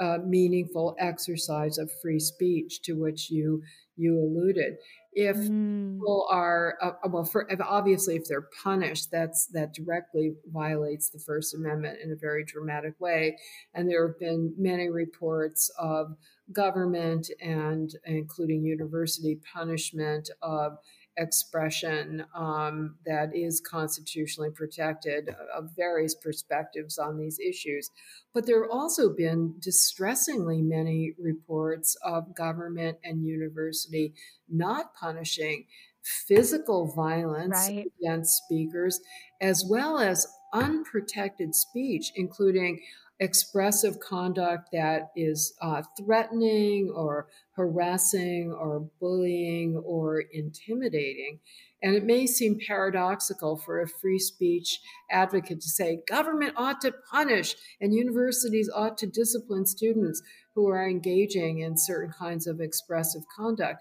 uh, 0.00 0.18
meaningful 0.24 0.96
exercise 0.98 1.78
of 1.78 1.90
free 2.02 2.18
speech 2.18 2.82
to 2.82 2.94
which 2.94 3.30
you 3.30 3.62
you 3.96 4.18
alluded 4.18 4.76
if 5.14 5.36
mm. 5.36 5.94
people 5.94 6.26
are 6.30 6.76
uh, 6.82 6.90
uh, 7.04 7.08
well 7.08 7.24
for 7.24 7.48
obviously 7.62 8.16
if 8.16 8.24
they're 8.28 8.48
punished 8.62 9.10
that's 9.10 9.46
that 9.46 9.72
directly 9.72 10.34
violates 10.46 11.10
the 11.10 11.18
first 11.18 11.54
amendment 11.54 11.98
in 12.02 12.10
a 12.12 12.16
very 12.16 12.44
dramatic 12.44 12.94
way 13.00 13.36
and 13.74 13.88
there 13.88 14.06
have 14.06 14.18
been 14.18 14.52
many 14.58 14.88
reports 14.88 15.70
of 15.78 16.16
government 16.52 17.30
and 17.40 17.92
including 18.04 18.64
university 18.64 19.38
punishment 19.54 20.28
of 20.42 20.76
expression 21.16 22.24
um, 22.34 22.96
that 23.06 23.34
is 23.34 23.60
constitutionally 23.60 24.50
protected 24.50 25.28
uh, 25.28 25.58
of 25.58 25.70
various 25.76 26.14
perspectives 26.14 26.98
on 26.98 27.16
these 27.16 27.38
issues. 27.38 27.90
But 28.32 28.46
there 28.46 28.62
have 28.62 28.70
also 28.70 29.10
been 29.10 29.54
distressingly 29.60 30.60
many 30.60 31.12
reports 31.18 31.96
of 32.02 32.34
government 32.34 32.98
and 33.04 33.24
university 33.24 34.14
not 34.48 34.94
punishing 34.94 35.66
physical 36.02 36.92
violence 36.94 37.68
right. 37.68 37.86
against 37.98 38.42
speakers, 38.44 39.00
as 39.40 39.64
well 39.68 39.98
as 39.98 40.26
unprotected 40.52 41.54
speech, 41.54 42.12
including 42.14 42.80
expressive 43.20 44.00
conduct 44.00 44.70
that 44.72 45.10
is 45.14 45.54
uh, 45.62 45.82
threatening 45.98 46.92
or 46.94 47.28
harassing 47.52 48.52
or 48.52 48.88
bullying 49.00 49.76
or 49.76 50.20
intimidating. 50.32 51.38
And 51.82 51.94
it 51.94 52.04
may 52.04 52.26
seem 52.26 52.58
paradoxical 52.66 53.56
for 53.56 53.80
a 53.80 53.88
free 53.88 54.18
speech 54.18 54.80
advocate 55.10 55.60
to 55.60 55.68
say 55.68 56.00
government 56.08 56.54
ought 56.56 56.80
to 56.80 56.94
punish 57.10 57.56
and 57.80 57.94
universities 57.94 58.70
ought 58.74 58.98
to 58.98 59.06
discipline 59.06 59.66
students 59.66 60.22
who 60.54 60.68
are 60.68 60.88
engaging 60.88 61.58
in 61.58 61.76
certain 61.76 62.12
kinds 62.12 62.46
of 62.46 62.60
expressive 62.60 63.22
conduct. 63.36 63.80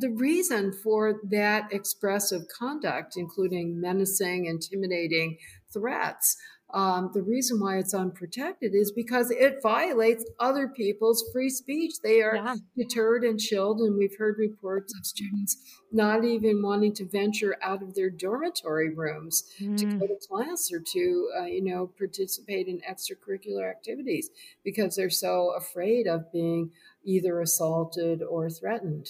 The 0.00 0.10
reason 0.10 0.72
for 0.72 1.20
that 1.30 1.72
expressive 1.72 2.42
conduct, 2.56 3.14
including 3.16 3.80
menacing, 3.80 4.46
intimidating 4.46 5.38
threats, 5.72 6.36
um, 6.74 7.10
the 7.14 7.22
reason 7.22 7.60
why 7.60 7.78
it's 7.78 7.94
unprotected 7.94 8.74
is 8.74 8.92
because 8.92 9.30
it 9.30 9.62
violates 9.62 10.24
other 10.38 10.68
people's 10.68 11.24
free 11.32 11.50
speech. 11.50 11.94
They 12.02 12.22
are 12.22 12.36
yeah. 12.36 12.56
deterred 12.76 13.24
and 13.24 13.38
chilled, 13.38 13.80
and 13.80 13.96
we've 13.96 14.16
heard 14.16 14.36
reports 14.38 14.94
of 14.98 15.04
students 15.04 15.56
not 15.92 16.24
even 16.24 16.62
wanting 16.62 16.94
to 16.94 17.08
venture 17.08 17.56
out 17.62 17.82
of 17.82 17.94
their 17.94 18.10
dormitory 18.10 18.94
rooms 18.94 19.44
mm. 19.60 19.76
to 19.76 19.84
go 19.86 20.06
mm. 20.06 20.08
to 20.08 20.28
class 20.28 20.70
or 20.72 20.80
to, 20.80 21.30
uh, 21.40 21.44
you 21.44 21.62
know, 21.62 21.90
participate 21.98 22.68
in 22.68 22.80
extracurricular 22.88 23.68
activities 23.68 24.30
because 24.64 24.96
they're 24.96 25.10
so 25.10 25.52
afraid 25.56 26.06
of 26.06 26.30
being 26.32 26.70
either 27.04 27.40
assaulted 27.40 28.22
or 28.22 28.48
threatened. 28.48 29.08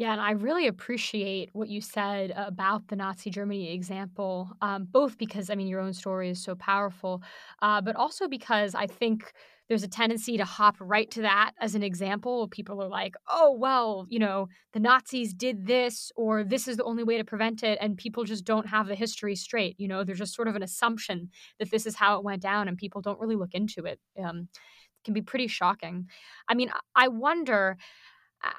Yeah, 0.00 0.12
and 0.12 0.20
I 0.22 0.30
really 0.30 0.66
appreciate 0.66 1.50
what 1.52 1.68
you 1.68 1.82
said 1.82 2.32
about 2.34 2.88
the 2.88 2.96
Nazi 2.96 3.28
Germany 3.28 3.70
example, 3.74 4.48
um, 4.62 4.86
both 4.90 5.18
because, 5.18 5.50
I 5.50 5.54
mean, 5.56 5.66
your 5.66 5.80
own 5.82 5.92
story 5.92 6.30
is 6.30 6.42
so 6.42 6.54
powerful, 6.54 7.22
uh, 7.60 7.82
but 7.82 7.96
also 7.96 8.26
because 8.26 8.74
I 8.74 8.86
think 8.86 9.30
there's 9.68 9.82
a 9.82 9.88
tendency 9.88 10.38
to 10.38 10.44
hop 10.46 10.76
right 10.80 11.10
to 11.10 11.20
that 11.20 11.52
as 11.60 11.74
an 11.74 11.82
example. 11.82 12.48
People 12.48 12.82
are 12.82 12.88
like, 12.88 13.14
oh, 13.28 13.52
well, 13.52 14.06
you 14.08 14.18
know, 14.18 14.48
the 14.72 14.80
Nazis 14.80 15.34
did 15.34 15.66
this, 15.66 16.10
or 16.16 16.44
this 16.44 16.66
is 16.66 16.78
the 16.78 16.84
only 16.84 17.04
way 17.04 17.18
to 17.18 17.24
prevent 17.24 17.62
it. 17.62 17.76
And 17.82 17.98
people 17.98 18.24
just 18.24 18.46
don't 18.46 18.68
have 18.68 18.86
the 18.88 18.94
history 18.94 19.36
straight. 19.36 19.74
You 19.78 19.88
know, 19.88 20.02
there's 20.02 20.18
just 20.18 20.34
sort 20.34 20.48
of 20.48 20.56
an 20.56 20.62
assumption 20.62 21.28
that 21.58 21.70
this 21.70 21.84
is 21.84 21.94
how 21.96 22.16
it 22.16 22.24
went 22.24 22.40
down, 22.40 22.68
and 22.68 22.78
people 22.78 23.02
don't 23.02 23.20
really 23.20 23.36
look 23.36 23.52
into 23.52 23.84
it. 23.84 24.00
Um, 24.18 24.48
it 24.54 25.04
can 25.04 25.14
be 25.14 25.22
pretty 25.22 25.46
shocking. 25.46 26.08
I 26.48 26.54
mean, 26.54 26.70
I 26.96 27.08
wonder 27.08 27.76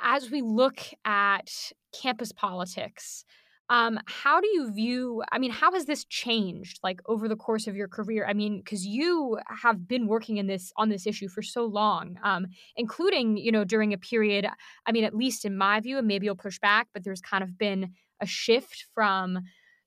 as 0.04 0.30
we 0.30 0.42
look 0.42 0.80
at 1.06 1.52
campus 1.94 2.32
politics, 2.32 3.26
um, 3.70 4.00
how 4.06 4.42
do 4.42 4.48
you 4.48 4.70
view? 4.74 5.24
I 5.32 5.40
mean, 5.40 5.52
how 5.52 5.72
has 5.72 5.86
this 5.86 6.04
changed 6.04 6.80
like 6.84 7.00
over 7.06 7.30
the 7.30 7.38
course 7.38 7.68
of 7.68 7.76
your 7.76 7.88
career? 7.88 8.26
I 8.28 8.34
mean, 8.34 8.58
because 8.58 8.86
you 8.86 9.40
have 9.48 9.88
been 9.88 10.08
working 10.08 10.38
in 10.38 10.48
this 10.48 10.74
on 10.76 10.90
this 10.90 11.08
issue 11.08 11.30
for 11.30 11.42
so 11.42 11.64
long, 11.64 12.18
um, 12.22 12.48
including 12.76 13.38
you 13.38 13.52
know 13.52 13.64
during 13.64 13.94
a 13.94 13.98
period. 13.98 14.46
I 14.86 14.92
mean, 14.92 15.06
at 15.06 15.16
least 15.16 15.46
in 15.46 15.58
my 15.58 15.80
view, 15.80 15.98
and 15.98 16.06
maybe 16.06 16.26
you'll 16.26 16.36
push 16.36 16.60
back, 16.60 16.90
but 16.94 17.06
there's 17.06 17.22
kind 17.22 17.44
of 17.46 17.58
been 17.58 17.94
a 18.20 18.26
shift 18.26 18.88
from 18.94 19.40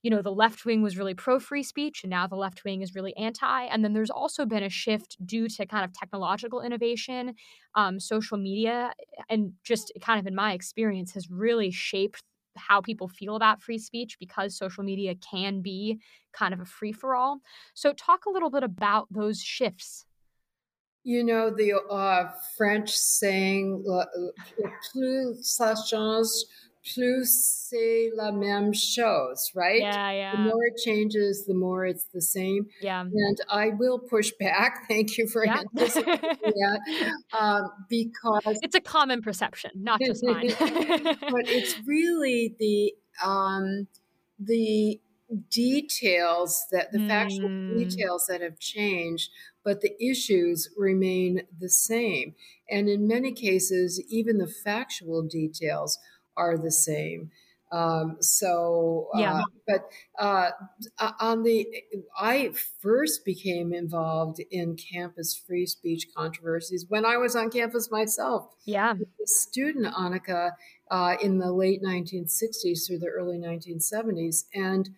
you 0.04 0.10
know, 0.10 0.20
the 0.20 0.30
left 0.30 0.66
wing 0.66 0.82
was 0.82 0.98
really 0.98 1.14
pro 1.14 1.40
free 1.40 1.62
speech 1.62 2.04
and 2.04 2.10
now 2.10 2.26
the 2.26 2.36
left 2.36 2.62
wing 2.62 2.82
is 2.82 2.94
really 2.94 3.16
anti. 3.16 3.64
And 3.64 3.82
then 3.82 3.94
there's 3.94 4.10
also 4.10 4.44
been 4.44 4.62
a 4.62 4.68
shift 4.68 5.16
due 5.24 5.48
to 5.48 5.64
kind 5.64 5.82
of 5.82 5.94
technological 5.94 6.60
innovation, 6.60 7.34
um, 7.74 7.98
social 7.98 8.36
media, 8.36 8.92
and 9.30 9.54
just 9.64 9.90
kind 10.02 10.20
of 10.20 10.26
in 10.26 10.34
my 10.34 10.52
experience 10.52 11.14
has 11.14 11.30
really 11.30 11.70
shaped 11.70 12.22
how 12.56 12.82
people 12.82 13.08
feel 13.08 13.34
about 13.34 13.62
free 13.62 13.78
speech 13.78 14.18
because 14.20 14.54
social 14.54 14.84
media 14.84 15.14
can 15.14 15.62
be 15.62 15.98
kind 16.34 16.52
of 16.52 16.60
a 16.60 16.66
free 16.66 16.92
for 16.92 17.16
all. 17.16 17.40
So, 17.72 17.94
talk 17.94 18.26
a 18.26 18.30
little 18.30 18.50
bit 18.50 18.62
about 18.62 19.08
those 19.10 19.40
shifts. 19.40 20.04
You 21.02 21.24
know, 21.24 21.50
the 21.50 21.80
uh, 21.90 22.28
French 22.58 22.90
saying, 22.90 23.84
plus 24.92 25.58
ça 25.58 25.74
change, 25.88 26.28
plus 26.92 27.64
c'est 27.68 28.10
la 28.14 28.30
même 28.30 28.74
chose, 28.74 29.50
right? 29.54 29.80
Yeah, 29.80 30.12
yeah. 30.12 30.32
The 30.32 30.42
more 30.42 30.66
it 30.66 30.76
changes, 30.84 31.44
the 31.46 31.54
more 31.54 31.86
it's 31.86 32.06
the 32.12 32.20
same. 32.20 32.66
Yeah. 32.80 33.00
And 33.00 33.40
I 33.50 33.70
will 33.70 33.98
push 33.98 34.32
back. 34.38 34.84
Thank 34.88 35.16
you 35.16 35.26
for 35.26 35.44
yeah. 35.44 35.62
anticipating 35.76 36.20
that. 36.42 36.80
Um, 37.32 37.68
because 37.88 38.58
it's 38.62 38.74
a 38.74 38.80
common 38.80 39.20
perception, 39.22 39.70
not 39.74 40.00
just 40.00 40.22
mine. 40.24 40.50
but 40.58 41.48
it's 41.48 41.76
really 41.86 42.54
the 42.58 42.94
um, 43.24 43.88
the 44.38 45.00
details 45.50 46.66
that 46.70 46.92
the 46.92 46.98
mm. 46.98 47.08
factual 47.08 47.48
details 47.76 48.26
that 48.28 48.40
have 48.40 48.58
changed 48.58 49.30
but 49.64 49.80
the 49.80 49.92
issues 49.98 50.68
remain 50.76 51.42
the 51.58 51.68
same 51.68 52.34
and 52.70 52.88
in 52.88 53.08
many 53.08 53.32
cases 53.32 54.02
even 54.08 54.38
the 54.38 54.46
factual 54.46 55.22
details 55.22 55.98
are 56.36 56.56
the 56.56 56.72
same. 56.72 57.30
Um, 57.72 58.18
so, 58.20 59.08
yeah. 59.16 59.38
Uh, 59.38 59.42
but 59.66 59.90
uh, 60.18 60.50
on 61.18 61.42
the, 61.42 61.66
I 62.16 62.52
first 62.80 63.24
became 63.24 63.72
involved 63.72 64.40
in 64.52 64.76
campus 64.76 65.34
free 65.34 65.66
speech 65.66 66.06
controversies 66.16 66.86
when 66.88 67.04
I 67.04 67.16
was 67.16 67.34
on 67.34 67.50
campus 67.50 67.90
myself. 67.90 68.46
Yeah. 68.64 68.92
A 68.92 69.26
student, 69.26 69.92
Annika, 69.92 70.52
uh, 70.90 71.16
in 71.20 71.38
the 71.38 71.52
late 71.52 71.82
1960s 71.82 72.86
through 72.86 72.98
the 72.98 73.08
early 73.08 73.38
1970s. 73.38 74.44
And 74.54 74.90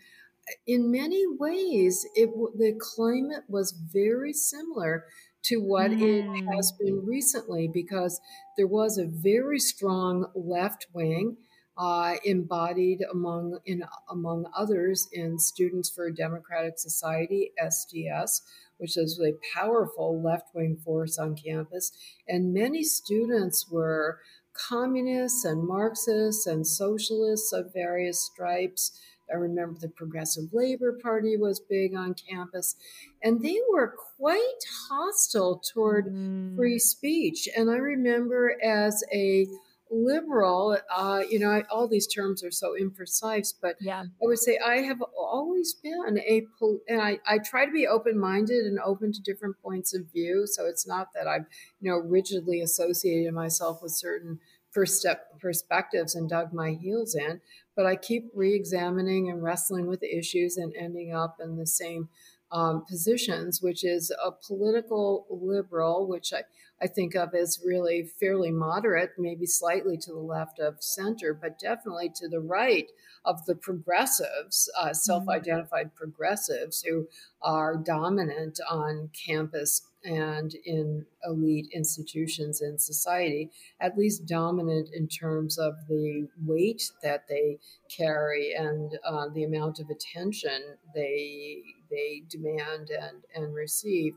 in 0.67 0.91
many 0.91 1.25
ways, 1.27 2.07
it 2.15 2.31
the 2.57 2.79
climate 2.79 3.45
was 3.49 3.73
very 3.73 4.33
similar 4.33 5.07
to 5.47 5.57
what 5.57 5.91
mm. 5.91 6.01
it 6.01 6.55
has 6.55 6.73
been 6.73 7.05
recently 7.05 7.69
because 7.73 8.21
there 8.57 8.67
was 8.67 8.99
a 8.99 9.07
very 9.07 9.59
strong 9.59 10.27
left 10.35 10.87
wing 10.93 11.37
uh, 11.79 12.15
embodied 12.25 13.05
among 13.11 13.59
in 13.67 13.85
among 14.11 14.47
others 14.57 15.09
in 15.13 15.39
Students 15.39 15.91
for 15.91 16.07
a 16.07 16.15
Democratic 16.15 16.79
Society 16.79 17.53
(SDS), 17.63 18.41
which 18.79 18.97
is 18.97 19.21
a 19.21 19.37
powerful 19.55 20.21
left 20.23 20.55
wing 20.55 20.79
force 20.83 21.19
on 21.19 21.37
campus, 21.37 21.93
and 22.27 22.55
many 22.55 22.83
students 22.83 23.69
were 23.71 24.21
communists 24.55 25.45
and 25.45 25.67
Marxists 25.67 26.47
and 26.47 26.67
socialists 26.67 27.53
of 27.53 27.75
various 27.75 28.25
stripes. 28.25 28.99
I 29.31 29.37
remember 29.37 29.79
the 29.81 29.89
Progressive 29.89 30.53
Labor 30.53 30.99
Party 31.03 31.37
was 31.37 31.61
big 31.61 31.95
on 31.95 32.15
campus, 32.15 32.77
and 33.23 33.43
they 33.43 33.59
were 33.71 33.95
quite 34.17 34.65
hostile 34.89 35.63
toward 35.73 36.07
mm. 36.07 36.57
free 36.57 36.79
speech. 36.79 37.49
And 37.57 37.71
I 37.71 37.77
remember 37.77 38.57
as 38.63 39.03
a 39.13 39.47
liberal, 39.91 40.79
uh, 40.95 41.23
you 41.29 41.39
know, 41.39 41.51
I, 41.51 41.63
all 41.71 41.87
these 41.89 42.07
terms 42.07 42.43
are 42.43 42.51
so 42.51 42.75
imprecise, 42.81 43.55
but 43.61 43.77
yeah. 43.81 44.03
I 44.03 44.27
would 44.27 44.39
say 44.39 44.59
I 44.65 44.79
have 44.79 45.01
always 45.17 45.75
been 45.75 46.19
a, 46.19 46.43
and 46.89 47.01
I, 47.01 47.21
I 47.27 47.39
try 47.39 47.67
to 47.67 47.73
be 47.73 47.87
open 47.87 48.19
minded 48.19 48.67
and 48.67 48.79
open 48.85 49.13
to 49.13 49.21
different 49.23 49.57
points 49.63 49.95
of 49.95 50.11
view. 50.13 50.47
So 50.47 50.67
it's 50.67 50.87
not 50.87 51.09
that 51.15 51.29
I've, 51.29 51.47
you 51.81 51.91
know, 51.91 51.99
rigidly 51.99 52.61
associated 52.61 53.33
myself 53.33 53.81
with 53.83 53.93
certain 53.93 54.41
first 54.77 55.01
step 55.01 55.41
perspectives 55.41 56.15
and 56.15 56.29
dug 56.29 56.53
my 56.53 56.73
heels 56.73 57.15
in, 57.15 57.41
but 57.75 57.87
I 57.87 57.97
keep 57.97 58.31
re 58.35 58.55
examining 58.55 59.31
and 59.31 59.43
wrestling 59.43 59.87
with 59.87 60.03
issues 60.03 60.59
and 60.59 60.75
ending 60.77 61.15
up 61.15 61.39
in 61.43 61.57
the 61.57 61.67
same 61.67 62.11
um, 62.53 62.85
positions, 62.85 63.63
which 63.63 63.85
is 63.85 64.13
a 64.23 64.31
political 64.31 65.27
liberal, 65.31 66.07
which 66.07 66.35
I, 66.35 66.43
I 66.81 66.87
think 66.87 67.15
of 67.15 67.35
as 67.35 67.61
really 67.65 68.11
fairly 68.21 68.51
moderate, 68.51 69.13
maybe 69.19 69.47
slightly 69.47 69.97
to 69.99 70.13
the 70.13 70.19
left 70.19 70.59
of 70.59 70.83
center, 70.83 71.33
but 71.33 71.59
definitely 71.59 72.11
to 72.17 72.29
the 72.29 72.41
right 72.41 72.91
of 73.25 73.45
the 73.47 73.55
progressives, 73.55 74.71
uh, 74.79 74.93
self 74.93 75.29
identified 75.29 75.95
progressives 75.95 76.83
who 76.83 77.09
are 77.43 77.77
dominant 77.77 78.61
on 78.71 79.11
campus 79.27 79.83
and 80.05 80.55
in 80.65 81.05
elite 81.25 81.67
institutions 81.75 82.61
in 82.61 82.79
society, 82.79 83.51
at 83.81 83.99
least 83.99 84.27
dominant 84.27 84.89
in 84.93 85.09
terms 85.09 85.59
of 85.59 85.75
the 85.89 86.29
weight 86.45 86.83
that 87.03 87.25
they 87.29 87.59
carry 87.95 88.53
and 88.57 88.99
uh, 89.05 89.29
the 89.35 89.45
amount 89.45 89.81
of 89.81 89.91
attention 89.91 90.77
they 90.95 91.63
they 91.91 92.23
demand 92.29 92.91
and 92.91 93.25
and 93.35 93.55
receive. 93.55 94.15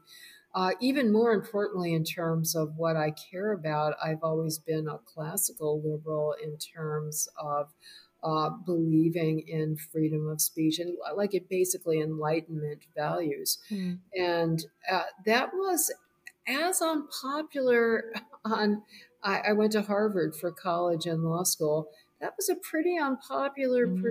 Uh, 0.55 0.71
even 0.81 1.11
more 1.11 1.31
importantly, 1.31 1.93
in 1.93 2.03
terms 2.03 2.55
of 2.55 2.75
what 2.75 2.95
I 2.95 3.11
care 3.31 3.51
about, 3.51 3.93
I've 4.03 4.23
always 4.23 4.57
been 4.57 4.87
a 4.87 4.97
classical 4.97 5.81
liberal 5.83 6.35
in 6.43 6.57
terms 6.57 7.27
of 7.37 7.69
uh, 8.23 8.49
believing 8.65 9.39
in 9.47 9.77
freedom 9.77 10.27
of 10.27 10.41
speech 10.41 10.79
and 10.79 10.97
like 11.15 11.33
it 11.33 11.47
basically 11.49 12.01
enlightenment 12.01 12.81
values. 12.95 13.59
Mm. 13.71 13.99
And 14.13 14.65
uh, 14.91 15.03
that 15.25 15.53
was 15.53 15.93
as 16.47 16.81
unpopular 16.81 18.11
on, 18.45 18.81
I, 19.23 19.39
I, 19.49 19.53
went 19.53 19.71
to 19.73 19.83
Harvard 19.83 20.35
for 20.35 20.51
college 20.51 21.05
and 21.05 21.23
law 21.23 21.43
school. 21.43 21.89
That 22.19 22.33
was 22.35 22.49
a 22.49 22.55
pretty 22.55 22.97
unpopular 22.97 23.87
mm. 23.87 24.01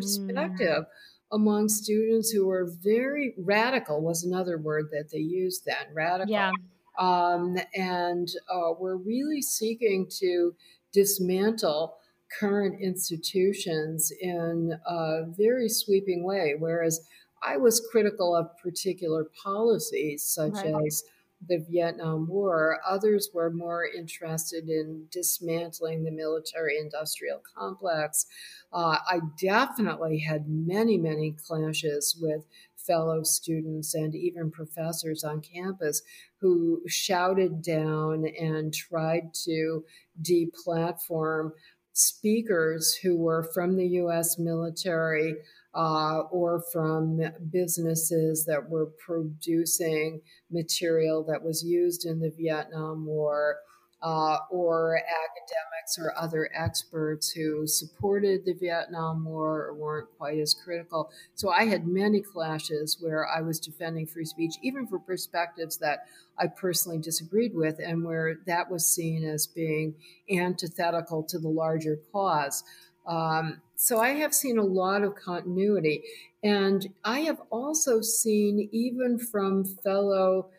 Among 1.33 1.69
students 1.69 2.31
who 2.31 2.47
were 2.47 2.71
very 2.83 3.35
radical 3.39 4.01
was 4.01 4.25
another 4.25 4.59
word 4.59 4.89
that 4.93 5.11
they 5.11 5.19
used 5.19 5.65
then 5.67 5.95
radical 5.95 6.33
yeah. 6.33 6.53
um, 6.99 7.57
and 7.75 8.29
uh, 8.53 8.73
were 8.79 8.97
really 8.97 9.43
seeking 9.43 10.07
to 10.09 10.55
dismantle 10.93 11.97
current 12.39 12.81
institutions 12.81 14.13
in 14.21 14.73
a 14.87 15.25
very 15.37 15.69
sweeping 15.69 16.25
way 16.25 16.55
whereas 16.59 17.01
i 17.43 17.57
was 17.57 17.87
critical 17.91 18.35
of 18.35 18.57
particular 18.59 19.27
policies 19.43 20.25
such 20.25 20.53
right. 20.55 20.75
as 20.87 21.05
the 21.47 21.65
Vietnam 21.69 22.27
War. 22.27 22.81
Others 22.87 23.31
were 23.33 23.51
more 23.51 23.85
interested 23.87 24.69
in 24.69 25.07
dismantling 25.11 26.05
the 26.05 26.11
military 26.11 26.79
industrial 26.79 27.41
complex. 27.57 28.27
Uh, 28.73 28.99
I 29.09 29.21
definitely 29.41 30.19
had 30.19 30.49
many, 30.49 30.97
many 30.99 31.33
clashes 31.33 32.19
with 32.21 32.45
fellow 32.77 33.23
students 33.23 33.95
and 33.95 34.15
even 34.15 34.51
professors 34.51 35.23
on 35.23 35.41
campus 35.41 36.03
who 36.41 36.83
shouted 36.87 37.63
down 37.63 38.27
and 38.41 38.73
tried 38.73 39.35
to 39.35 39.85
deplatform 40.23 41.53
speakers 41.93 42.95
who 42.95 43.17
were 43.17 43.43
from 43.43 43.77
the 43.77 43.87
US 43.87 44.39
military 44.39 45.35
uh, 45.79 46.23
or 46.33 46.61
from 46.73 47.21
businesses 47.53 48.45
that 48.45 48.69
were 48.69 48.87
producing 49.07 50.21
material 50.51 51.23
that 51.23 51.41
was 51.41 51.63
used 51.63 52.05
in 52.05 52.19
the 52.19 52.33
Vietnam 52.37 53.07
War, 53.07 53.59
uh, 54.03 54.39
or 54.51 54.97
academics 54.97 55.99
or 55.99 56.13
other 56.17 56.51
experts 56.55 57.31
who 57.31 57.67
supported 57.67 58.45
the 58.45 58.55
Vietnam 58.55 59.25
War 59.25 59.67
or 59.67 59.75
weren't 59.75 60.09
quite 60.17 60.39
as 60.39 60.55
critical. 60.55 61.11
So 61.35 61.51
I 61.51 61.65
had 61.65 61.87
many 61.87 62.21
clashes 62.21 62.99
where 63.01 63.27
I 63.27 63.41
was 63.41 63.59
defending 63.59 64.07
free 64.07 64.25
speech, 64.25 64.55
even 64.63 64.87
for 64.87 64.99
perspectives 64.99 65.79
that 65.79 66.07
I 66.39 66.47
personally 66.47 66.99
disagreed 66.99 67.55
with, 67.55 67.81
and 67.85 68.05
where 68.05 68.39
that 68.47 68.71
was 68.71 68.87
seen 68.87 69.25
as 69.25 69.49
being 69.49 69.95
antithetical 70.31 71.25
to 71.25 71.39
the 71.39 71.49
larger 71.49 71.99
cause. 72.13 72.63
Um, 73.09 73.63
so 73.75 73.99
I 74.01 74.11
have 74.11 74.35
seen 74.35 74.59
a 74.59 74.63
lot 74.65 75.03
of 75.03 75.15
continuity. 75.17 76.05
And 76.45 76.87
I 77.05 77.21
have 77.21 77.41
also 77.51 78.01
seen, 78.01 78.69
even 78.71 79.19
from 79.19 79.65
fellow 79.65 80.51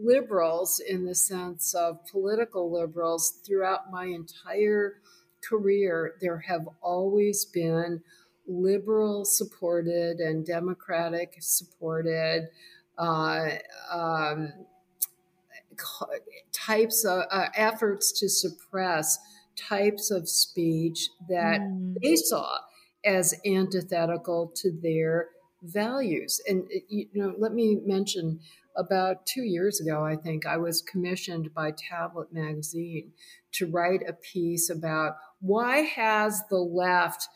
liberals, 0.00 0.80
in 0.80 1.04
the 1.04 1.14
sense 1.14 1.74
of 1.74 2.06
political 2.06 2.72
liberals, 2.72 3.40
throughout 3.44 3.90
my 3.90 4.06
entire 4.06 5.00
career, 5.46 6.14
there 6.20 6.38
have 6.38 6.68
always 6.80 7.44
been 7.44 8.00
liberal 8.46 9.24
supported 9.24 10.20
and 10.20 10.46
democratic 10.46 11.36
supported 11.40 12.48
uh, 12.96 13.48
um, 13.92 14.52
types 16.52 17.04
of 17.04 17.24
uh, 17.30 17.48
efforts 17.54 18.12
to 18.12 18.28
suppress 18.28 19.18
types 19.56 20.10
of 20.10 20.28
speech 20.28 21.08
that 21.28 21.60
mm. 21.60 21.94
they 22.02 22.16
saw 22.16 22.58
as 23.04 23.34
antithetical 23.44 24.52
to 24.56 24.70
their 24.82 25.28
values. 25.62 26.40
And, 26.46 26.64
you 26.88 27.06
know, 27.14 27.34
let 27.38 27.52
me 27.52 27.80
mention 27.84 28.40
about 28.76 29.26
two 29.26 29.42
years 29.42 29.80
ago, 29.80 30.04
I 30.04 30.16
think, 30.16 30.46
I 30.46 30.58
was 30.58 30.82
commissioned 30.82 31.54
by 31.54 31.72
Tablet 31.72 32.32
Magazine 32.32 33.12
to 33.52 33.66
write 33.66 34.02
a 34.06 34.12
piece 34.12 34.68
about 34.68 35.16
why 35.40 35.78
has 35.78 36.42
the 36.50 36.58
left, 36.58 37.28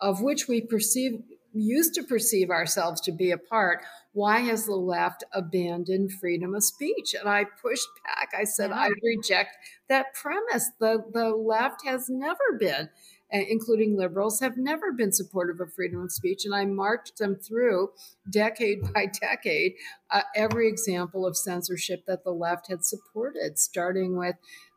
of 0.00 0.22
which 0.22 0.48
we 0.48 0.60
perceive 0.60 1.20
used 1.52 1.94
to 1.94 2.02
perceive 2.02 2.50
ourselves 2.50 3.00
to 3.00 3.12
be 3.12 3.30
a 3.30 3.38
part, 3.38 3.82
why 4.16 4.38
has 4.38 4.64
the 4.64 4.74
left 4.74 5.24
abandoned 5.32 6.10
freedom 6.10 6.54
of 6.54 6.64
speech? 6.64 7.14
And 7.14 7.28
I 7.28 7.44
pushed 7.44 7.88
back. 8.02 8.30
I 8.34 8.44
said, 8.44 8.70
yeah. 8.70 8.78
I 8.78 8.90
reject 9.04 9.58
that 9.90 10.14
premise. 10.14 10.70
The, 10.80 11.04
the 11.12 11.28
left 11.28 11.84
has 11.84 12.08
never 12.08 12.56
been, 12.58 12.88
including 13.30 13.94
liberals, 13.94 14.40
have 14.40 14.56
never 14.56 14.90
been 14.90 15.12
supportive 15.12 15.60
of 15.60 15.74
freedom 15.74 16.00
of 16.00 16.10
speech. 16.10 16.46
And 16.46 16.54
I 16.54 16.64
marched 16.64 17.18
them 17.18 17.36
through 17.36 17.90
decade 18.30 18.90
by 18.94 19.04
decade 19.20 19.74
uh, 20.10 20.22
every 20.34 20.66
example 20.66 21.26
of 21.26 21.36
censorship 21.36 22.06
that 22.06 22.24
the 22.24 22.30
left 22.30 22.68
had 22.68 22.86
supported, 22.86 23.58
starting 23.58 24.16
with 24.16 24.36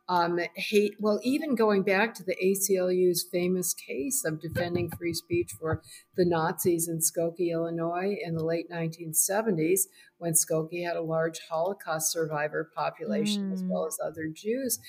um, 0.10 0.40
hate, 0.56 0.96
well, 1.00 1.20
even 1.24 1.54
going 1.54 1.84
back 1.84 2.16
to 2.16 2.24
the 2.24 2.36
ACLU's 2.44 3.24
famous 3.32 3.76
case 3.76 4.24
of 4.26 4.42
defending 4.42 4.90
free 4.90 5.14
speech 5.14 5.52
for 5.58 5.84
the 6.18 6.26
Nazis 6.26 6.88
in 6.88 6.98
Skokie, 6.98 7.52
Illinois 7.52 8.18
in 8.20 8.36
the 8.36 8.44
late 8.44 8.66
1970s, 8.72 9.82
when 10.18 10.34
Skokie 10.34 10.84
had 10.84 10.98
a 10.98 11.04
large 11.04 11.40
Holocaust 11.48 12.12
survivor 12.12 12.72
population 12.76 13.52
mm. 13.52 13.54
as 13.54 13.64
well 13.64 13.86
as 13.86 14.00
other 14.04 14.28
Jews. 14.34 14.80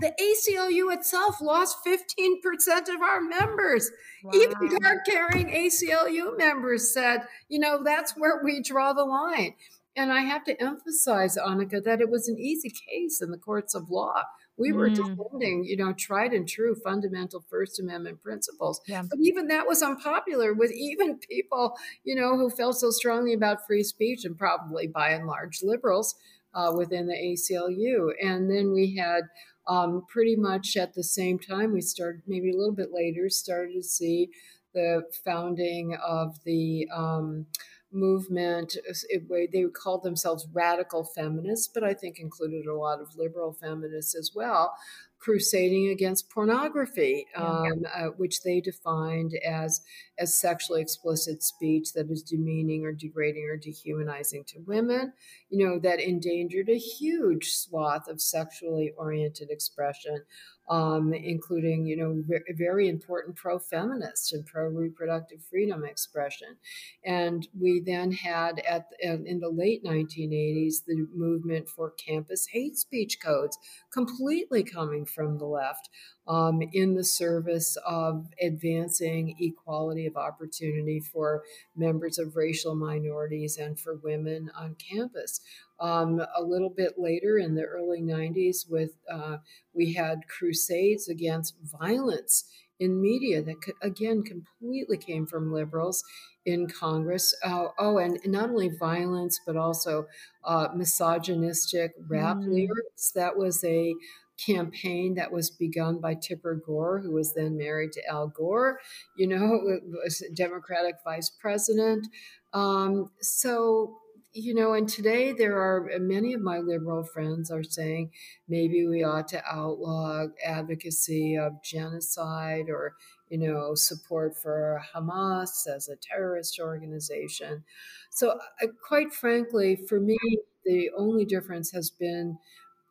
the 0.00 0.12
ACLU 0.20 0.92
itself 0.92 1.40
lost 1.40 1.78
15% 1.86 2.92
of 2.92 3.00
our 3.00 3.20
members. 3.20 3.92
Wow. 4.24 4.32
Even 4.34 4.76
card 4.80 4.98
carrying 5.08 5.50
ACLU 5.50 6.36
members 6.36 6.92
said, 6.92 7.20
you 7.48 7.60
know, 7.60 7.80
that's 7.84 8.14
where 8.16 8.40
we 8.42 8.60
draw 8.60 8.92
the 8.92 9.04
line. 9.04 9.54
And 9.96 10.12
I 10.12 10.22
have 10.22 10.42
to 10.46 10.60
emphasize, 10.60 11.38
Annika, 11.38 11.82
that 11.84 12.00
it 12.00 12.10
was 12.10 12.26
an 12.26 12.38
easy 12.40 12.70
case 12.70 13.22
in 13.22 13.30
the 13.30 13.38
courts 13.38 13.76
of 13.76 13.88
law. 13.88 14.24
We 14.56 14.72
were 14.72 14.88
mm. 14.88 14.94
defending, 14.94 15.64
you 15.64 15.76
know, 15.76 15.92
tried 15.92 16.32
and 16.32 16.48
true 16.48 16.74
fundamental 16.74 17.44
First 17.50 17.80
Amendment 17.80 18.22
principles. 18.22 18.80
Yeah. 18.86 19.02
But 19.02 19.18
even 19.20 19.48
that 19.48 19.66
was 19.66 19.82
unpopular 19.82 20.54
with 20.54 20.72
even 20.72 21.18
people, 21.18 21.76
you 22.04 22.14
know, 22.14 22.36
who 22.36 22.50
felt 22.50 22.76
so 22.76 22.90
strongly 22.90 23.32
about 23.32 23.66
free 23.66 23.82
speech 23.82 24.24
and 24.24 24.38
probably 24.38 24.86
by 24.86 25.10
and 25.10 25.26
large 25.26 25.60
liberals 25.62 26.14
uh, 26.54 26.72
within 26.76 27.06
the 27.06 27.14
ACLU. 27.14 28.12
And 28.22 28.50
then 28.50 28.72
we 28.72 28.96
had 28.96 29.22
um, 29.66 30.04
pretty 30.08 30.36
much 30.36 30.76
at 30.76 30.94
the 30.94 31.02
same 31.02 31.38
time, 31.38 31.72
we 31.72 31.80
started, 31.80 32.22
maybe 32.26 32.50
a 32.50 32.56
little 32.56 32.74
bit 32.74 32.92
later, 32.92 33.28
started 33.28 33.74
to 33.74 33.82
see 33.82 34.30
the 34.74 35.02
founding 35.24 35.96
of 36.04 36.36
the 36.44 36.88
um, 36.94 37.46
movement. 37.94 38.76
It, 39.08 39.52
they 39.52 39.64
called 39.64 40.02
themselves 40.02 40.46
radical 40.52 41.04
feminists, 41.04 41.68
but 41.72 41.84
I 41.84 41.94
think 41.94 42.18
included 42.18 42.66
a 42.66 42.74
lot 42.74 43.00
of 43.00 43.16
liberal 43.16 43.52
feminists 43.52 44.14
as 44.14 44.32
well, 44.34 44.74
crusading 45.18 45.88
against 45.88 46.28
pornography, 46.28 47.26
um, 47.34 47.84
uh, 47.94 48.08
which 48.16 48.42
they 48.42 48.60
defined 48.60 49.32
as 49.46 49.80
as 50.18 50.38
sexually 50.38 50.82
explicit 50.82 51.42
speech 51.42 51.92
that 51.94 52.10
is 52.10 52.22
demeaning 52.22 52.84
or 52.84 52.92
degrading 52.92 53.48
or 53.50 53.56
dehumanizing 53.56 54.44
to 54.44 54.58
women. 54.66 55.12
You 55.48 55.66
know 55.66 55.78
that 55.78 56.00
endangered 56.00 56.68
a 56.68 56.78
huge 56.78 57.52
swath 57.52 58.08
of 58.08 58.20
sexually 58.20 58.92
oriented 58.98 59.50
expression 59.50 60.22
um, 60.68 61.12
including, 61.12 61.86
you 61.86 61.96
know, 61.96 62.22
very 62.56 62.88
important 62.88 63.36
pro 63.36 63.58
feminist 63.58 64.32
and 64.32 64.46
pro 64.46 64.68
reproductive 64.68 65.42
freedom 65.50 65.84
expression. 65.84 66.56
And 67.04 67.46
we 67.58 67.82
then 67.84 68.12
had 68.12 68.60
at 68.60 68.86
in 69.00 69.40
the 69.40 69.50
late 69.50 69.84
1980s 69.84 70.84
the 70.86 71.06
movement 71.14 71.68
for 71.68 71.92
campus 71.92 72.46
hate 72.50 72.76
speech 72.76 73.18
codes, 73.20 73.58
completely 73.92 74.62
coming 74.62 75.04
from 75.04 75.38
the 75.38 75.46
left 75.46 75.88
um, 76.26 76.62
in 76.72 76.94
the 76.94 77.04
service 77.04 77.76
of 77.86 78.26
advancing 78.40 79.36
equality 79.38 80.06
of 80.06 80.16
opportunity 80.16 81.00
for 81.00 81.42
members 81.76 82.18
of 82.18 82.36
racial 82.36 82.74
minorities 82.74 83.58
and 83.58 83.78
for 83.78 83.96
women 83.96 84.50
on 84.56 84.74
campus. 84.76 85.40
Um, 85.80 86.20
a 86.36 86.42
little 86.42 86.70
bit 86.70 86.94
later 86.98 87.36
in 87.38 87.54
the 87.54 87.64
early 87.64 88.00
90s, 88.00 88.70
with 88.70 88.92
uh, 89.10 89.38
we 89.74 89.92
had 89.92 90.28
crusades 90.28 91.08
against 91.08 91.56
violence 91.80 92.44
in 92.80 93.00
media 93.00 93.42
that 93.42 93.56
again 93.82 94.22
completely 94.22 94.96
came 94.96 95.26
from 95.26 95.52
liberals 95.52 96.04
in 96.44 96.68
Congress. 96.68 97.34
Uh, 97.42 97.66
oh, 97.78 97.98
and 97.98 98.18
not 98.26 98.50
only 98.50 98.68
violence, 98.68 99.40
but 99.46 99.56
also 99.56 100.06
uh, 100.44 100.68
misogynistic 100.74 101.92
rap 102.08 102.36
mm. 102.36 102.48
lyrics. 102.48 103.12
That 103.12 103.36
was 103.36 103.64
a 103.64 103.94
campaign 104.38 105.14
that 105.14 105.32
was 105.32 105.50
begun 105.50 106.00
by 106.00 106.14
Tipper 106.14 106.54
Gore, 106.66 107.00
who 107.00 107.12
was 107.12 107.34
then 107.34 107.56
married 107.56 107.92
to 107.92 108.06
Al 108.08 108.28
Gore, 108.28 108.80
you 109.16 109.26
know, 109.26 109.60
was 110.04 110.22
a 110.22 110.32
Democratic 110.34 110.96
vice 111.04 111.30
president. 111.30 112.06
Um, 112.52 113.10
so, 113.20 113.98
you 114.32 114.54
know, 114.54 114.74
and 114.74 114.88
today 114.88 115.32
there 115.32 115.56
are 115.58 115.88
many 116.00 116.34
of 116.34 116.40
my 116.40 116.58
liberal 116.58 117.04
friends 117.04 117.50
are 117.50 117.62
saying 117.62 118.10
maybe 118.48 118.86
we 118.86 119.04
ought 119.04 119.28
to 119.28 119.42
outlaw 119.48 120.26
advocacy 120.44 121.36
of 121.36 121.62
genocide 121.62 122.68
or, 122.68 122.94
you 123.28 123.38
know, 123.38 123.74
support 123.74 124.36
for 124.36 124.82
Hamas 124.94 125.68
as 125.68 125.88
a 125.88 125.96
terrorist 125.96 126.58
organization. 126.60 127.64
So, 128.10 128.38
uh, 128.62 128.66
quite 128.86 129.12
frankly, 129.12 129.76
for 129.88 130.00
me, 130.00 130.18
the 130.64 130.90
only 130.96 131.24
difference 131.24 131.70
has 131.72 131.90
been 131.90 132.38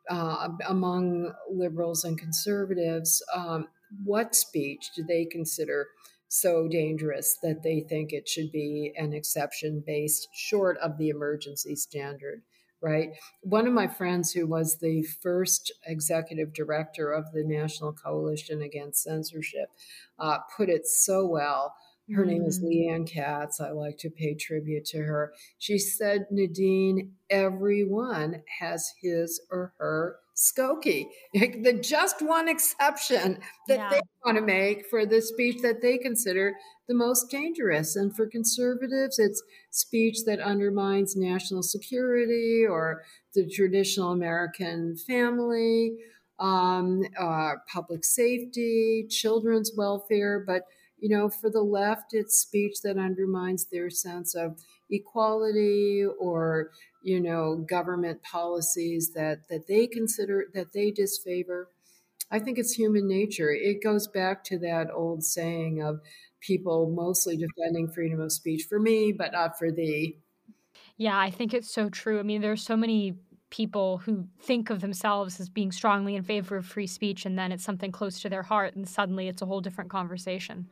uh, 0.10 0.49
among 0.68 1.34
liberals 1.49 2.04
and 2.04 2.18
conservatives, 2.18 3.24
um, 3.34 3.68
what 4.04 4.36
speech 4.36 4.91
do 4.95 5.04
they 5.04 5.26
consider 5.26 5.88
so 6.28 6.68
dangerous 6.68 7.38
that 7.43 7.62
they 7.64 7.82
think 7.82 8.12
it 8.12 8.28
should 8.28 8.51
be 8.51 8.91
an 8.97 9.14
exception 9.14 9.84
based 9.86 10.28
short 10.34 10.78
of 10.78 10.97
the 10.97 11.10
emergency 11.10 11.76
standard? 11.76 12.41
Right. 12.82 13.12
One 13.43 13.66
of 13.66 13.72
my 13.72 13.88
friends, 13.88 14.34
who 14.34 14.45
was 14.45 14.80
the 14.80 15.04
first 15.04 15.72
executive 15.88 16.51
director 16.54 17.14
of 17.14 17.32
the 17.32 17.45
National 17.45 17.93
Coalition 17.93 18.62
Against 18.62 19.04
Censorship, 19.04 19.70
uh, 20.20 20.39
put 20.58 20.68
it 20.68 20.86
so 20.86 21.26
well. 21.26 21.74
Her 22.12 22.26
name 22.26 22.43
is 22.43 22.60
mm. 22.60 22.68
Leanne 22.68 23.10
Katz. 23.10 23.62
I 23.62 23.72
like 23.72 23.97
to 23.99 24.10
pay 24.10 24.34
tribute 24.34 24.86
to 24.86 24.99
her. 24.99 25.34
She 25.58 25.78
said, 25.78 26.26
Nadine, 26.32 27.14
everyone 27.30 28.43
has 28.60 28.91
his 29.01 29.41
or 29.49 29.74
her 29.78 30.18
Skokie. 30.36 31.06
The 31.34 31.80
just 31.82 32.22
one 32.22 32.49
exception 32.49 33.39
that 33.68 33.78
yeah. 33.78 33.89
they 33.89 34.01
want 34.26 34.38
to 34.38 34.43
make 34.43 34.86
for 34.89 35.06
the 35.06 35.22
speech 35.22 35.62
that 35.62 35.82
they 35.82 35.97
consider 35.97 36.56
the 36.88 36.93
most 36.93 37.30
dangerous. 37.30 37.95
And 37.95 38.14
for 38.14 38.28
conservatives, 38.28 39.20
it's 39.20 39.41
speech 39.70 40.26
that 40.26 40.39
undermines 40.39 41.16
national 41.16 41.64
security 41.64 42.66
or 42.70 43.04
the 43.34 43.47
traditional 43.47 44.12
American 44.12 44.97
family, 44.97 45.93
um, 46.39 47.04
uh, 47.18 47.54
public 47.72 48.04
safety, 48.04 49.08
children's 49.10 49.72
welfare. 49.78 50.43
But 50.45 50.64
you 51.04 51.10
know, 51.10 51.28
for 51.28 51.49
the 51.49 51.62
left, 51.62 52.14
it's 52.14 52.39
speech 52.39 52.80
that 52.82 52.97
undermines 52.97 53.66
their 53.66 53.89
sense 53.89 54.36
of 54.36 54.58
equality 54.89 56.06
or, 56.18 56.72
you 57.04 57.20
know, 57.20 57.58
government 57.58 58.24
policies 58.24 59.12
that, 59.12 59.49
that 59.49 59.68
they 59.68 59.86
consider, 59.86 60.45
that 60.54 60.72
they 60.72 60.91
disfavor. 60.91 61.68
I 62.32 62.39
think 62.39 62.58
it's 62.58 62.72
human 62.72 63.06
nature. 63.06 63.51
It 63.51 63.84
goes 63.84 64.08
back 64.08 64.45
to 64.45 64.58
that 64.60 64.91
old 64.95 65.26
saying 65.26 65.84
of 65.84 65.99
people 66.39 66.89
mostly 66.89 67.36
defending 67.36 67.89
freedom 67.89 68.22
of 68.22 68.32
speech 68.32 68.64
for 68.70 68.80
me, 68.80 69.12
but 69.12 69.34
not 69.34 69.60
for 69.60 69.74
thee. 69.74 70.20
Yeah, 70.95 71.20
I 71.20 71.32
think 71.32 71.54
it's 71.54 71.70
so 71.70 71.89
true. 71.89 72.18
I 72.18 72.24
mean, 72.24 72.39
there's 72.39 72.64
so 72.64 72.78
many 72.78 73.18
people 73.54 73.99
who 73.99 74.26
think 74.41 74.72
of 74.72 74.82
themselves 74.82 75.39
as 75.39 75.47
being 75.47 75.72
strongly 75.72 76.16
in 76.16 76.24
favor 76.24 76.58
of 76.58 76.66
free 76.66 76.88
speech 76.88 77.24
and 77.24 77.38
then 77.38 77.51
it's 77.51 77.64
something 77.64 77.91
close 77.91 78.20
to 78.20 78.28
their 78.28 78.41
heart 78.41 78.76
and 78.76 78.89
suddenly 78.89 79.28
it's 79.28 79.43
a 79.43 79.45
whole 79.45 79.62
different 79.62 79.91
conversation. 79.91 80.68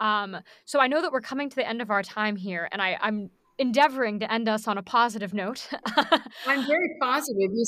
Um, 0.00 0.36
so 0.66 0.80
i 0.80 0.86
know 0.86 1.00
that 1.02 1.12
we're 1.12 1.22
coming 1.22 1.48
to 1.48 1.56
the 1.56 1.66
end 1.66 1.80
of 1.82 1.90
our 1.90 2.02
time 2.02 2.36
here 2.36 2.68
and 2.72 2.80
I, 2.80 2.96
i'm 3.02 3.30
endeavoring 3.58 4.18
to 4.20 4.32
end 4.32 4.48
us 4.48 4.66
on 4.66 4.78
a 4.78 4.82
positive 4.82 5.34
note. 5.34 5.68
I'm 6.46 6.66
very 6.66 6.96
positive. 7.02 7.50
You, 7.52 7.66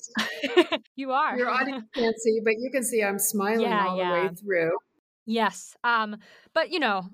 you 0.96 1.12
are. 1.12 1.36
your 1.36 1.50
audience 1.50 1.84
can't 1.94 2.18
see 2.18 2.40
but 2.42 2.54
you 2.58 2.70
can 2.70 2.82
see 2.82 3.02
i'm 3.02 3.18
smiling 3.18 3.60
yeah, 3.60 3.86
all 3.86 3.98
yeah. 3.98 4.08
the 4.08 4.28
way 4.28 4.34
through. 4.34 4.72
Yes 5.24 5.76
um, 5.84 6.16
but 6.54 6.70
you 6.70 6.78
know 6.78 7.08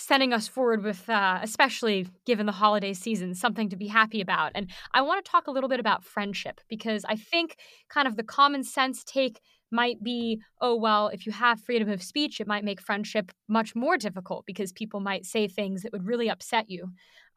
sending 0.00 0.32
us 0.32 0.48
forward 0.48 0.82
with, 0.82 1.08
uh, 1.08 1.38
especially 1.42 2.08
given 2.24 2.46
the 2.46 2.52
holiday 2.52 2.92
season, 2.92 3.34
something 3.34 3.68
to 3.68 3.76
be 3.76 3.86
happy 3.86 4.20
about. 4.20 4.52
And 4.54 4.70
I 4.94 5.02
want 5.02 5.24
to 5.24 5.30
talk 5.30 5.46
a 5.46 5.50
little 5.50 5.68
bit 5.68 5.80
about 5.80 6.04
friendship 6.04 6.60
because 6.68 7.04
I 7.04 7.16
think 7.16 7.56
kind 7.88 8.08
of 8.08 8.16
the 8.16 8.22
common 8.22 8.64
sense 8.64 9.04
take 9.04 9.40
might 9.70 10.02
be 10.02 10.40
oh, 10.60 10.74
well, 10.74 11.08
if 11.08 11.26
you 11.26 11.32
have 11.32 11.60
freedom 11.60 11.88
of 11.88 12.02
speech, 12.02 12.40
it 12.40 12.46
might 12.46 12.64
make 12.64 12.80
friendship 12.80 13.30
much 13.48 13.76
more 13.76 13.96
difficult 13.96 14.44
because 14.46 14.72
people 14.72 15.00
might 15.00 15.24
say 15.24 15.46
things 15.46 15.82
that 15.82 15.92
would 15.92 16.06
really 16.06 16.28
upset 16.28 16.68
you. 16.68 16.88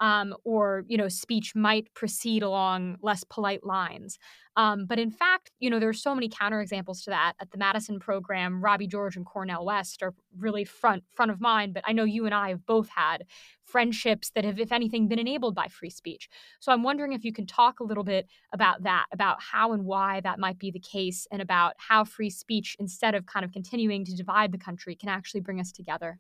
Um, 0.04 0.36
or, 0.44 0.84
you 0.90 0.98
know, 0.98 1.08
speech 1.08 1.56
might 1.56 1.88
proceed 1.94 2.44
along 2.44 2.98
less 3.02 3.24
polite 3.24 3.64
lines. 3.64 4.20
Um, 4.58 4.86
but 4.86 5.00
in 5.00 5.10
fact, 5.10 5.52
you 5.62 5.70
know, 5.70 5.80
there 5.80 5.88
are 5.88 5.94
so 5.94 6.14
many 6.14 6.28
counterexamples 6.28 7.06
to 7.06 7.10
that. 7.12 7.34
At 7.40 7.52
the 7.52 7.58
Madison 7.58 8.00
program, 8.00 8.62
Robbie 8.62 8.92
George 8.94 9.16
and 9.16 9.26
Cornel 9.26 9.64
West 9.64 10.04
are 10.04 10.14
really 10.38 10.66
front 10.66 11.04
front 11.10 11.32
of 11.32 11.40
mind. 11.40 11.74
But 11.74 11.84
I 11.88 11.94
know 11.94 12.04
you 12.04 12.26
and 12.26 12.36
I 12.36 12.50
have 12.50 12.66
both 12.66 12.90
had 12.90 13.24
friendships 13.64 14.30
that 14.32 14.44
have, 14.44 14.60
if 14.60 14.74
anything, 14.74 15.08
been 15.08 15.20
enabled 15.20 15.56
by 15.56 15.68
free 15.70 15.90
speech. 15.90 16.28
So 16.60 16.74
I'm 16.74 16.84
wondering 16.84 17.14
if 17.14 17.24
you 17.24 17.32
can 17.32 17.48
talk 17.48 17.80
a 17.80 17.86
little 17.86 18.04
bit 18.04 18.28
about 18.52 18.84
that, 18.84 19.06
about 19.14 19.38
how 19.42 19.72
and 19.72 19.86
why 19.86 20.20
that 20.22 20.38
might 20.38 20.60
be 20.60 20.70
the 20.70 20.80
case, 20.80 21.28
and 21.32 21.42
about 21.42 21.76
how 21.78 22.04
free 22.04 22.30
speech, 22.30 22.76
instead 22.78 23.16
of 23.16 23.26
kind 23.26 23.46
of 23.46 23.54
continuing 23.54 24.04
to 24.06 24.14
divide 24.14 24.52
the 24.52 24.58
country, 24.58 24.96
can 24.96 25.08
actually 25.08 25.42
bring 25.42 25.62
us 25.62 25.72
together. 25.72 26.20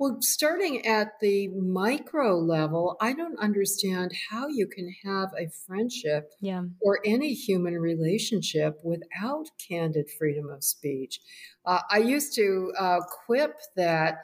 Well, 0.00 0.16
starting 0.22 0.86
at 0.86 1.20
the 1.20 1.48
micro 1.48 2.38
level, 2.38 2.96
I 3.02 3.12
don't 3.12 3.38
understand 3.38 4.12
how 4.30 4.48
you 4.48 4.66
can 4.66 4.90
have 5.04 5.28
a 5.38 5.50
friendship 5.66 6.32
yeah. 6.40 6.62
or 6.80 7.00
any 7.04 7.34
human 7.34 7.74
relationship 7.74 8.80
without 8.82 9.50
candid 9.58 10.08
freedom 10.18 10.48
of 10.48 10.64
speech. 10.64 11.20
Uh, 11.66 11.80
I 11.90 11.98
used 11.98 12.34
to 12.36 12.72
uh, 12.78 13.00
quip 13.26 13.58
that 13.76 14.22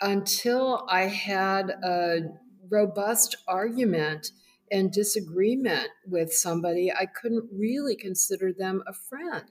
until 0.00 0.86
I 0.88 1.02
had 1.02 1.72
a 1.84 2.20
robust 2.70 3.36
argument 3.46 4.30
and 4.72 4.90
disagreement 4.90 5.88
with 6.06 6.32
somebody, 6.32 6.90
I 6.90 7.04
couldn't 7.04 7.50
really 7.52 7.96
consider 7.96 8.54
them 8.54 8.82
a 8.86 8.94
friend 8.94 9.44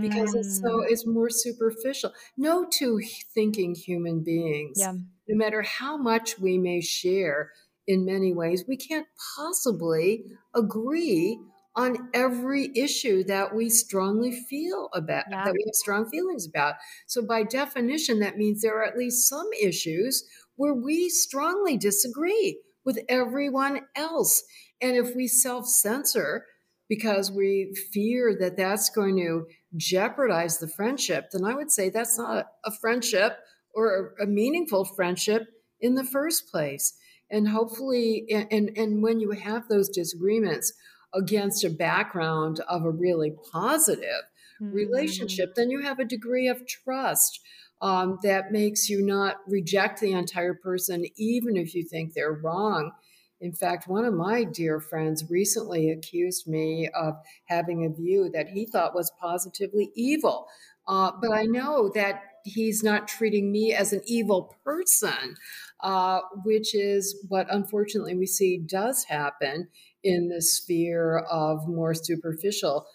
because 0.00 0.34
it's 0.34 0.60
so 0.60 0.80
Mm. 0.80 0.86
it's 0.88 1.06
more 1.06 1.30
superficial. 1.30 2.12
No 2.36 2.66
two 2.70 3.00
thinking 3.34 3.74
human 3.74 4.22
beings, 4.22 4.78
Yeah. 4.78 4.94
No 5.28 5.36
matter 5.36 5.62
how 5.62 5.96
much 5.96 6.38
we 6.38 6.58
may 6.58 6.80
share 6.80 7.50
in 7.86 8.04
many 8.04 8.32
ways, 8.32 8.64
we 8.66 8.76
can't 8.76 9.06
possibly 9.36 10.24
agree 10.54 11.38
on 11.76 12.08
every 12.14 12.70
issue 12.76 13.24
that 13.24 13.54
we 13.54 13.68
strongly 13.68 14.30
feel 14.32 14.88
about, 14.94 15.24
Yeah. 15.30 15.44
that 15.44 15.52
we 15.52 15.64
have 15.66 15.74
strong 15.74 16.08
feelings 16.08 16.46
about. 16.46 16.76
So, 17.06 17.22
by 17.26 17.42
definition, 17.42 18.20
that 18.20 18.36
means 18.38 18.62
there 18.62 18.76
are 18.78 18.84
at 18.84 18.96
least 18.96 19.28
some 19.28 19.48
issues 19.60 20.24
where 20.56 20.74
we 20.74 21.08
strongly 21.08 21.76
disagree 21.76 22.60
with 22.84 23.00
everyone 23.08 23.80
else. 23.96 24.44
And 24.80 24.96
if 24.96 25.14
we 25.16 25.26
self 25.26 25.66
censor 25.66 26.46
because 26.88 27.32
we 27.32 27.74
fear 27.92 28.36
that 28.38 28.56
that's 28.56 28.90
going 28.90 29.16
to 29.16 29.46
jeopardize 29.76 30.58
the 30.58 30.68
friendship, 30.68 31.30
then 31.32 31.44
I 31.44 31.54
would 31.54 31.70
say 31.72 31.88
that's 31.90 32.18
not 32.18 32.46
a 32.64 32.70
friendship 32.70 33.38
or 33.74 34.14
a 34.20 34.26
meaningful 34.26 34.84
friendship 34.84 35.48
in 35.80 35.94
the 35.94 36.04
first 36.04 36.50
place. 36.50 36.94
And 37.30 37.48
hopefully, 37.48 38.26
and, 38.30 38.70
and, 38.76 39.02
when 39.02 39.18
you 39.18 39.30
have 39.32 39.68
those 39.68 39.88
disagreements 39.88 40.72
against 41.14 41.64
a 41.64 41.70
background 41.70 42.60
of 42.68 42.84
a 42.84 42.90
really 42.90 43.32
positive 43.50 44.22
Mm. 44.60 44.72
relationship, 44.72 45.54
then 45.54 45.70
you 45.70 45.80
have 45.82 45.98
a 45.98 46.04
degree 46.04 46.48
of 46.48 46.66
trust 46.66 47.40
um, 47.80 48.18
that 48.22 48.52
makes 48.52 48.88
you 48.88 49.04
not 49.04 49.36
reject 49.48 50.00
the 50.00 50.12
entire 50.12 50.54
person, 50.54 51.04
even 51.16 51.56
if 51.56 51.74
you 51.74 51.82
think 51.84 52.14
they're 52.14 52.32
wrong. 52.32 52.92
In 53.40 53.52
fact, 53.52 53.88
one 53.88 54.04
of 54.04 54.14
my 54.14 54.44
dear 54.44 54.80
friends 54.80 55.28
recently 55.28 55.90
accused 55.90 56.46
me 56.46 56.88
of 56.94 57.14
having 57.46 57.84
a 57.84 57.90
view 57.90 58.30
that 58.30 58.48
he 58.48 58.64
thought 58.64 58.94
was 58.94 59.10
positively 59.20 59.90
evil. 59.94 60.46
Uh, 60.86 61.10
but 61.20 61.32
I 61.32 61.44
know 61.44 61.90
that 61.94 62.22
he's 62.44 62.82
not 62.82 63.08
treating 63.08 63.50
me 63.50 63.74
as 63.74 63.92
an 63.92 64.02
evil 64.06 64.54
person, 64.64 65.34
uh, 65.80 66.20
which 66.44 66.74
is 66.74 67.24
what 67.28 67.46
unfortunately 67.50 68.14
we 68.14 68.26
see 68.26 68.58
does 68.58 69.04
happen 69.04 69.68
in 70.02 70.28
the 70.28 70.42
sphere 70.42 71.18
of 71.30 71.66
more 71.66 71.94
superficial 71.94 72.86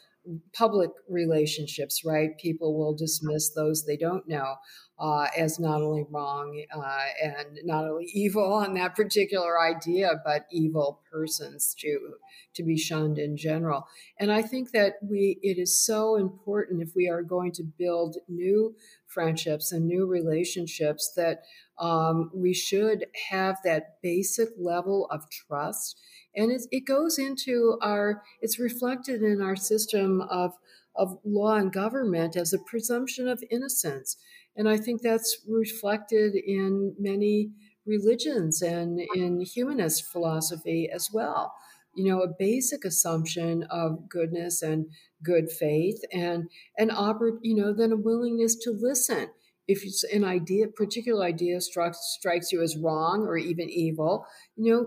public 0.54 0.92
relationships, 1.10 2.04
right? 2.06 2.38
People 2.38 2.78
will 2.78 2.94
dismiss 2.96 3.50
those 3.54 3.86
they 3.86 3.98
don't 3.98 4.28
know 4.28 4.56
uh, 5.00 5.28
as 5.38 5.60
not 5.60 5.82
only 5.82 6.06
wrong 6.10 6.62
uh, 6.76 7.00
and 7.24 7.60
not 7.64 7.86
only 7.86 8.06
evil 8.14 8.54
on 8.54 8.74
that 8.74 8.96
particular 8.96 9.60
idea, 9.60 10.22
but 10.26 10.46
evil 10.52 11.02
persons 11.12 11.76
to 11.80 12.16
to 12.54 12.64
be 12.64 12.78
shunned 12.78 13.18
in 13.18 13.38
general. 13.38 13.88
And 14.20 14.32
I 14.32 14.42
think 14.42 14.72
that 14.72 14.94
we 15.02 15.40
it 15.42 15.58
is 15.58 15.80
so 15.80 16.16
important 16.16 16.82
if 16.82 16.96
we 16.96 17.10
are 17.10 17.24
going 17.24 17.52
to 17.54 17.64
build 17.64 18.18
new 18.28 18.76
friendships 19.08 19.72
and 19.72 19.88
new 19.88 20.06
relationships 20.06 21.12
that 21.16 21.44
um, 21.80 22.30
we 22.34 22.54
should 22.54 23.06
have 23.30 23.58
that 23.64 24.02
basic 24.04 24.50
level 24.58 25.08
of 25.10 25.30
trust 25.30 25.98
and 26.36 26.52
it, 26.52 26.62
it 26.72 26.86
goes 26.86 27.18
into 27.18 27.78
our 27.82 28.22
it's 28.42 28.60
reflected 28.60 29.22
in 29.22 29.42
our 29.42 29.56
system 29.56 30.22
of 30.22 30.54
of 30.96 31.18
law 31.24 31.56
and 31.56 31.72
government 31.72 32.36
as 32.36 32.54
a 32.54 32.60
presumption 32.60 33.28
of 33.28 33.44
innocence 33.50 34.18
and 34.60 34.70
i 34.70 34.78
think 34.78 35.02
that's 35.02 35.40
reflected 35.48 36.36
in 36.36 36.94
many 37.00 37.52
religions 37.88 38.62
and 38.62 39.00
in 39.16 39.42
humanist 39.42 40.06
philosophy 40.06 40.90
as 40.94 41.10
well 41.12 41.54
you 41.96 42.06
know 42.06 42.22
a 42.22 42.36
basic 42.38 42.86
assumption 42.86 43.64
of 43.72 44.08
goodness 44.10 44.62
and 44.62 44.86
good 45.24 45.50
faith 45.52 46.00
and 46.14 46.50
an 46.78 46.90
oper- 46.90 47.40
you 47.42 47.56
know 47.56 47.74
then 47.74 47.92
a 47.92 47.98
willingness 47.98 48.56
to 48.56 48.72
listen 48.72 49.30
if 49.68 49.84
an 50.14 50.24
idea 50.24 50.68
particular 50.68 51.26
idea 51.26 51.62
strikes 51.62 52.00
strikes 52.20 52.52
you 52.52 52.62
as 52.62 52.78
wrong 52.78 53.24
or 53.28 53.38
even 53.38 53.70
evil 53.70 54.26
you 54.56 54.72
know 54.72 54.86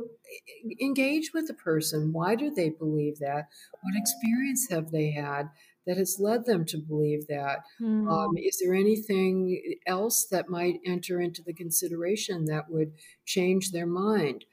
engage 0.81 1.33
with 1.35 1.47
the 1.47 1.55
person. 1.55 2.13
Why 2.13 2.35
do 2.35 2.51
they 2.51 2.71
believe 2.71 3.19
that? 3.19 3.49
What 3.83 3.97
experience 3.97 4.69
have 4.71 4.91
they 4.91 5.11
had 5.11 5.51
that 5.87 5.97
has 5.97 6.19
led 6.21 6.45
them 6.45 6.65
to 6.67 6.79
believe 6.79 7.27
that? 7.29 7.61
Mm. 7.81 8.11
Um, 8.11 8.37
is 8.37 8.61
there 8.63 8.75
anything 8.75 9.77
else 9.87 10.27
that 10.31 10.49
might 10.49 10.81
enter 10.87 11.21
into 11.21 11.43
the 11.43 11.55
consideration 11.55 12.45
that 12.47 12.71
would 12.71 12.93
change 13.25 13.71
their 13.71 13.87
mind? 13.87 14.45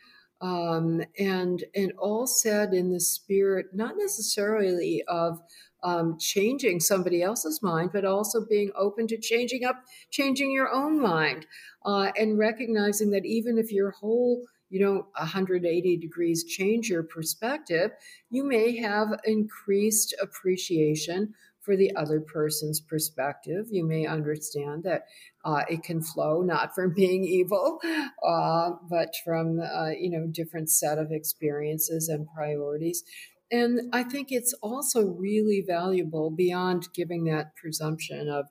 Um, 0.41 1.01
and 1.17 1.65
and 1.75 1.91
all 1.97 2.25
said 2.25 2.73
in 2.73 2.91
the 2.91 3.01
spirit, 3.01 3.67
not 3.73 3.95
necessarily 3.97 5.03
of 5.07 5.41
um, 5.83 6.17
changing 6.17 6.79
somebody 6.79 7.21
else's 7.21 7.61
mind, 7.61 7.91
but 7.93 8.05
also 8.05 8.45
being 8.45 8.71
open 8.75 9.07
to 9.07 9.17
changing 9.17 9.65
up, 9.65 9.83
changing 10.11 10.51
your 10.51 10.69
own 10.69 10.99
mind, 10.99 11.45
uh, 11.85 12.11
and 12.17 12.37
recognizing 12.37 13.11
that 13.11 13.25
even 13.25 13.57
if 13.57 13.71
your 13.71 13.91
whole 13.91 14.43
you 14.69 14.79
don't 14.79 15.05
180 15.17 15.97
degrees 15.97 16.43
change 16.43 16.89
your 16.89 17.03
perspective, 17.03 17.91
you 18.29 18.43
may 18.43 18.77
have 18.77 19.19
increased 19.25 20.15
appreciation 20.21 21.33
for 21.61 21.75
the 21.75 21.95
other 21.95 22.19
person's 22.19 22.79
perspective. 22.79 23.67
You 23.69 23.85
may 23.85 24.05
understand 24.05 24.83
that 24.83 25.03
uh, 25.45 25.63
it 25.69 25.83
can 25.83 26.01
flow 26.01 26.41
not 26.41 26.73
from 26.75 26.93
being 26.93 27.23
evil, 27.23 27.79
uh, 28.27 28.71
but 28.89 29.13
from 29.23 29.59
uh, 29.59 29.89
you 29.89 30.09
know 30.09 30.27
different 30.27 30.69
set 30.69 30.97
of 30.97 31.11
experiences 31.11 32.09
and 32.09 32.27
priorities. 32.35 33.03
And 33.51 33.89
I 33.93 34.03
think 34.03 34.27
it's 34.31 34.53
also 34.61 35.07
really 35.07 35.63
valuable 35.65 36.29
beyond 36.29 36.87
giving 36.93 37.23
that 37.25 37.55
presumption 37.55 38.29
of 38.29 38.45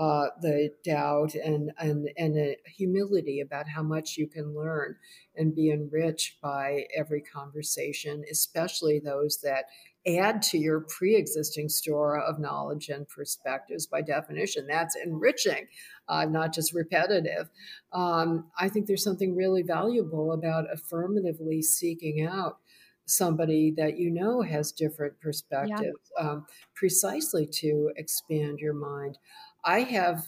uh, 0.00 0.28
the 0.40 0.70
doubt 0.82 1.34
and 1.34 1.70
and 1.78 2.08
and 2.16 2.34
a 2.38 2.56
humility 2.64 3.40
about 3.40 3.68
how 3.68 3.82
much 3.82 4.16
you 4.16 4.26
can 4.26 4.54
learn 4.54 4.96
and 5.36 5.54
be 5.54 5.70
enriched 5.70 6.40
by 6.40 6.86
every 6.96 7.20
conversation, 7.20 8.24
especially 8.30 8.98
those 8.98 9.42
that 9.42 9.66
add 10.06 10.40
to 10.40 10.56
your 10.56 10.80
pre-existing 10.80 11.68
store 11.68 12.18
of 12.18 12.38
knowledge 12.38 12.88
and 12.88 13.06
perspectives. 13.08 13.86
By 13.86 14.00
definition, 14.00 14.66
that's 14.66 14.96
enriching, 14.96 15.66
uh, 16.08 16.24
not 16.24 16.54
just 16.54 16.72
repetitive. 16.72 17.50
Um, 17.92 18.46
I 18.58 18.70
think 18.70 18.86
there's 18.86 19.04
something 19.04 19.36
really 19.36 19.62
valuable 19.62 20.32
about 20.32 20.64
affirmatively 20.72 21.60
seeking 21.60 22.26
out 22.26 22.56
somebody 23.10 23.74
that 23.76 23.98
you 23.98 24.10
know 24.10 24.40
has 24.40 24.72
different 24.72 25.20
perspectives 25.20 26.12
um, 26.18 26.46
precisely 26.74 27.46
to 27.46 27.90
expand 27.96 28.60
your 28.60 28.72
mind. 28.72 29.18
I 29.64 29.80
have 29.80 30.26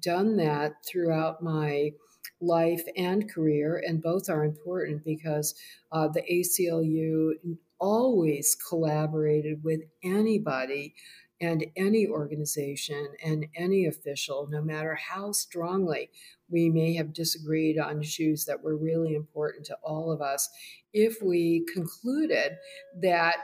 done 0.00 0.36
that 0.36 0.74
throughout 0.86 1.42
my 1.42 1.92
life 2.40 2.82
and 2.96 3.30
career, 3.30 3.82
and 3.86 4.02
both 4.02 4.28
are 4.28 4.44
important 4.44 5.04
because 5.04 5.54
uh, 5.92 6.08
the 6.08 6.22
ACLU 6.22 7.32
always 7.80 8.56
collaborated 8.68 9.62
with 9.62 9.80
anybody 10.02 10.94
and 11.40 11.64
any 11.76 12.06
organization 12.06 13.08
and 13.24 13.46
any 13.54 13.86
official, 13.86 14.48
no 14.50 14.60
matter 14.60 14.96
how 14.96 15.30
strongly 15.30 16.10
we 16.50 16.68
may 16.68 16.94
have 16.94 17.12
disagreed 17.12 17.78
on 17.78 18.00
issues 18.00 18.44
that 18.44 18.62
were 18.62 18.76
really 18.76 19.14
important 19.14 19.64
to 19.66 19.76
all 19.82 20.10
of 20.10 20.20
us. 20.20 20.48
If 20.92 21.22
we 21.22 21.64
concluded 21.72 22.56
that 23.00 23.36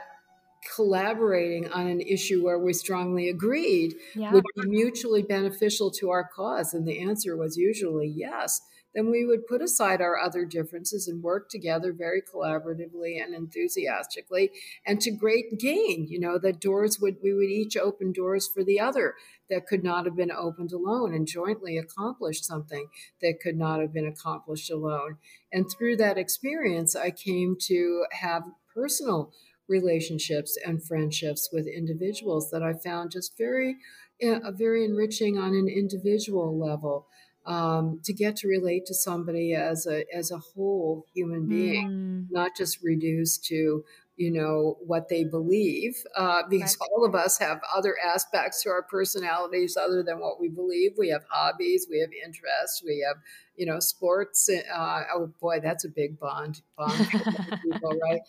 collaborating 0.73 1.69
on 1.71 1.87
an 1.87 2.01
issue 2.01 2.43
where 2.43 2.59
we 2.59 2.73
strongly 2.73 3.29
agreed 3.29 3.95
Yeah. 4.15 4.33
would 4.33 4.43
be 4.55 4.67
mutually 4.67 5.21
beneficial 5.23 5.91
to 5.91 6.09
our 6.09 6.27
cause? 6.27 6.73
And 6.73 6.87
the 6.87 6.99
answer 6.99 7.37
was 7.37 7.57
usually 7.57 8.07
yes. 8.07 8.61
Then 8.95 9.11
we 9.11 9.25
would 9.25 9.45
put 9.45 9.61
aside 9.61 9.99
our 9.99 10.17
other 10.17 10.45
differences 10.45 11.09
and 11.09 11.21
work 11.21 11.49
together 11.49 11.91
very 11.91 12.21
collaboratively 12.21 13.21
and 13.21 13.35
enthusiastically 13.35 14.51
and 14.85 15.01
to 15.01 15.11
great 15.11 15.59
gain. 15.59 16.07
You 16.07 16.17
know, 16.21 16.37
that 16.39 16.61
doors 16.61 16.97
would, 17.01 17.17
we 17.21 17.33
would 17.33 17.49
each 17.49 17.75
open 17.75 18.13
doors 18.13 18.47
for 18.47 18.63
the 18.63 18.79
other 18.79 19.15
that 19.49 19.67
could 19.67 19.83
not 19.83 20.05
have 20.05 20.15
been 20.15 20.31
opened 20.31 20.71
alone 20.71 21.13
and 21.13 21.27
jointly 21.27 21.77
accomplish 21.77 22.41
something 22.41 22.87
that 23.21 23.41
could 23.41 23.57
not 23.57 23.81
have 23.81 23.91
been 23.91 24.07
accomplished 24.07 24.71
alone. 24.71 25.17
And 25.51 25.69
through 25.69 25.97
that 25.97 26.17
experience, 26.17 26.95
I 26.95 27.11
came 27.11 27.57
to 27.63 28.05
have 28.11 28.43
personal 28.73 29.33
relationships 29.67 30.57
and 30.65 30.83
friendships 30.83 31.49
with 31.51 31.67
individuals 31.67 32.49
that 32.51 32.63
I 32.63 32.73
found 32.73 33.11
just 33.11 33.37
very, 33.37 33.77
uh, 34.23 34.51
very 34.51 34.85
enriching 34.85 35.37
on 35.37 35.53
an 35.55 35.67
individual 35.67 36.57
level. 36.57 37.07
Um, 37.45 38.01
to 38.05 38.11
get 38.11 38.37
to 38.37 38.47
relate 38.47 38.87
to 38.87 38.95
somebody 38.95 39.53
as 39.53 39.85
a 39.85 40.03
as 40.11 40.31
a 40.31 40.39
whole 40.39 41.05
human 41.13 41.47
being, 41.47 41.87
Mm. 41.87 42.31
not 42.31 42.55
just 42.57 42.81
reduced 42.81 43.45
to 43.45 43.85
you 44.17 44.31
know 44.31 44.77
what 44.85 45.09
they 45.09 45.23
believe 45.23 46.03
uh, 46.15 46.41
because 46.49 46.77
right. 46.79 46.89
all 46.91 47.05
of 47.05 47.15
us 47.15 47.37
have 47.37 47.59
other 47.75 47.95
aspects 48.03 48.63
to 48.63 48.69
our 48.69 48.83
personalities 48.83 49.77
other 49.77 50.03
than 50.03 50.19
what 50.19 50.39
we 50.39 50.47
believe. 50.47 50.91
We 50.97 51.09
have 51.09 51.25
hobbies 51.29 51.87
we 51.89 51.99
have 51.99 52.09
interests 52.25 52.81
we 52.83 53.05
have 53.05 53.21
you 53.57 53.65
know 53.65 53.79
sports 53.79 54.49
uh, 54.49 55.03
oh 55.13 55.31
boy 55.41 55.59
that's 55.61 55.85
a 55.85 55.89
big 55.89 56.19
bond 56.19 56.61
bond 56.77 57.07
people 57.63 57.99
right? 58.03 58.21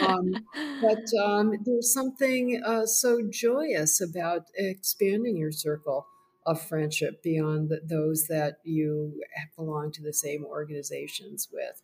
Um, 0.00 0.34
but 0.80 1.04
um, 1.22 1.54
there's 1.64 1.92
something 1.92 2.62
uh, 2.64 2.86
so 2.86 3.20
joyous 3.30 4.00
about 4.00 4.46
expanding 4.54 5.36
your 5.36 5.52
circle 5.52 6.06
of 6.46 6.60
friendship 6.60 7.22
beyond 7.22 7.68
the, 7.68 7.80
those 7.84 8.26
that 8.26 8.58
you 8.64 9.20
belong 9.56 9.92
to 9.92 10.02
the 10.02 10.12
same 10.12 10.44
organizations 10.44 11.48
with 11.52 11.82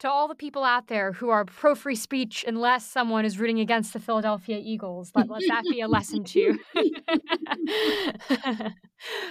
to 0.00 0.10
all 0.10 0.28
the 0.28 0.34
people 0.34 0.64
out 0.64 0.88
there 0.88 1.12
who 1.12 1.28
are 1.28 1.44
pro 1.44 1.74
free 1.74 1.94
speech 1.94 2.44
unless 2.48 2.86
someone 2.86 3.24
is 3.24 3.38
rooting 3.38 3.60
against 3.60 3.92
the 3.92 4.00
Philadelphia 4.00 4.58
Eagles. 4.62 5.12
Let, 5.14 5.28
let 5.28 5.42
that 5.48 5.62
be 5.64 5.80
a 5.82 5.88
lesson 5.88 6.24
too. 6.24 6.58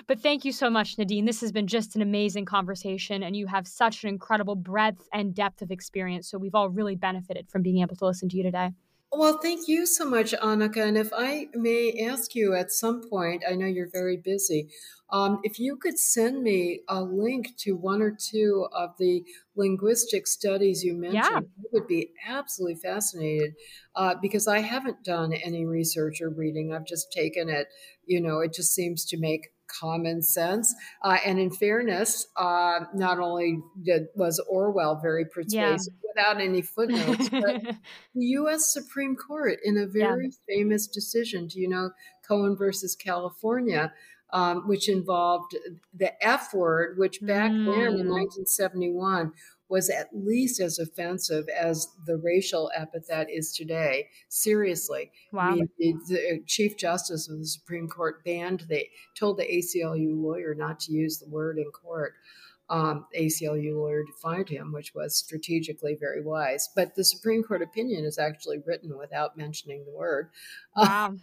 but 0.07 0.19
thank 0.19 0.45
you 0.45 0.51
so 0.51 0.69
much, 0.69 0.97
Nadine. 0.97 1.25
This 1.25 1.41
has 1.41 1.51
been 1.51 1.65
just 1.65 1.95
an 1.95 2.03
amazing 2.03 2.45
conversation, 2.45 3.23
and 3.23 3.35
you 3.35 3.47
have 3.47 3.67
such 3.67 4.03
an 4.03 4.09
incredible 4.09 4.55
breadth 4.55 5.07
and 5.11 5.33
depth 5.33 5.63
of 5.63 5.71
experience. 5.71 6.29
So 6.29 6.37
we've 6.37 6.55
all 6.55 6.69
really 6.69 6.95
benefited 6.95 7.49
from 7.49 7.63
being 7.63 7.81
able 7.81 7.95
to 7.95 8.05
listen 8.05 8.29
to 8.29 8.37
you 8.37 8.43
today. 8.43 8.71
Well, 9.11 9.39
thank 9.41 9.67
you 9.67 9.87
so 9.87 10.05
much, 10.05 10.33
Annika. 10.33 10.77
And 10.87 10.97
if 10.97 11.09
I 11.13 11.47
may 11.53 12.05
ask 12.07 12.35
you 12.35 12.53
at 12.53 12.71
some 12.71 13.09
point, 13.09 13.43
I 13.49 13.55
know 13.55 13.65
you're 13.65 13.89
very 13.91 14.17
busy, 14.17 14.69
um, 15.11 15.39
if 15.43 15.59
you 15.59 15.77
could 15.77 15.97
send 15.97 16.43
me 16.43 16.81
a 16.87 17.01
link 17.01 17.57
to 17.59 17.73
one 17.75 18.03
or 18.03 18.11
two 18.11 18.67
of 18.71 18.91
the 18.99 19.23
linguistic 19.55 20.27
studies 20.27 20.83
you 20.83 20.93
mentioned, 20.95 21.23
yeah. 21.23 21.39
I 21.39 21.67
would 21.73 21.87
be 21.87 22.11
absolutely 22.27 22.75
fascinated 22.75 23.55
uh, 23.95 24.15
because 24.21 24.47
I 24.47 24.59
haven't 24.59 25.03
done 25.03 25.33
any 25.33 25.65
research 25.65 26.21
or 26.21 26.29
reading. 26.29 26.71
I've 26.71 26.85
just 26.85 27.11
taken 27.11 27.49
it, 27.49 27.67
you 28.05 28.21
know, 28.21 28.39
it 28.41 28.53
just 28.53 28.75
seems 28.75 29.05
to 29.05 29.17
make 29.17 29.49
common 29.79 30.21
sense. 30.21 30.73
Uh, 31.03 31.17
and 31.25 31.39
in 31.39 31.51
fairness, 31.51 32.27
uh, 32.35 32.81
not 32.93 33.19
only 33.19 33.59
did, 33.83 34.07
was 34.15 34.39
Orwell 34.49 34.99
very 35.01 35.25
persuasive 35.25 35.93
yeah. 36.03 36.09
without 36.13 36.41
any 36.41 36.61
footnotes, 36.61 37.29
but 37.29 37.61
the 38.15 38.25
U.S. 38.25 38.71
Supreme 38.73 39.15
Court, 39.15 39.59
in 39.63 39.77
a 39.77 39.87
very 39.87 40.25
yeah. 40.25 40.55
famous 40.55 40.87
decision, 40.87 41.47
do 41.47 41.59
you 41.59 41.69
know 41.69 41.91
Cohen 42.27 42.55
versus 42.55 42.95
California, 42.95 43.93
um, 44.31 44.67
which 44.67 44.89
involved 44.89 45.55
the 45.93 46.11
F 46.25 46.53
word, 46.53 46.97
which 46.97 47.19
back 47.21 47.51
mm. 47.51 47.65
then 47.65 47.99
in 47.99 48.07
1971 48.07 49.33
was 49.69 49.89
at 49.89 50.09
least 50.13 50.59
as 50.59 50.79
offensive 50.79 51.47
as 51.49 51.87
the 52.05 52.17
racial 52.17 52.71
epithet 52.75 53.29
is 53.29 53.53
today. 53.53 54.07
Seriously. 54.27 55.11
Wow. 55.31 55.51
I 55.51 55.53
mean, 55.53 55.69
the, 55.77 55.93
the, 56.07 56.43
Chief 56.45 56.75
Justice 56.75 57.29
of 57.29 57.37
the 57.39 57.45
Supreme 57.45 57.87
Court 57.87 58.25
banned, 58.25 58.65
they 58.67 58.89
told 59.17 59.37
the 59.37 59.45
ACLU 59.45 60.21
lawyer 60.21 60.55
not 60.55 60.79
to 60.81 60.91
use 60.91 61.19
the 61.19 61.29
word 61.29 61.57
in 61.57 61.69
court. 61.71 62.13
Um, 62.71 63.07
ACLU 63.17 63.75
lawyer 63.75 64.03
defined 64.03 64.49
him, 64.49 64.71
which 64.71 64.93
was 64.93 65.17
strategically 65.17 65.97
very 65.99 66.21
wise. 66.21 66.69
But 66.75 66.93
the 66.93 67.03
Supreme 67.03 67.41
Court 67.41 67.63
opinion 67.63 68.05
is 68.05 68.19
actually 68.19 68.59
written 68.63 68.95
without 68.95 69.37
mentioning 69.37 69.85
the 69.85 69.95
word. 69.95 70.29
Wow. 70.77 71.15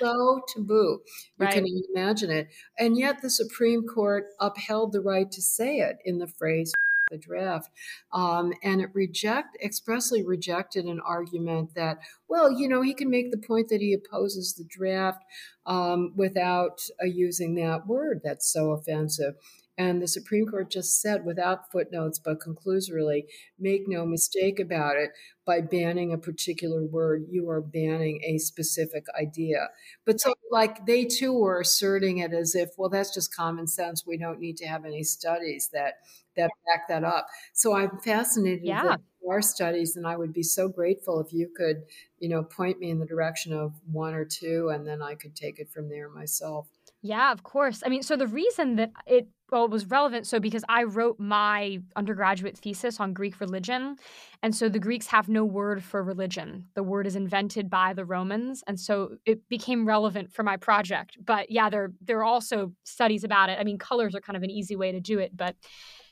so 0.00 0.42
taboo. 0.52 1.00
You 1.38 1.46
right. 1.46 1.54
can 1.54 1.66
imagine 1.94 2.30
it. 2.30 2.48
And 2.76 2.98
yet 2.98 3.22
the 3.22 3.30
Supreme 3.30 3.86
Court 3.86 4.24
upheld 4.40 4.92
the 4.92 5.00
right 5.00 5.30
to 5.30 5.40
say 5.40 5.76
it 5.76 5.98
in 6.04 6.18
the 6.18 6.26
phrase 6.26 6.72
the 7.12 7.18
draft. 7.18 7.70
Um, 8.12 8.52
and 8.64 8.80
it 8.80 8.90
reject 8.92 9.56
expressly 9.62 10.24
rejected 10.24 10.86
an 10.86 11.00
argument 11.06 11.76
that, 11.76 11.98
well, 12.28 12.50
you 12.50 12.68
know, 12.68 12.82
he 12.82 12.94
can 12.94 13.10
make 13.10 13.30
the 13.30 13.38
point 13.38 13.68
that 13.68 13.80
he 13.80 13.94
opposes 13.94 14.54
the 14.54 14.64
draft 14.64 15.22
um, 15.66 16.12
without 16.16 16.80
uh, 17.00 17.06
using 17.06 17.54
that 17.54 17.86
word 17.86 18.22
that's 18.24 18.52
so 18.52 18.72
offensive. 18.72 19.34
And 19.78 20.02
the 20.02 20.08
Supreme 20.08 20.46
Court 20.46 20.70
just 20.70 21.00
said, 21.00 21.24
without 21.24 21.72
footnotes 21.72 22.18
but 22.18 22.40
conclusorily, 22.40 23.24
make 23.58 23.88
no 23.88 24.04
mistake 24.04 24.60
about 24.60 24.96
it, 24.96 25.10
by 25.46 25.60
banning 25.60 26.12
a 26.12 26.18
particular 26.18 26.84
word, 26.84 27.24
you 27.30 27.48
are 27.48 27.60
banning 27.60 28.20
a 28.22 28.38
specific 28.38 29.04
idea. 29.18 29.68
But 30.04 30.20
so, 30.20 30.34
like, 30.52 30.86
they 30.86 31.06
too 31.06 31.32
were 31.32 31.60
asserting 31.60 32.18
it 32.18 32.32
as 32.32 32.54
if, 32.54 32.68
well, 32.76 32.90
that's 32.90 33.12
just 33.12 33.34
common 33.34 33.66
sense. 33.66 34.04
We 34.06 34.18
don't 34.18 34.38
need 34.38 34.58
to 34.58 34.66
have 34.66 34.84
any 34.84 35.02
studies 35.02 35.70
that 35.72 35.94
that 36.36 36.50
back 36.66 36.88
that 36.88 37.04
up. 37.04 37.26
So 37.52 37.74
I'm 37.74 37.98
fascinated 37.98 38.64
yeah. 38.64 38.84
with 38.84 39.00
our 39.28 39.42
studies, 39.42 39.96
and 39.96 40.06
I 40.06 40.16
would 40.16 40.32
be 40.32 40.42
so 40.42 40.68
grateful 40.68 41.20
if 41.20 41.32
you 41.32 41.48
could, 41.54 41.82
you 42.20 42.28
know, 42.28 42.42
point 42.42 42.78
me 42.78 42.90
in 42.90 42.98
the 42.98 43.06
direction 43.06 43.52
of 43.52 43.72
one 43.90 44.14
or 44.14 44.24
two, 44.24 44.70
and 44.72 44.86
then 44.86 45.02
I 45.02 45.14
could 45.14 45.34
take 45.34 45.58
it 45.58 45.70
from 45.70 45.88
there 45.88 46.08
myself. 46.08 46.68
Yeah, 47.02 47.32
of 47.32 47.42
course. 47.42 47.82
I 47.84 47.88
mean, 47.88 48.02
so 48.02 48.16
the 48.16 48.26
reason 48.26 48.76
that 48.76 48.92
it 49.06 49.28
well, 49.52 49.66
it 49.66 49.70
was 49.70 49.84
relevant. 49.84 50.26
So, 50.26 50.40
because 50.40 50.64
I 50.68 50.84
wrote 50.84 51.20
my 51.20 51.78
undergraduate 51.94 52.56
thesis 52.56 52.98
on 52.98 53.12
Greek 53.12 53.38
religion. 53.38 53.96
And 54.42 54.56
so 54.56 54.70
the 54.70 54.78
Greeks 54.78 55.06
have 55.08 55.28
no 55.28 55.44
word 55.44 55.84
for 55.84 56.02
religion. 56.02 56.68
The 56.74 56.82
word 56.82 57.06
is 57.06 57.14
invented 57.14 57.68
by 57.68 57.92
the 57.92 58.06
Romans. 58.06 58.64
And 58.66 58.80
so 58.80 59.16
it 59.26 59.46
became 59.50 59.86
relevant 59.86 60.32
for 60.32 60.42
my 60.42 60.56
project. 60.56 61.18
But 61.22 61.50
yeah, 61.50 61.68
there, 61.68 61.92
there 62.00 62.18
are 62.20 62.24
also 62.24 62.72
studies 62.84 63.24
about 63.24 63.50
it. 63.50 63.58
I 63.60 63.64
mean, 63.64 63.76
colors 63.76 64.14
are 64.14 64.20
kind 64.20 64.38
of 64.38 64.42
an 64.42 64.50
easy 64.50 64.74
way 64.74 64.90
to 64.90 65.00
do 65.00 65.18
it. 65.18 65.36
But 65.36 65.54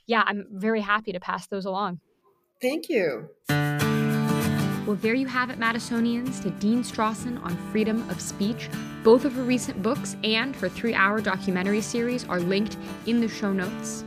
yeah, 0.06 0.22
I'm 0.26 0.44
very 0.50 0.82
happy 0.82 1.12
to 1.12 1.20
pass 1.20 1.46
those 1.46 1.64
along. 1.64 2.00
Thank 2.60 2.90
you. 2.90 3.30
Well, 4.90 4.98
there 5.00 5.14
you 5.14 5.28
have 5.28 5.50
it, 5.50 5.60
Madisonians, 5.60 6.44
Nadine 6.44 6.82
Strossen 6.82 7.40
on 7.44 7.56
freedom 7.70 8.10
of 8.10 8.20
speech. 8.20 8.68
Both 9.04 9.24
of 9.24 9.34
her 9.34 9.44
recent 9.44 9.80
books 9.84 10.16
and 10.24 10.56
her 10.56 10.68
three 10.68 10.94
hour 10.94 11.20
documentary 11.20 11.80
series 11.80 12.28
are 12.28 12.40
linked 12.40 12.76
in 13.06 13.20
the 13.20 13.28
show 13.28 13.52
notes. 13.52 14.02